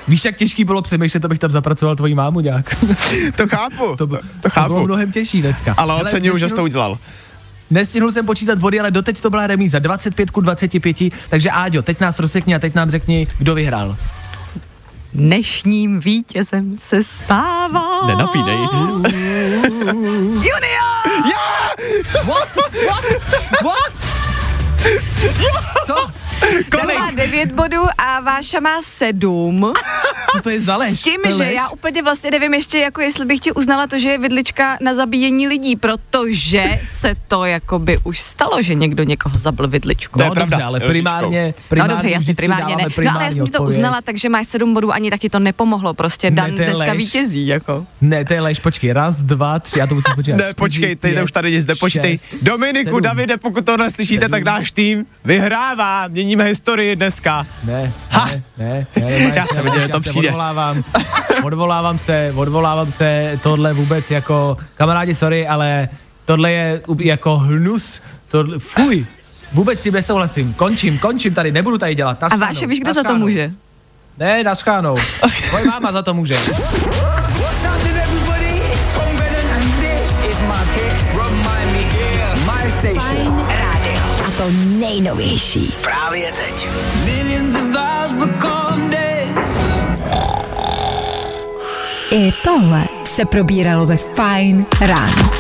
víš, 0.09 0.25
jak 0.25 0.37
těžký 0.37 0.65
bylo 0.65 0.83
přemýšlet, 0.83 1.25
abych 1.25 1.39
tam 1.39 1.51
zapracoval 1.51 1.97
tvoji 1.97 2.15
mámu 2.15 2.41
nějak. 2.41 2.77
To 3.37 3.49
chápu, 3.49 3.97
to, 3.97 4.07
to, 4.07 4.07
to, 4.07 4.23
to 4.41 4.51
chápu. 4.51 4.69
bylo 4.75 4.85
mnohem 4.85 5.13
těžší 5.13 5.43
dneska. 5.43 5.75
Ale 5.77 6.03
oceňuju, 6.03 6.39
že 6.39 6.49
jsi 6.49 6.55
to 6.55 6.63
udělal. 6.63 6.99
Nestihnul 7.71 8.13
jsem 8.13 8.27
počítat 8.27 8.59
body, 8.59 8.81
ale 8.81 8.91
doteď 8.91 9.21
to 9.21 9.31
byla 9.31 9.47
remíza 9.47 9.79
25 9.79 10.31
ku 10.31 10.41
25, 10.41 10.97
takže 11.29 11.51
Áďo, 11.51 11.83
teď 11.83 12.01
nás 12.01 12.19
rozsekni 12.19 12.55
a 12.55 12.59
teď 12.59 12.75
nám 12.75 12.91
řekni, 12.91 13.27
kdo 13.39 13.55
vyhrál. 13.55 13.97
Dnešním 15.15 16.01
vítězem 16.01 16.79
se 16.79 17.03
stává... 17.05 18.07
Nenapínej. 18.07 18.59
Junior! 20.33 20.99
What? 22.27 22.49
What? 22.87 23.05
What? 23.65 23.93
Co? 25.87 26.11
Ten 26.71 26.87
má 26.99 27.11
9 27.11 27.53
bodů 27.53 27.83
a 27.99 28.21
Váša 28.21 28.61
má 28.61 28.83
7. 28.83 29.73
Co 30.37 30.43
to 30.43 30.51
je 30.51 30.61
za 30.61 30.77
lež? 30.77 31.01
S 31.01 31.03
tím, 31.03 31.21
To 31.23 31.31
že 31.31 31.37
lež? 31.37 31.55
já 31.55 31.69
úplně 31.69 32.03
vlastně 32.03 32.31
nevím 32.31 32.55
ještě, 32.55 32.79
jako 32.79 33.01
jestli 33.01 33.25
bych 33.27 33.41
ti 33.41 33.53
uznala 33.53 33.87
to, 33.87 33.99
že 33.99 34.09
je 34.09 34.19
vidlička 34.19 34.79
na 34.81 34.95
zabíjení 34.95 35.49
lidí, 35.49 35.77
protože 35.77 36.81
se 36.89 37.15
to 37.29 37.45
jakoby 37.45 37.99
už 38.05 38.19
stalo, 38.21 38.63
že 38.63 38.75
někdo 38.75 39.03
někoho 39.03 39.39
zabil 39.39 39.69
vidličkou. 39.69 40.19
To 40.19 40.23
je 40.23 40.29
no 40.29 40.35
pravda, 40.35 40.57
dobře, 40.57 40.65
ale 40.65 40.79
Růžičkou. 40.79 40.93
primárně, 40.93 41.55
No 41.59 41.65
primárně 41.69 41.95
dobře, 41.95 42.09
jasně, 42.11 42.35
primárně 42.35 42.77
ne. 42.77 42.85
No 43.05 43.11
ale 43.15 43.25
já 43.25 43.33
jsem 43.33 43.45
ti 43.47 43.51
to 43.53 43.63
uznala, 43.63 44.01
takže 44.01 44.29
máš 44.29 44.47
7 44.47 44.75
bodů, 44.75 44.93
ani 44.93 45.11
tak 45.11 45.21
ti 45.21 45.31
to 45.31 45.39
nepomohlo, 45.39 45.95
prostě 45.95 46.31
Ne, 46.31 46.37
Dan 46.37 46.47
je 46.51 46.53
dneska 46.53 46.85
lež. 46.85 46.99
vítězí, 46.99 47.47
jako. 47.47 47.87
Ne, 48.01 48.25
to 48.25 48.33
je 48.33 48.41
lež, 48.41 48.61
počkej, 48.61 48.93
raz, 48.93 49.21
dva, 49.21 49.59
tři, 49.59 49.79
já 49.79 49.87
to 49.87 49.95
musím 49.95 50.15
počítat. 50.15 50.37
Ne, 50.37 50.43
Čtyři, 50.45 50.55
počkej, 50.55 50.97
teď 50.97 51.13
pět, 51.15 51.23
už 51.23 51.33
tady 51.33 51.53
nic 51.53 51.67
nepočítej. 51.67 52.19
šest, 52.19 52.35
Dominiku, 52.43 52.85
sedm. 52.91 53.01
Davide, 53.03 53.37
pokud 53.37 53.65
to 53.65 53.77
neslyšíte, 53.77 54.21
sedm. 54.25 54.31
tak 54.31 54.43
náš 54.43 54.73
tým 54.73 55.07
vyhrává. 55.25 56.09
Měníme 56.29 56.45
historii 56.45 56.97
dneska. 56.97 57.47
Ne, 57.65 57.93
Ha! 58.11 58.29
ne, 58.29 58.43
ne, 58.59 58.87
ne, 58.97 59.11
ne, 59.11 59.33
Já 59.35 59.47
jsem 59.47 59.65
viděl, 59.65 59.83
že 59.83 59.89
to 59.89 60.01
přijde. 60.01 60.29
Odvolávám, 60.29 60.85
odvolávám 61.43 61.99
se, 61.99 62.33
odvolávám 62.37 62.93
se, 62.93 63.41
tohle 63.43 63.73
vůbec 63.73 64.11
jako, 64.11 64.57
kamarádi, 64.75 65.15
sorry, 65.15 65.49
ale 65.49 65.89
tohle 66.25 66.53
je 66.53 66.83
jako 66.99 67.39
hnus, 67.39 68.03
tohle, 68.31 68.59
fuj, 68.59 69.07
vůbec 69.53 69.81
si 69.81 69.91
nesouhlasím, 69.91 70.55
končím, 70.55 70.99
končím 70.99 71.35
tady, 71.35 71.53
nebudu 71.53 71.79
tady 71.79 71.95
dělat. 71.95 72.23
A 72.23 72.27
naschledanou, 72.27 72.55
Váše, 72.55 72.67
víš, 72.67 72.81
kdo 72.81 72.93
za 72.93 73.03
to 73.03 73.17
může? 73.17 73.53
Ne, 74.19 74.43
naschánou. 74.43 74.97
Tvoje 75.49 75.65
máma 75.71 75.93
za 75.93 76.03
to 76.03 76.15
může. 76.15 76.37
To 84.39 84.51
nejnovější. 84.67 85.73
Právě 85.83 86.33
teď. 86.33 86.69
Millions 87.05 87.55
of 87.55 87.63
hours 87.63 88.13
become 88.13 88.89
dead. 88.91 89.29
I 92.11 92.33
tohle 92.45 92.85
se 93.05 93.25
probíralo 93.25 93.87
ve 93.87 93.97
Fajn 93.97 94.67
ráno. 94.81 95.31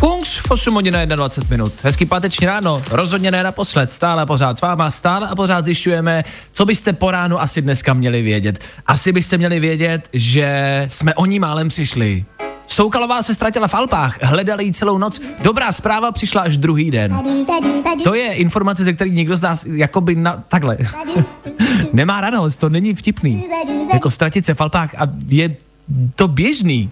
Kungs 0.00 0.36
v 0.36 0.50
8 0.50 0.74
hodin 0.74 0.96
a 0.96 1.04
21 1.04 1.56
minut. 1.56 1.74
Hezký 1.82 2.06
páteční 2.06 2.46
ráno, 2.46 2.82
rozhodně 2.90 3.30
ne 3.30 3.42
naposled, 3.42 3.92
stále 3.92 4.26
pořád 4.26 4.58
s 4.58 4.60
váma, 4.60 4.90
stále 4.90 5.28
a 5.28 5.34
pořád 5.34 5.64
zjišťujeme, 5.64 6.24
co 6.52 6.64
byste 6.64 6.92
po 6.92 7.10
ránu 7.10 7.40
asi 7.40 7.62
dneska 7.62 7.94
měli 7.94 8.22
vědět. 8.22 8.60
Asi 8.86 9.12
byste 9.12 9.38
měli 9.38 9.60
vědět, 9.60 10.08
že 10.12 10.86
jsme 10.90 11.14
o 11.14 11.26
ní 11.26 11.38
málem 11.38 11.68
přišli. 11.68 12.24
Soukalová 12.72 13.22
se 13.22 13.34
ztratila 13.34 13.68
v 13.68 13.74
Alpách, 13.74 14.22
hledali 14.22 14.64
ji 14.64 14.72
celou 14.72 14.98
noc. 14.98 15.20
Dobrá 15.42 15.72
zpráva 15.72 16.12
přišla 16.12 16.42
až 16.42 16.56
druhý 16.56 16.90
den. 16.90 17.18
To 18.04 18.14
je 18.14 18.34
informace, 18.34 18.84
ze 18.84 18.92
který 18.92 19.10
nikdo 19.10 19.36
z 19.36 19.42
nás 19.42 19.64
jakoby 19.64 20.14
na, 20.14 20.44
takhle. 20.48 20.78
Nemá 21.92 22.20
radost, 22.20 22.56
to 22.56 22.68
není 22.68 22.94
vtipný. 22.94 23.44
Jako 23.92 24.10
ztratit 24.10 24.46
se 24.46 24.54
v 24.54 24.60
Alpách 24.60 24.94
a 24.94 25.06
je 25.28 25.56
to 26.14 26.28
běžný. 26.28 26.90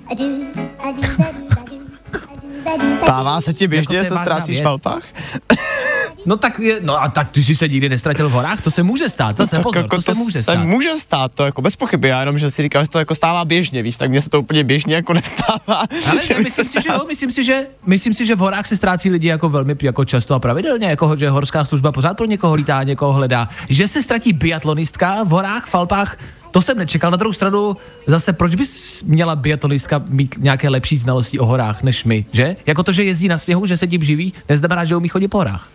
Stává 3.02 3.40
se 3.40 3.52
ti 3.52 3.68
běžně, 3.68 3.96
Jako 3.96 4.08
se 4.08 4.16
ztrácíš 4.20 4.62
v 4.62 4.68
Alpách? 4.68 5.02
No 6.28 6.36
tak, 6.36 6.58
je, 6.58 6.80
no 6.82 7.02
a 7.02 7.08
tak 7.08 7.30
ty 7.30 7.44
jsi 7.44 7.54
se 7.56 7.68
nikdy 7.68 7.88
nestratil 7.88 8.28
v 8.28 8.32
horách, 8.32 8.60
to 8.60 8.70
se 8.70 8.82
může 8.82 9.08
stát, 9.08 9.36
zase 9.36 9.56
tak 9.56 9.62
pozor, 9.62 9.82
jako 9.82 9.96
to, 9.96 10.02
se 10.02 10.14
může 10.14 10.32
se 10.32 10.42
stát. 10.42 10.64
může 10.64 10.96
stát, 10.96 11.34
to 11.34 11.44
jako 11.44 11.62
bez 11.62 11.76
pochyby, 11.76 12.08
já 12.08 12.20
jenom, 12.20 12.38
že 12.38 12.50
si 12.50 12.62
říkal, 12.62 12.84
že 12.84 12.90
to 12.90 12.98
jako 12.98 13.14
stává 13.14 13.44
běžně, 13.44 13.82
víš, 13.82 13.96
tak 13.96 14.10
mně 14.10 14.20
se 14.20 14.30
to 14.30 14.40
úplně 14.40 14.64
běžně 14.64 14.94
jako 14.94 15.12
nestává. 15.20 15.84
Ale 16.10 16.26
že 16.26 16.34
to 16.34 16.40
myslím 16.40 16.64
si, 16.64 16.82
že 16.82 16.88
jo, 16.88 17.00
myslím 17.08 17.32
si, 17.32 17.44
že, 17.44 17.66
myslím 17.86 18.14
si, 18.14 18.26
že 18.26 18.34
v 18.34 18.38
horách 18.38 18.66
se 18.66 18.76
ztrácí 18.76 19.10
lidi 19.10 19.28
jako 19.28 19.48
velmi 19.48 19.76
jako 19.82 20.04
často 20.04 20.34
a 20.34 20.38
pravidelně, 20.38 20.86
jako 20.86 21.16
že 21.16 21.30
horská 21.30 21.64
služba 21.64 21.92
pořád 21.92 22.16
pro 22.16 22.26
někoho 22.26 22.54
lítá, 22.54 22.82
někoho 22.82 23.12
hledá. 23.12 23.48
Že 23.68 23.88
se 23.88 24.02
ztratí 24.02 24.32
biatlonistka 24.32 25.24
v 25.24 25.28
horách, 25.28 25.66
v 25.66 25.74
Alpách, 25.74 26.16
to 26.50 26.62
jsem 26.62 26.78
nečekal. 26.78 27.10
Na 27.10 27.16
druhou 27.16 27.32
stranu, 27.32 27.76
zase 28.06 28.32
proč 28.32 28.54
bys 28.54 29.02
měla 29.02 29.36
biatlonistka 29.36 30.02
mít 30.08 30.34
nějaké 30.38 30.68
lepší 30.68 30.96
znalosti 30.96 31.38
o 31.38 31.46
horách 31.46 31.82
než 31.82 32.04
my, 32.04 32.24
že? 32.32 32.56
Jako 32.66 32.82
to, 32.82 32.92
že 32.92 33.04
jezdí 33.04 33.28
na 33.28 33.38
sněhu, 33.38 33.66
že 33.66 33.76
se 33.76 33.86
tím 33.86 34.02
živí, 34.02 34.32
neznamená, 34.48 34.84
že 34.84 34.96
umí 34.96 35.08
chodit 35.08 35.28
po 35.28 35.38
horách. 35.38 35.68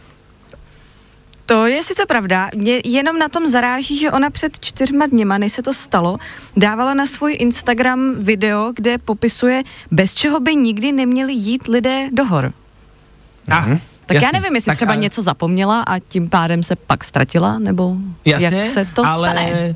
To 1.45 1.67
je 1.67 1.83
sice 1.83 2.05
pravda, 2.05 2.49
mě 2.55 2.81
jenom 2.85 3.19
na 3.19 3.29
tom 3.29 3.47
zaráží, 3.47 3.97
že 3.97 4.11
ona 4.11 4.29
před 4.29 4.59
čtyřma 4.59 5.07
dněma, 5.07 5.37
než 5.37 5.53
se 5.53 5.61
to 5.61 5.73
stalo, 5.73 6.17
dávala 6.57 6.93
na 6.93 7.05
svůj 7.05 7.35
Instagram 7.39 8.15
video, 8.17 8.71
kde 8.75 8.97
popisuje, 8.97 9.63
bez 9.91 10.13
čeho 10.13 10.39
by 10.39 10.55
nikdy 10.55 10.91
neměli 10.91 11.33
jít 11.33 11.67
lidé 11.67 12.09
do 12.11 12.25
hor. 12.25 12.53
Ah, 13.49 13.77
Tak 14.05 14.15
jasně. 14.15 14.25
já 14.27 14.39
nevím, 14.39 14.55
jestli 14.55 14.69
Tak 14.69 14.75
třeba 14.75 14.91
a- 14.93 14.95
něco 14.95 15.21
zapomněla 15.21 15.81
a 15.81 15.99
tím 15.99 16.29
pádem 16.29 16.63
se 16.63 16.75
pak 16.75 17.03
ztratila, 17.03 17.59
nebo 17.59 17.95
Jasně, 18.25 18.57
jak 18.57 18.67
se 18.67 18.85
to 18.85 19.05
ale, 19.05 19.29
stane. 19.29 19.75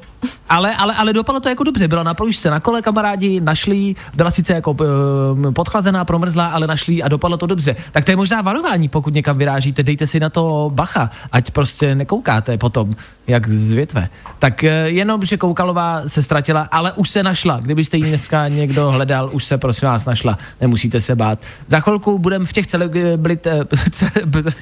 Ale, 0.50 0.76
ale, 0.76 0.96
ale 0.96 1.14
dopadlo 1.14 1.40
to 1.42 1.50
jako 1.50 1.64
dobře. 1.64 1.88
Byla 1.88 2.04
na 2.04 2.14
proužce 2.14 2.50
na 2.50 2.60
kole, 2.60 2.82
kamarádi, 2.82 3.40
našli, 3.42 3.96
byla 4.14 4.32
sice 4.32 4.54
jako 4.54 4.72
um, 4.72 5.54
podchlazená, 5.54 6.06
promrzlá, 6.06 6.48
ale 6.48 6.68
našli 6.68 7.04
a 7.04 7.08
dopadlo 7.08 7.38
to 7.38 7.48
dobře. 7.48 7.76
Tak 7.92 8.06
to 8.06 8.12
je 8.12 8.16
možná 8.16 8.42
varování, 8.42 8.90
pokud 8.90 9.14
někam 9.14 9.38
vyrážíte, 9.38 9.84
dejte 9.84 10.08
si 10.08 10.20
na 10.20 10.30
to 10.30 10.72
bacha, 10.74 11.10
ať 11.32 11.52
prostě 11.52 11.96
nekoukáte 11.96 12.58
potom, 12.58 12.96
jak 13.28 13.50
z 13.50 13.72
větve. 13.72 14.10
Tak 14.40 14.64
eh, 14.64 14.70
jenom, 14.90 15.26
že 15.26 15.38
Koukalová 15.38 16.02
se 16.08 16.24
ztratila, 16.24 16.68
ale 16.72 16.92
už 16.92 17.10
se 17.10 17.24
našla. 17.24 17.60
Kdybyste 17.60 17.98
ji 17.98 18.04
dneska 18.04 18.48
někdo 18.48 18.92
hledal, 18.92 19.30
už 19.34 19.44
se 19.44 19.58
prosím 19.58 19.88
vás 19.88 20.06
našla. 20.06 20.38
Nemusíte 20.62 21.02
se 21.02 21.16
bát. 21.16 21.40
Za 21.68 21.80
chvilku 21.80 22.20
budeme 22.20 22.46
v 22.46 22.54
těch 22.54 22.68
celebrit... 22.68 23.48
cele- 24.26 24.54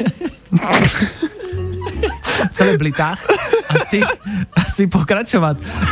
celeblitách 2.52 3.26
asi, 3.70 4.02
asi 4.56 4.88
pokračovat. 4.88 5.58
Uh, 5.60 5.90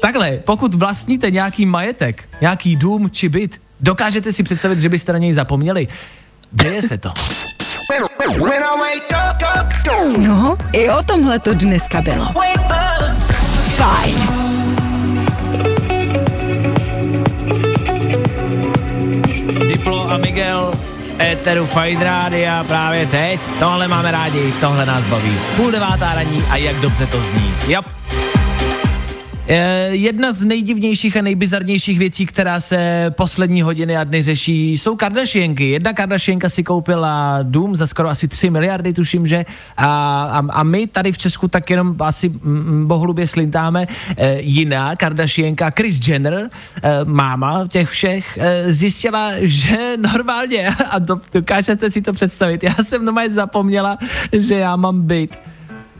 takhle, 0.00 0.38
pokud 0.44 0.74
vlastníte 0.74 1.30
nějaký 1.30 1.66
majetek, 1.66 2.28
nějaký 2.40 2.76
dům 2.76 3.10
či 3.10 3.28
byt, 3.28 3.60
dokážete 3.80 4.32
si 4.32 4.42
představit, 4.42 4.78
že 4.78 4.88
byste 4.88 5.12
na 5.12 5.18
něj 5.18 5.32
zapomněli? 5.32 5.88
Děje 6.52 6.82
se 6.82 6.98
to. 6.98 7.12
No, 10.18 10.56
i 10.72 10.90
o 10.90 11.02
tomhle 11.02 11.38
to 11.38 11.54
dneska 11.54 12.00
bylo. 12.00 12.32
Fajn. 13.68 14.16
Diplo 19.68 20.10
a 20.10 20.16
Miguel 20.16 20.72
éteru 21.20 21.66
Fine 21.66 22.04
Rádia 22.04 22.64
právě 22.64 23.06
teď. 23.06 23.40
Tohle 23.58 23.88
máme 23.88 24.10
rádi, 24.10 24.52
tohle 24.60 24.86
nás 24.86 25.02
baví. 25.02 25.38
Půl 25.56 25.70
devátá 25.70 26.14
raní 26.14 26.44
a 26.50 26.56
jak 26.56 26.76
dobře 26.76 27.06
to 27.06 27.22
zní. 27.22 27.54
Yep. 27.66 28.03
Eh, 29.48 29.88
Jedna 29.94 30.32
z 30.32 30.44
nejdivnějších 30.44 31.16
a 31.16 31.22
nejbizarnějších 31.22 31.98
věcí, 31.98 32.26
která 32.26 32.60
se 32.60 33.06
poslední 33.16 33.62
hodiny 33.62 33.96
a 33.96 34.04
dny 34.04 34.22
řeší, 34.22 34.72
jsou 34.72 34.96
Kardashianky. 34.96 35.70
Jedna 35.70 35.92
Kardashianka 35.92 36.48
si 36.48 36.64
koupila 36.64 37.38
dům 37.42 37.76
za 37.76 37.86
skoro 37.86 38.08
asi 38.08 38.28
3 38.28 38.50
miliardy, 38.50 38.92
tuším, 38.92 39.26
že 39.26 39.44
a, 39.76 39.86
a, 40.24 40.42
a 40.50 40.62
my 40.62 40.86
tady 40.86 41.12
v 41.12 41.18
Česku 41.18 41.48
tak 41.48 41.70
jenom 41.70 41.96
asi 42.00 42.32
bohlubě 42.84 43.26
slintáme. 43.26 43.86
E, 44.16 44.40
jiná 44.40 44.96
Kardashianka, 44.96 45.70
Kris 45.70 46.08
Jenner, 46.08 46.34
e, 46.34 46.50
máma 47.04 47.68
těch 47.68 47.88
všech, 47.88 48.38
zjistila, 48.66 49.30
že 49.40 49.96
normálně, 49.96 50.68
a 50.90 50.98
do, 50.98 51.20
dokážete 51.32 51.90
si 51.90 52.02
to 52.02 52.12
představit, 52.12 52.62
já 52.62 52.74
jsem 52.84 53.04
normálně 53.04 53.30
zapomněla, 53.30 53.98
že 54.32 54.54
já 54.54 54.76
mám 54.76 55.02
byt. 55.02 55.38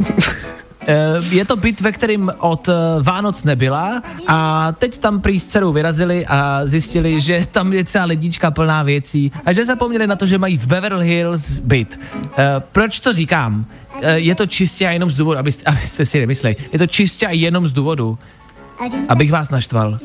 Eh, 0.87 1.23
Je 1.31 1.45
to 1.45 1.57
byt, 1.57 1.81
ve 1.81 1.93
kterým 1.93 2.33
od 2.39 2.69
eh, 2.69 2.73
Vánoc 3.03 3.45
nebyla 3.45 4.03
a 4.27 4.73
teď 4.73 4.99
tam 4.99 5.21
prý 5.21 5.41
s 5.41 5.45
dcerou 5.47 5.73
vyrazili 5.73 6.27
a 6.27 6.61
zjistili, 6.65 7.21
že 7.21 7.47
tam 7.53 7.73
je 7.73 7.85
celá 7.85 8.05
lednička 8.05 8.51
plná 8.51 8.83
věcí 8.83 9.33
a 9.47 9.53
že 9.53 9.65
zapomněli 9.65 10.07
na 10.07 10.17
to, 10.17 10.27
že 10.27 10.39
mají 10.39 10.59
v 10.59 10.67
Beverly 10.67 11.07
Hills 11.09 11.61
byt. 11.61 12.01
Eh, 12.39 12.63
Proč 12.73 13.01
to 13.01 13.13
říkám? 13.13 13.67
Je 14.15 14.35
to 14.35 14.47
čistě 14.47 14.87
a 14.89 14.91
jenom 14.91 15.11
z 15.11 15.15
důvodu, 15.17 15.39
abyste, 15.39 15.63
abyste 15.67 16.07
si 16.07 16.21
nemysleli, 16.21 16.57
je 16.73 16.79
to 16.79 16.87
čistě 16.87 17.27
a 17.27 17.31
jenom 17.31 17.69
z 17.69 17.73
důvodu, 17.73 18.19
abych 19.09 19.33
vás 19.33 19.51
naštval. 19.51 19.99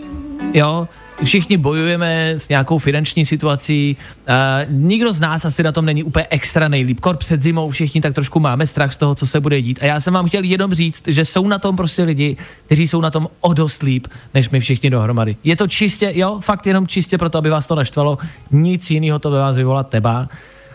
Jo, 0.54 0.88
všichni 1.24 1.58
bojujeme 1.58 2.30
s 2.30 2.50
nějakou 2.50 2.78
finanční 2.78 3.26
situací, 3.26 3.98
uh, 4.30 4.36
nikdo 4.70 5.14
z 5.14 5.20
nás 5.20 5.46
asi 5.46 5.64
na 5.64 5.72
tom 5.72 5.86
není 5.86 6.04
úplně 6.04 6.28
extra 6.30 6.68
nejlíp. 6.68 7.00
Kor 7.00 7.18
před 7.18 7.42
zimou 7.42 7.72
všichni 7.72 8.02
tak 8.02 8.14
trošku 8.14 8.40
máme 8.40 8.68
strach 8.68 8.94
z 8.94 8.98
toho, 8.98 9.16
co 9.16 9.28
se 9.28 9.40
bude 9.40 9.62
dít. 9.62 9.80
A 9.82 9.86
já 9.86 10.00
jsem 10.00 10.14
vám 10.14 10.28
chtěl 10.28 10.44
jenom 10.44 10.74
říct, 10.74 11.04
že 11.08 11.26
jsou 11.26 11.48
na 11.48 11.60
tom 11.60 11.76
prostě 11.76 12.04
lidi, 12.04 12.38
kteří 12.66 12.88
jsou 12.88 13.02
na 13.02 13.12
tom 13.12 13.28
o 13.42 13.54
dost 13.54 13.84
líp, 13.84 14.08
než 14.34 14.50
my 14.50 14.60
všichni 14.60 14.90
dohromady. 14.90 15.36
Je 15.44 15.56
to 15.56 15.68
čistě, 15.68 16.12
jo, 16.16 16.40
fakt 16.42 16.68
jenom 16.68 16.88
čistě 16.88 17.18
proto, 17.18 17.38
aby 17.38 17.50
vás 17.50 17.68
to 17.68 17.76
naštvalo. 17.76 18.18
Nic 18.52 18.92
jiného 18.92 19.20
to 19.20 19.32
ve 19.32 19.40
vás 19.40 19.58
vyvolat 19.58 19.94
nebá. 19.94 20.30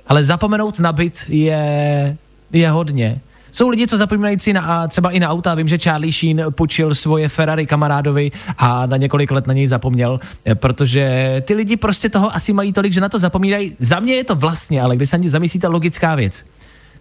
Ale 0.06 0.24
zapomenout 0.24 0.78
na 0.78 0.92
byt 0.92 1.24
je, 1.28 2.16
je 2.52 2.70
hodně. 2.70 3.20
Jsou 3.54 3.68
lidi, 3.68 3.86
co 3.86 3.98
zapomínají 3.98 4.40
si 4.40 4.52
na, 4.52 4.88
třeba 4.88 5.10
i 5.10 5.20
na 5.20 5.28
auta. 5.28 5.54
Vím, 5.54 5.68
že 5.68 5.78
Charlie 5.78 6.12
Sheen 6.12 6.44
půjčil 6.50 6.94
svoje 6.94 7.28
Ferrari 7.28 7.66
kamarádovi 7.66 8.32
a 8.58 8.86
na 8.86 8.96
několik 8.96 9.30
let 9.30 9.46
na 9.46 9.54
něj 9.54 9.66
zapomněl, 9.66 10.20
protože 10.54 11.42
ty 11.46 11.54
lidi 11.54 11.76
prostě 11.76 12.08
toho 12.08 12.34
asi 12.34 12.52
mají 12.52 12.72
tolik, 12.72 12.92
že 12.92 13.00
na 13.00 13.08
to 13.08 13.18
zapomínají. 13.18 13.76
Za 13.78 14.00
mě 14.00 14.14
je 14.14 14.24
to 14.24 14.34
vlastně, 14.34 14.82
ale 14.82 14.96
když 14.96 15.10
se 15.10 15.18
zamyslíte, 15.26 15.68
logická 15.68 16.14
věc. 16.14 16.44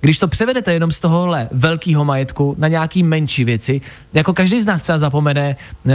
Když 0.01 0.18
to 0.18 0.28
převedete 0.28 0.74
jenom 0.74 0.91
z 0.91 0.99
tohohle 0.99 1.49
velkého 1.51 2.06
majetku 2.06 2.56
na 2.58 2.68
nějaký 2.68 3.04
menší 3.04 3.43
věci, 3.43 3.82
jako 4.14 4.34
každý 4.34 4.62
z 4.62 4.66
nás 4.66 4.82
třeba 4.82 4.97
zapomene, 4.97 5.56
uh, 5.86 5.91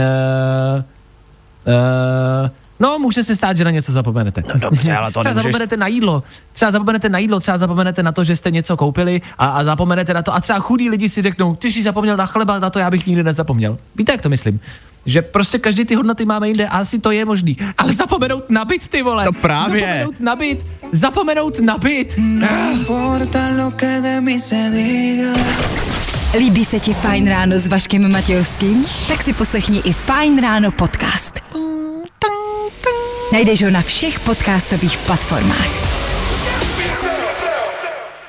uh, 1.67 2.49
No, 2.79 2.99
může 2.99 3.23
se 3.23 3.35
stát, 3.35 3.57
že 3.57 3.63
na 3.63 3.71
něco 3.71 3.91
zapomenete. 3.91 4.43
No 4.53 4.59
dobře, 4.59 4.93
ale 4.93 5.11
to 5.11 5.19
třeba 5.19 5.33
nemůžeš- 5.33 5.43
zapomenete 5.43 5.77
na 5.77 5.87
jídlo, 5.87 6.23
třeba 6.53 6.71
zapomenete 6.71 7.09
na 7.09 7.19
jídlo, 7.19 7.39
třeba 7.39 7.57
zapomenete 7.57 8.03
na 8.03 8.11
to, 8.11 8.23
že 8.23 8.35
jste 8.35 8.51
něco 8.51 8.77
koupili 8.77 9.21
a, 9.37 9.47
a 9.47 9.63
zapomenete 9.63 10.13
na 10.13 10.21
to. 10.21 10.35
A 10.35 10.41
třeba 10.41 10.59
chudí 10.59 10.89
lidi 10.89 11.09
si 11.09 11.21
řeknou, 11.21 11.55
ty 11.55 11.71
jsi 11.71 11.83
zapomněl 11.83 12.17
na 12.17 12.25
chleba, 12.25 12.59
na 12.59 12.69
to 12.69 12.79
já 12.79 12.89
bych 12.91 13.07
nikdy 13.07 13.23
nezapomněl. 13.23 13.77
Víte, 13.95 14.11
jak 14.11 14.21
to 14.21 14.29
myslím? 14.29 14.59
Že 15.05 15.21
prostě 15.21 15.59
každý 15.59 15.85
ty 15.85 15.95
hodnoty 15.95 16.25
máme 16.25 16.47
jinde 16.47 16.67
a 16.67 16.77
asi 16.77 16.99
to 16.99 17.11
je 17.11 17.25
možný. 17.25 17.57
Ale 17.77 17.93
zapomenout 17.93 18.49
na 18.49 18.65
byt, 18.65 18.87
ty 18.87 19.03
vole. 19.03 19.25
To 19.25 19.31
právě. 19.33 19.81
Zapomenout 19.81 20.19
na 20.19 20.35
byt. 20.35 20.65
Zapomenout 20.91 21.59
na 21.59 21.77
byt. 21.77 22.15
importa 22.73 23.39
lo 23.63 23.71
que 23.71 24.01
de 24.01 24.21
mí 24.21 24.39
se 24.39 24.69
diga. 24.71 25.33
Líbí 26.37 26.65
se 26.65 26.79
ti 26.79 26.93
Fajn 26.93 27.29
ráno 27.29 27.57
s 27.57 27.67
Vaškem 27.67 28.11
Matějovským? 28.11 28.85
Tak 29.07 29.23
si 29.23 29.33
poslechni 29.33 29.79
i 29.79 29.93
Fajn 29.93 30.41
ráno 30.41 30.71
podcast. 30.71 31.39
Najdeš 33.31 33.63
ho 33.63 33.69
na 33.69 33.81
všech 33.81 34.19
podcastových 34.19 34.97
platformách. 34.97 35.69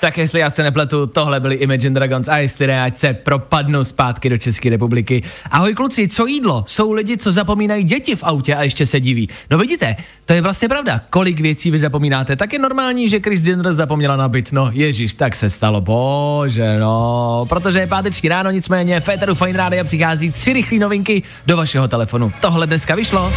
Tak 0.01 0.19
jestli 0.19 0.41
já 0.41 0.51
se 0.51 0.63
nepletu, 0.63 1.07
tohle 1.07 1.41
byly 1.41 1.55
Imagine 1.55 1.95
Dragons 1.95 2.29
a 2.29 2.39
jestli 2.39 2.67
ne, 2.67 2.83
ať 2.83 2.99
se 2.99 3.15
propadnu 3.15 3.85
zpátky 3.85 4.29
do 4.29 4.39
České 4.39 4.71
republiky. 4.71 5.23
Ahoj 5.51 5.75
kluci, 5.75 6.09
co 6.09 6.27
jídlo? 6.27 6.65
Jsou 6.67 6.93
lidi, 6.93 7.17
co 7.17 7.33
zapomínají 7.33 7.85
děti 7.85 8.17
v 8.17 8.25
autě 8.25 8.55
a 8.55 8.63
ještě 8.63 8.87
se 8.87 9.01
diví. 9.01 9.29
No 9.51 9.59
vidíte, 9.59 9.97
to 10.25 10.33
je 10.33 10.43
vlastně 10.43 10.69
pravda. 10.69 11.01
Kolik 11.11 11.41
věcí 11.41 11.71
vy 11.71 11.79
zapomínáte? 11.79 12.37
Tak 12.37 12.53
je 12.53 12.59
normální, 12.59 13.09
že 13.09 13.21
Chris 13.21 13.47
Jenner 13.47 13.73
zapomněla 13.73 14.17
na 14.17 14.29
byt. 14.29 14.53
No 14.53 14.71
ježíš, 14.73 15.15
tak 15.15 15.37
se 15.37 15.51
stalo, 15.51 15.81
bože 15.81 16.79
no. 16.79 17.47
Protože 17.49 17.79
je 17.79 17.87
páteční 17.87 18.29
ráno, 18.29 18.51
nicméně 18.51 19.01
Féteru 19.01 19.35
Fine 19.35 19.59
Rádia 19.59 19.85
přichází 19.85 20.33
tři 20.33 20.53
rychlé 20.53 20.79
novinky 20.79 21.23
do 21.47 21.57
vašeho 21.57 21.89
telefonu. 21.89 22.33
Tohle 22.41 22.67
dneska 22.67 22.95
vyšlo. 22.95 23.33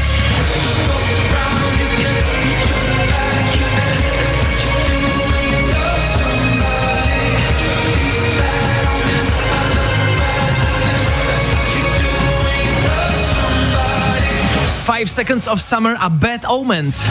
Five 15.03 15.11
Seconds 15.11 15.47
of 15.47 15.61
Summer 15.61 15.95
a 15.99 16.09
Bad 16.09 16.41
Omens. 16.47 17.03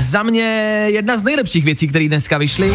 Za 0.00 0.22
mě 0.22 0.42
jedna 0.86 1.16
z 1.16 1.22
nejlepších 1.22 1.64
věcí, 1.64 1.88
které 1.88 2.08
dneska 2.08 2.38
vyšly. 2.38 2.72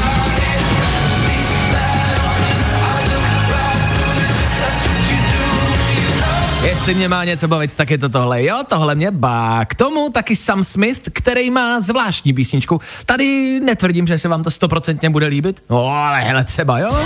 Jestli 6.64 6.94
mě 6.94 7.10
má 7.10 7.24
něco 7.24 7.48
bavit, 7.48 7.76
tak 7.76 7.90
je 7.90 7.98
to 7.98 8.10
tohle. 8.10 8.44
Jo, 8.44 8.64
tohle 8.68 8.96
mě 8.96 9.12
bá. 9.12 9.66
K 9.66 9.76
tomu 9.76 10.10
taky 10.10 10.36
Sam 10.36 10.64
Smith, 10.64 11.02
který 11.14 11.52
má 11.52 11.82
zvláštní 11.82 12.34
písničku. 12.34 12.82
Tady 13.06 13.60
netvrdím, 13.60 14.08
že 14.08 14.20
se 14.20 14.28
vám 14.28 14.44
to 14.44 14.52
stoprocentně 14.52 15.10
bude 15.10 15.26
líbit. 15.26 15.64
No, 15.70 15.88
ale 15.88 16.22
hele, 16.22 16.44
třeba, 16.44 16.80
jo. 16.80 16.98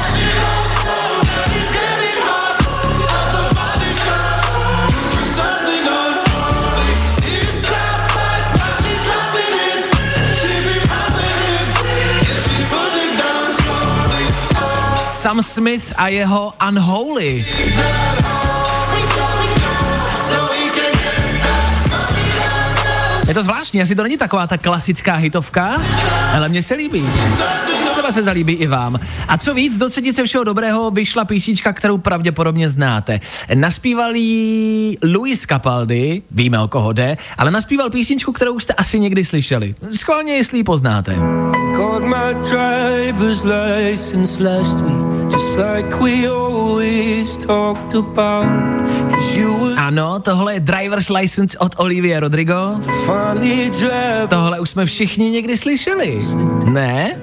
Sam 15.29 15.43
Smith 15.43 15.93
a 15.95 16.07
jeho 16.07 16.53
Unholy. 16.67 17.45
Je 23.27 23.33
to 23.33 23.43
zvláštní, 23.43 23.81
asi 23.81 23.95
to 23.95 24.03
není 24.03 24.17
taková 24.17 24.47
ta 24.47 24.57
klasická 24.57 25.15
hitovka, 25.15 25.81
ale 26.35 26.49
mně 26.49 26.63
se 26.63 26.73
líbí. 26.73 27.09
Třeba 27.91 28.11
se 28.11 28.23
zalíbí 28.23 28.53
i 28.53 28.67
vám. 28.67 28.99
A 29.27 29.37
co 29.37 29.53
víc, 29.53 29.77
do 29.77 29.89
třetice 29.89 30.23
všeho 30.23 30.43
dobrého 30.43 30.91
vyšla 30.91 31.25
písnička, 31.25 31.73
kterou 31.73 31.97
pravděpodobně 31.97 32.69
znáte. 32.69 33.19
Naspíval 33.53 34.15
jí 34.15 34.97
Luis 35.13 35.45
Capaldi, 35.45 36.21
víme 36.31 36.59
o 36.59 36.67
koho 36.67 36.93
jde, 36.93 37.17
ale 37.37 37.51
naspíval 37.51 37.89
písničku, 37.89 38.31
kterou 38.31 38.59
jste 38.59 38.73
asi 38.73 38.99
někdy 38.99 39.25
slyšeli. 39.25 39.75
Schválně, 39.95 40.33
jestli 40.33 40.57
ji 40.57 40.63
poznáte. 40.63 41.15
My 41.15 41.69
last 44.39 44.81
week, 44.81 44.98
just 45.31 45.57
like 45.57 45.97
we 46.03 46.27
always 46.27 47.37
talked 47.37 47.95
about. 47.95 48.45
'Cause 49.09 49.39
you 49.39 49.53
were 49.63 49.75
Ano, 49.77 50.19
tohle 50.19 50.53
je 50.53 50.59
Driver's 50.59 51.09
License 51.19 51.57
od 51.57 51.75
Olivia 51.77 52.19
Rodrigo. 52.19 52.79
Tohle 54.29 54.59
už 54.59 54.69
jsme 54.69 54.85
všichni 54.85 55.31
někdy 55.31 55.57
slyšeli. 55.57 56.19
Ne? 56.65 57.15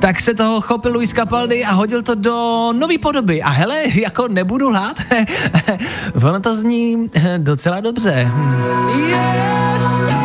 Tak 0.00 0.20
se 0.20 0.34
toho 0.34 0.60
chopil 0.60 0.92
Luis 0.92 1.10
Capaldi 1.12 1.64
a 1.64 1.72
hodil 1.72 2.02
to 2.02 2.14
do 2.14 2.72
nový 2.78 2.98
podoby. 2.98 3.42
A 3.42 3.50
hele, 3.50 3.82
jako 3.94 4.28
nebudu 4.28 4.68
lhát, 4.68 4.96
ono 6.28 6.40
to 6.40 6.54
zní 6.54 7.10
docela 7.38 7.80
dobře. 7.80 8.30
Yes, 9.08 10.23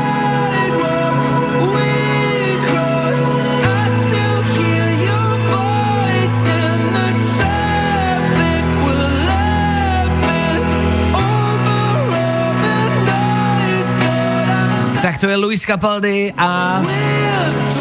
to 15.20 15.30
je 15.30 15.36
Luis 15.36 15.66
Capaldi 15.66 16.34
a 16.38 16.82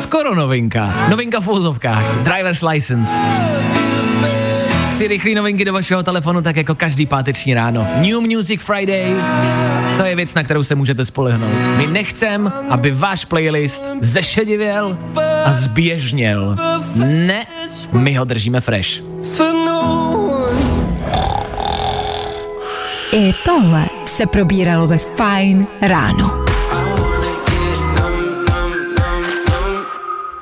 skoro 0.03 0.35
novinka. 0.35 0.95
Novinka 1.09 1.41
v 1.41 1.49
úzovkách. 1.49 2.05
Driver's 2.23 2.63
License. 2.63 3.13
Tři 4.91 5.09
rychlé 5.09 5.35
novinky 5.35 5.65
do 5.65 5.73
vašeho 5.73 6.03
telefonu, 6.03 6.43
tak 6.43 6.57
jako 6.57 6.75
každý 6.75 7.07
páteční 7.07 7.55
ráno. 7.55 7.87
New 7.97 8.21
Music 8.21 8.61
Friday, 8.63 9.15
to 9.97 10.05
je 10.05 10.17
věc, 10.17 10.35
na 10.35 10.43
kterou 10.43 10.65
se 10.65 10.75
můžete 10.75 11.05
spolehnout. 11.05 11.51
My 11.77 11.87
nechcem, 11.87 12.53
aby 12.71 12.91
váš 12.91 13.25
playlist 13.25 13.85
zešedivěl 14.01 14.99
a 15.45 15.53
zběžněl. 15.53 16.57
Ne, 17.05 17.47
my 17.93 18.15
ho 18.15 18.25
držíme 18.25 18.61
fresh. 18.61 19.03
I 23.13 23.35
tohle 23.45 23.87
se 24.05 24.27
probíralo 24.27 24.87
ve 24.87 24.99
Fine 24.99 25.67
ráno. 25.81 26.48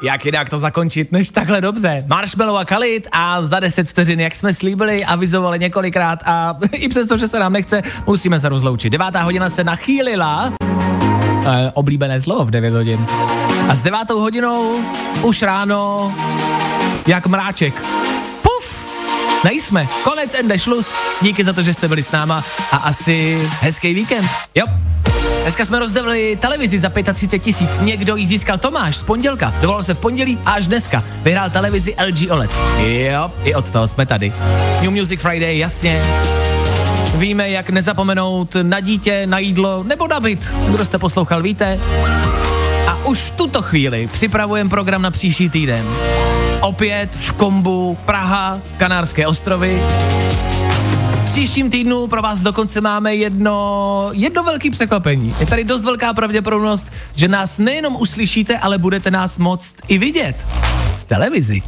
Jak 0.06 0.24
jinak 0.24 0.48
to 0.48 0.58
zakončit, 0.58 1.12
než 1.12 1.30
takhle 1.30 1.60
dobře. 1.60 2.04
Marshmallow 2.06 2.56
a 2.56 2.64
Khalid 2.64 3.08
a 3.12 3.42
za 3.42 3.60
10 3.60 3.88
vteřin, 3.88 4.20
jak 4.20 4.34
jsme 4.34 4.54
slíbili, 4.54 5.04
avizovali 5.04 5.58
několikrát 5.58 6.18
a 6.24 6.58
i 6.72 6.88
přesto, 6.88 7.16
že 7.16 7.28
se 7.28 7.38
nám 7.38 7.52
nechce, 7.52 7.82
musíme 8.06 8.40
se 8.40 8.48
rozloučit. 8.48 8.92
Devátá 8.92 9.22
hodina 9.22 9.50
se 9.50 9.64
nachýlila, 9.64 10.52
e, 11.46 11.70
oblíbené 11.74 12.20
slovo 12.20 12.44
v 12.44 12.50
9 12.50 12.74
hodin. 12.74 13.06
A 13.68 13.76
s 13.76 13.82
devátou 13.82 14.20
hodinou 14.20 14.78
už 15.22 15.42
ráno, 15.42 16.12
jak 17.06 17.26
mráček. 17.26 17.82
Puf, 18.42 18.86
nejsme, 19.44 19.88
konec 20.04 20.34
ende 20.34 20.58
šlus. 20.58 20.92
Díky 21.22 21.44
za 21.44 21.52
to, 21.52 21.62
že 21.62 21.74
jste 21.74 21.88
byli 21.88 22.02
s 22.02 22.10
náma 22.10 22.44
a 22.72 22.76
asi 22.76 23.48
hezký 23.60 23.94
víkend. 23.94 24.28
Jo. 24.54 24.66
Dneska 25.46 25.64
jsme 25.64 25.78
rozdali 25.78 26.38
televizi 26.40 26.78
za 26.78 26.90
35 27.14 27.38
tisíc. 27.38 27.80
Někdo 27.80 28.16
ji 28.16 28.26
získal 28.26 28.58
Tomáš 28.58 28.96
z 28.96 29.02
pondělka. 29.02 29.54
Dovolal 29.60 29.82
se 29.82 29.94
v 29.94 29.98
pondělí 29.98 30.38
a 30.44 30.52
až 30.52 30.66
dneska. 30.66 31.04
Vyhrál 31.22 31.50
televizi 31.50 31.94
LG 32.08 32.30
OLED. 32.30 32.50
Jo, 32.86 33.30
i 33.44 33.54
od 33.54 33.70
toho 33.70 33.88
jsme 33.88 34.06
tady. 34.06 34.32
New 34.82 34.90
Music 34.90 35.20
Friday, 35.20 35.58
jasně. 35.58 36.02
Víme, 37.14 37.50
jak 37.50 37.70
nezapomenout 37.70 38.56
na 38.62 38.80
dítě, 38.80 39.26
na 39.26 39.38
jídlo 39.38 39.82
nebo 39.82 40.08
na 40.08 40.20
byt. 40.20 40.50
Kdo 40.68 40.84
jste 40.84 40.98
poslouchal, 40.98 41.42
víte. 41.42 41.78
A 42.86 43.06
už 43.06 43.18
v 43.18 43.30
tuto 43.30 43.62
chvíli 43.62 44.08
připravujeme 44.12 44.70
program 44.70 45.02
na 45.02 45.10
příští 45.10 45.50
týden. 45.50 45.86
Opět 46.60 47.16
v 47.16 47.32
kombu 47.32 47.98
Praha, 48.06 48.58
Kanárské 48.76 49.26
ostrovy. 49.26 49.82
Příštím 51.26 51.70
týdnu 51.70 52.06
pro 52.06 52.22
vás 52.22 52.40
dokonce 52.40 52.80
máme 52.80 53.14
jedno, 53.14 54.08
jedno 54.12 54.44
velké 54.44 54.70
překvapení. 54.70 55.34
Je 55.40 55.46
tady 55.46 55.64
dost 55.64 55.82
velká 55.82 56.14
pravděpodobnost, 56.14 56.86
že 57.16 57.28
nás 57.28 57.58
nejenom 57.58 57.96
uslyšíte, 57.96 58.58
ale 58.58 58.78
budete 58.78 59.10
nás 59.10 59.38
moct 59.38 59.74
i 59.88 59.98
vidět. 59.98 60.36
V 60.98 61.04
televizi. 61.04 61.62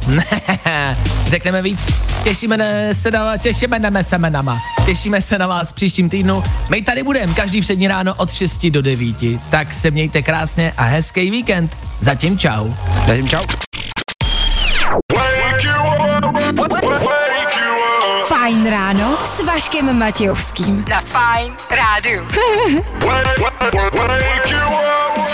Řekneme 1.27 1.61
víc. 1.61 1.93
Těšíme 2.23 2.89
se 2.93 3.11
na, 3.11 3.37
těšíme 3.37 3.79
na 3.79 4.03
semenama. 4.03 4.57
Těšíme 4.85 5.21
se 5.21 5.37
na 5.37 5.47
vás 5.47 5.71
příštím 5.71 6.09
týdnu. 6.09 6.43
My 6.69 6.81
tady 6.81 7.03
budeme 7.03 7.33
každý 7.33 7.61
přední 7.61 7.87
ráno 7.87 8.15
od 8.17 8.31
6 8.31 8.65
do 8.65 8.81
9. 8.81 9.15
Tak 9.49 9.73
se 9.73 9.91
mějte 9.91 10.21
krásně 10.21 10.73
a 10.77 10.83
hezký 10.83 11.31
víkend. 11.31 11.77
Zatím 12.01 12.37
čau. 12.37 12.69
Zatím 13.07 13.27
čau. 13.27 13.68
Vaškem 19.59 19.99
Matějovským. 19.99 20.85
Na 20.89 21.01
Fajn 21.01 21.53
rádu. 21.71 22.25
Wake 23.05 24.51
you 24.51 24.57
up. 24.57 25.28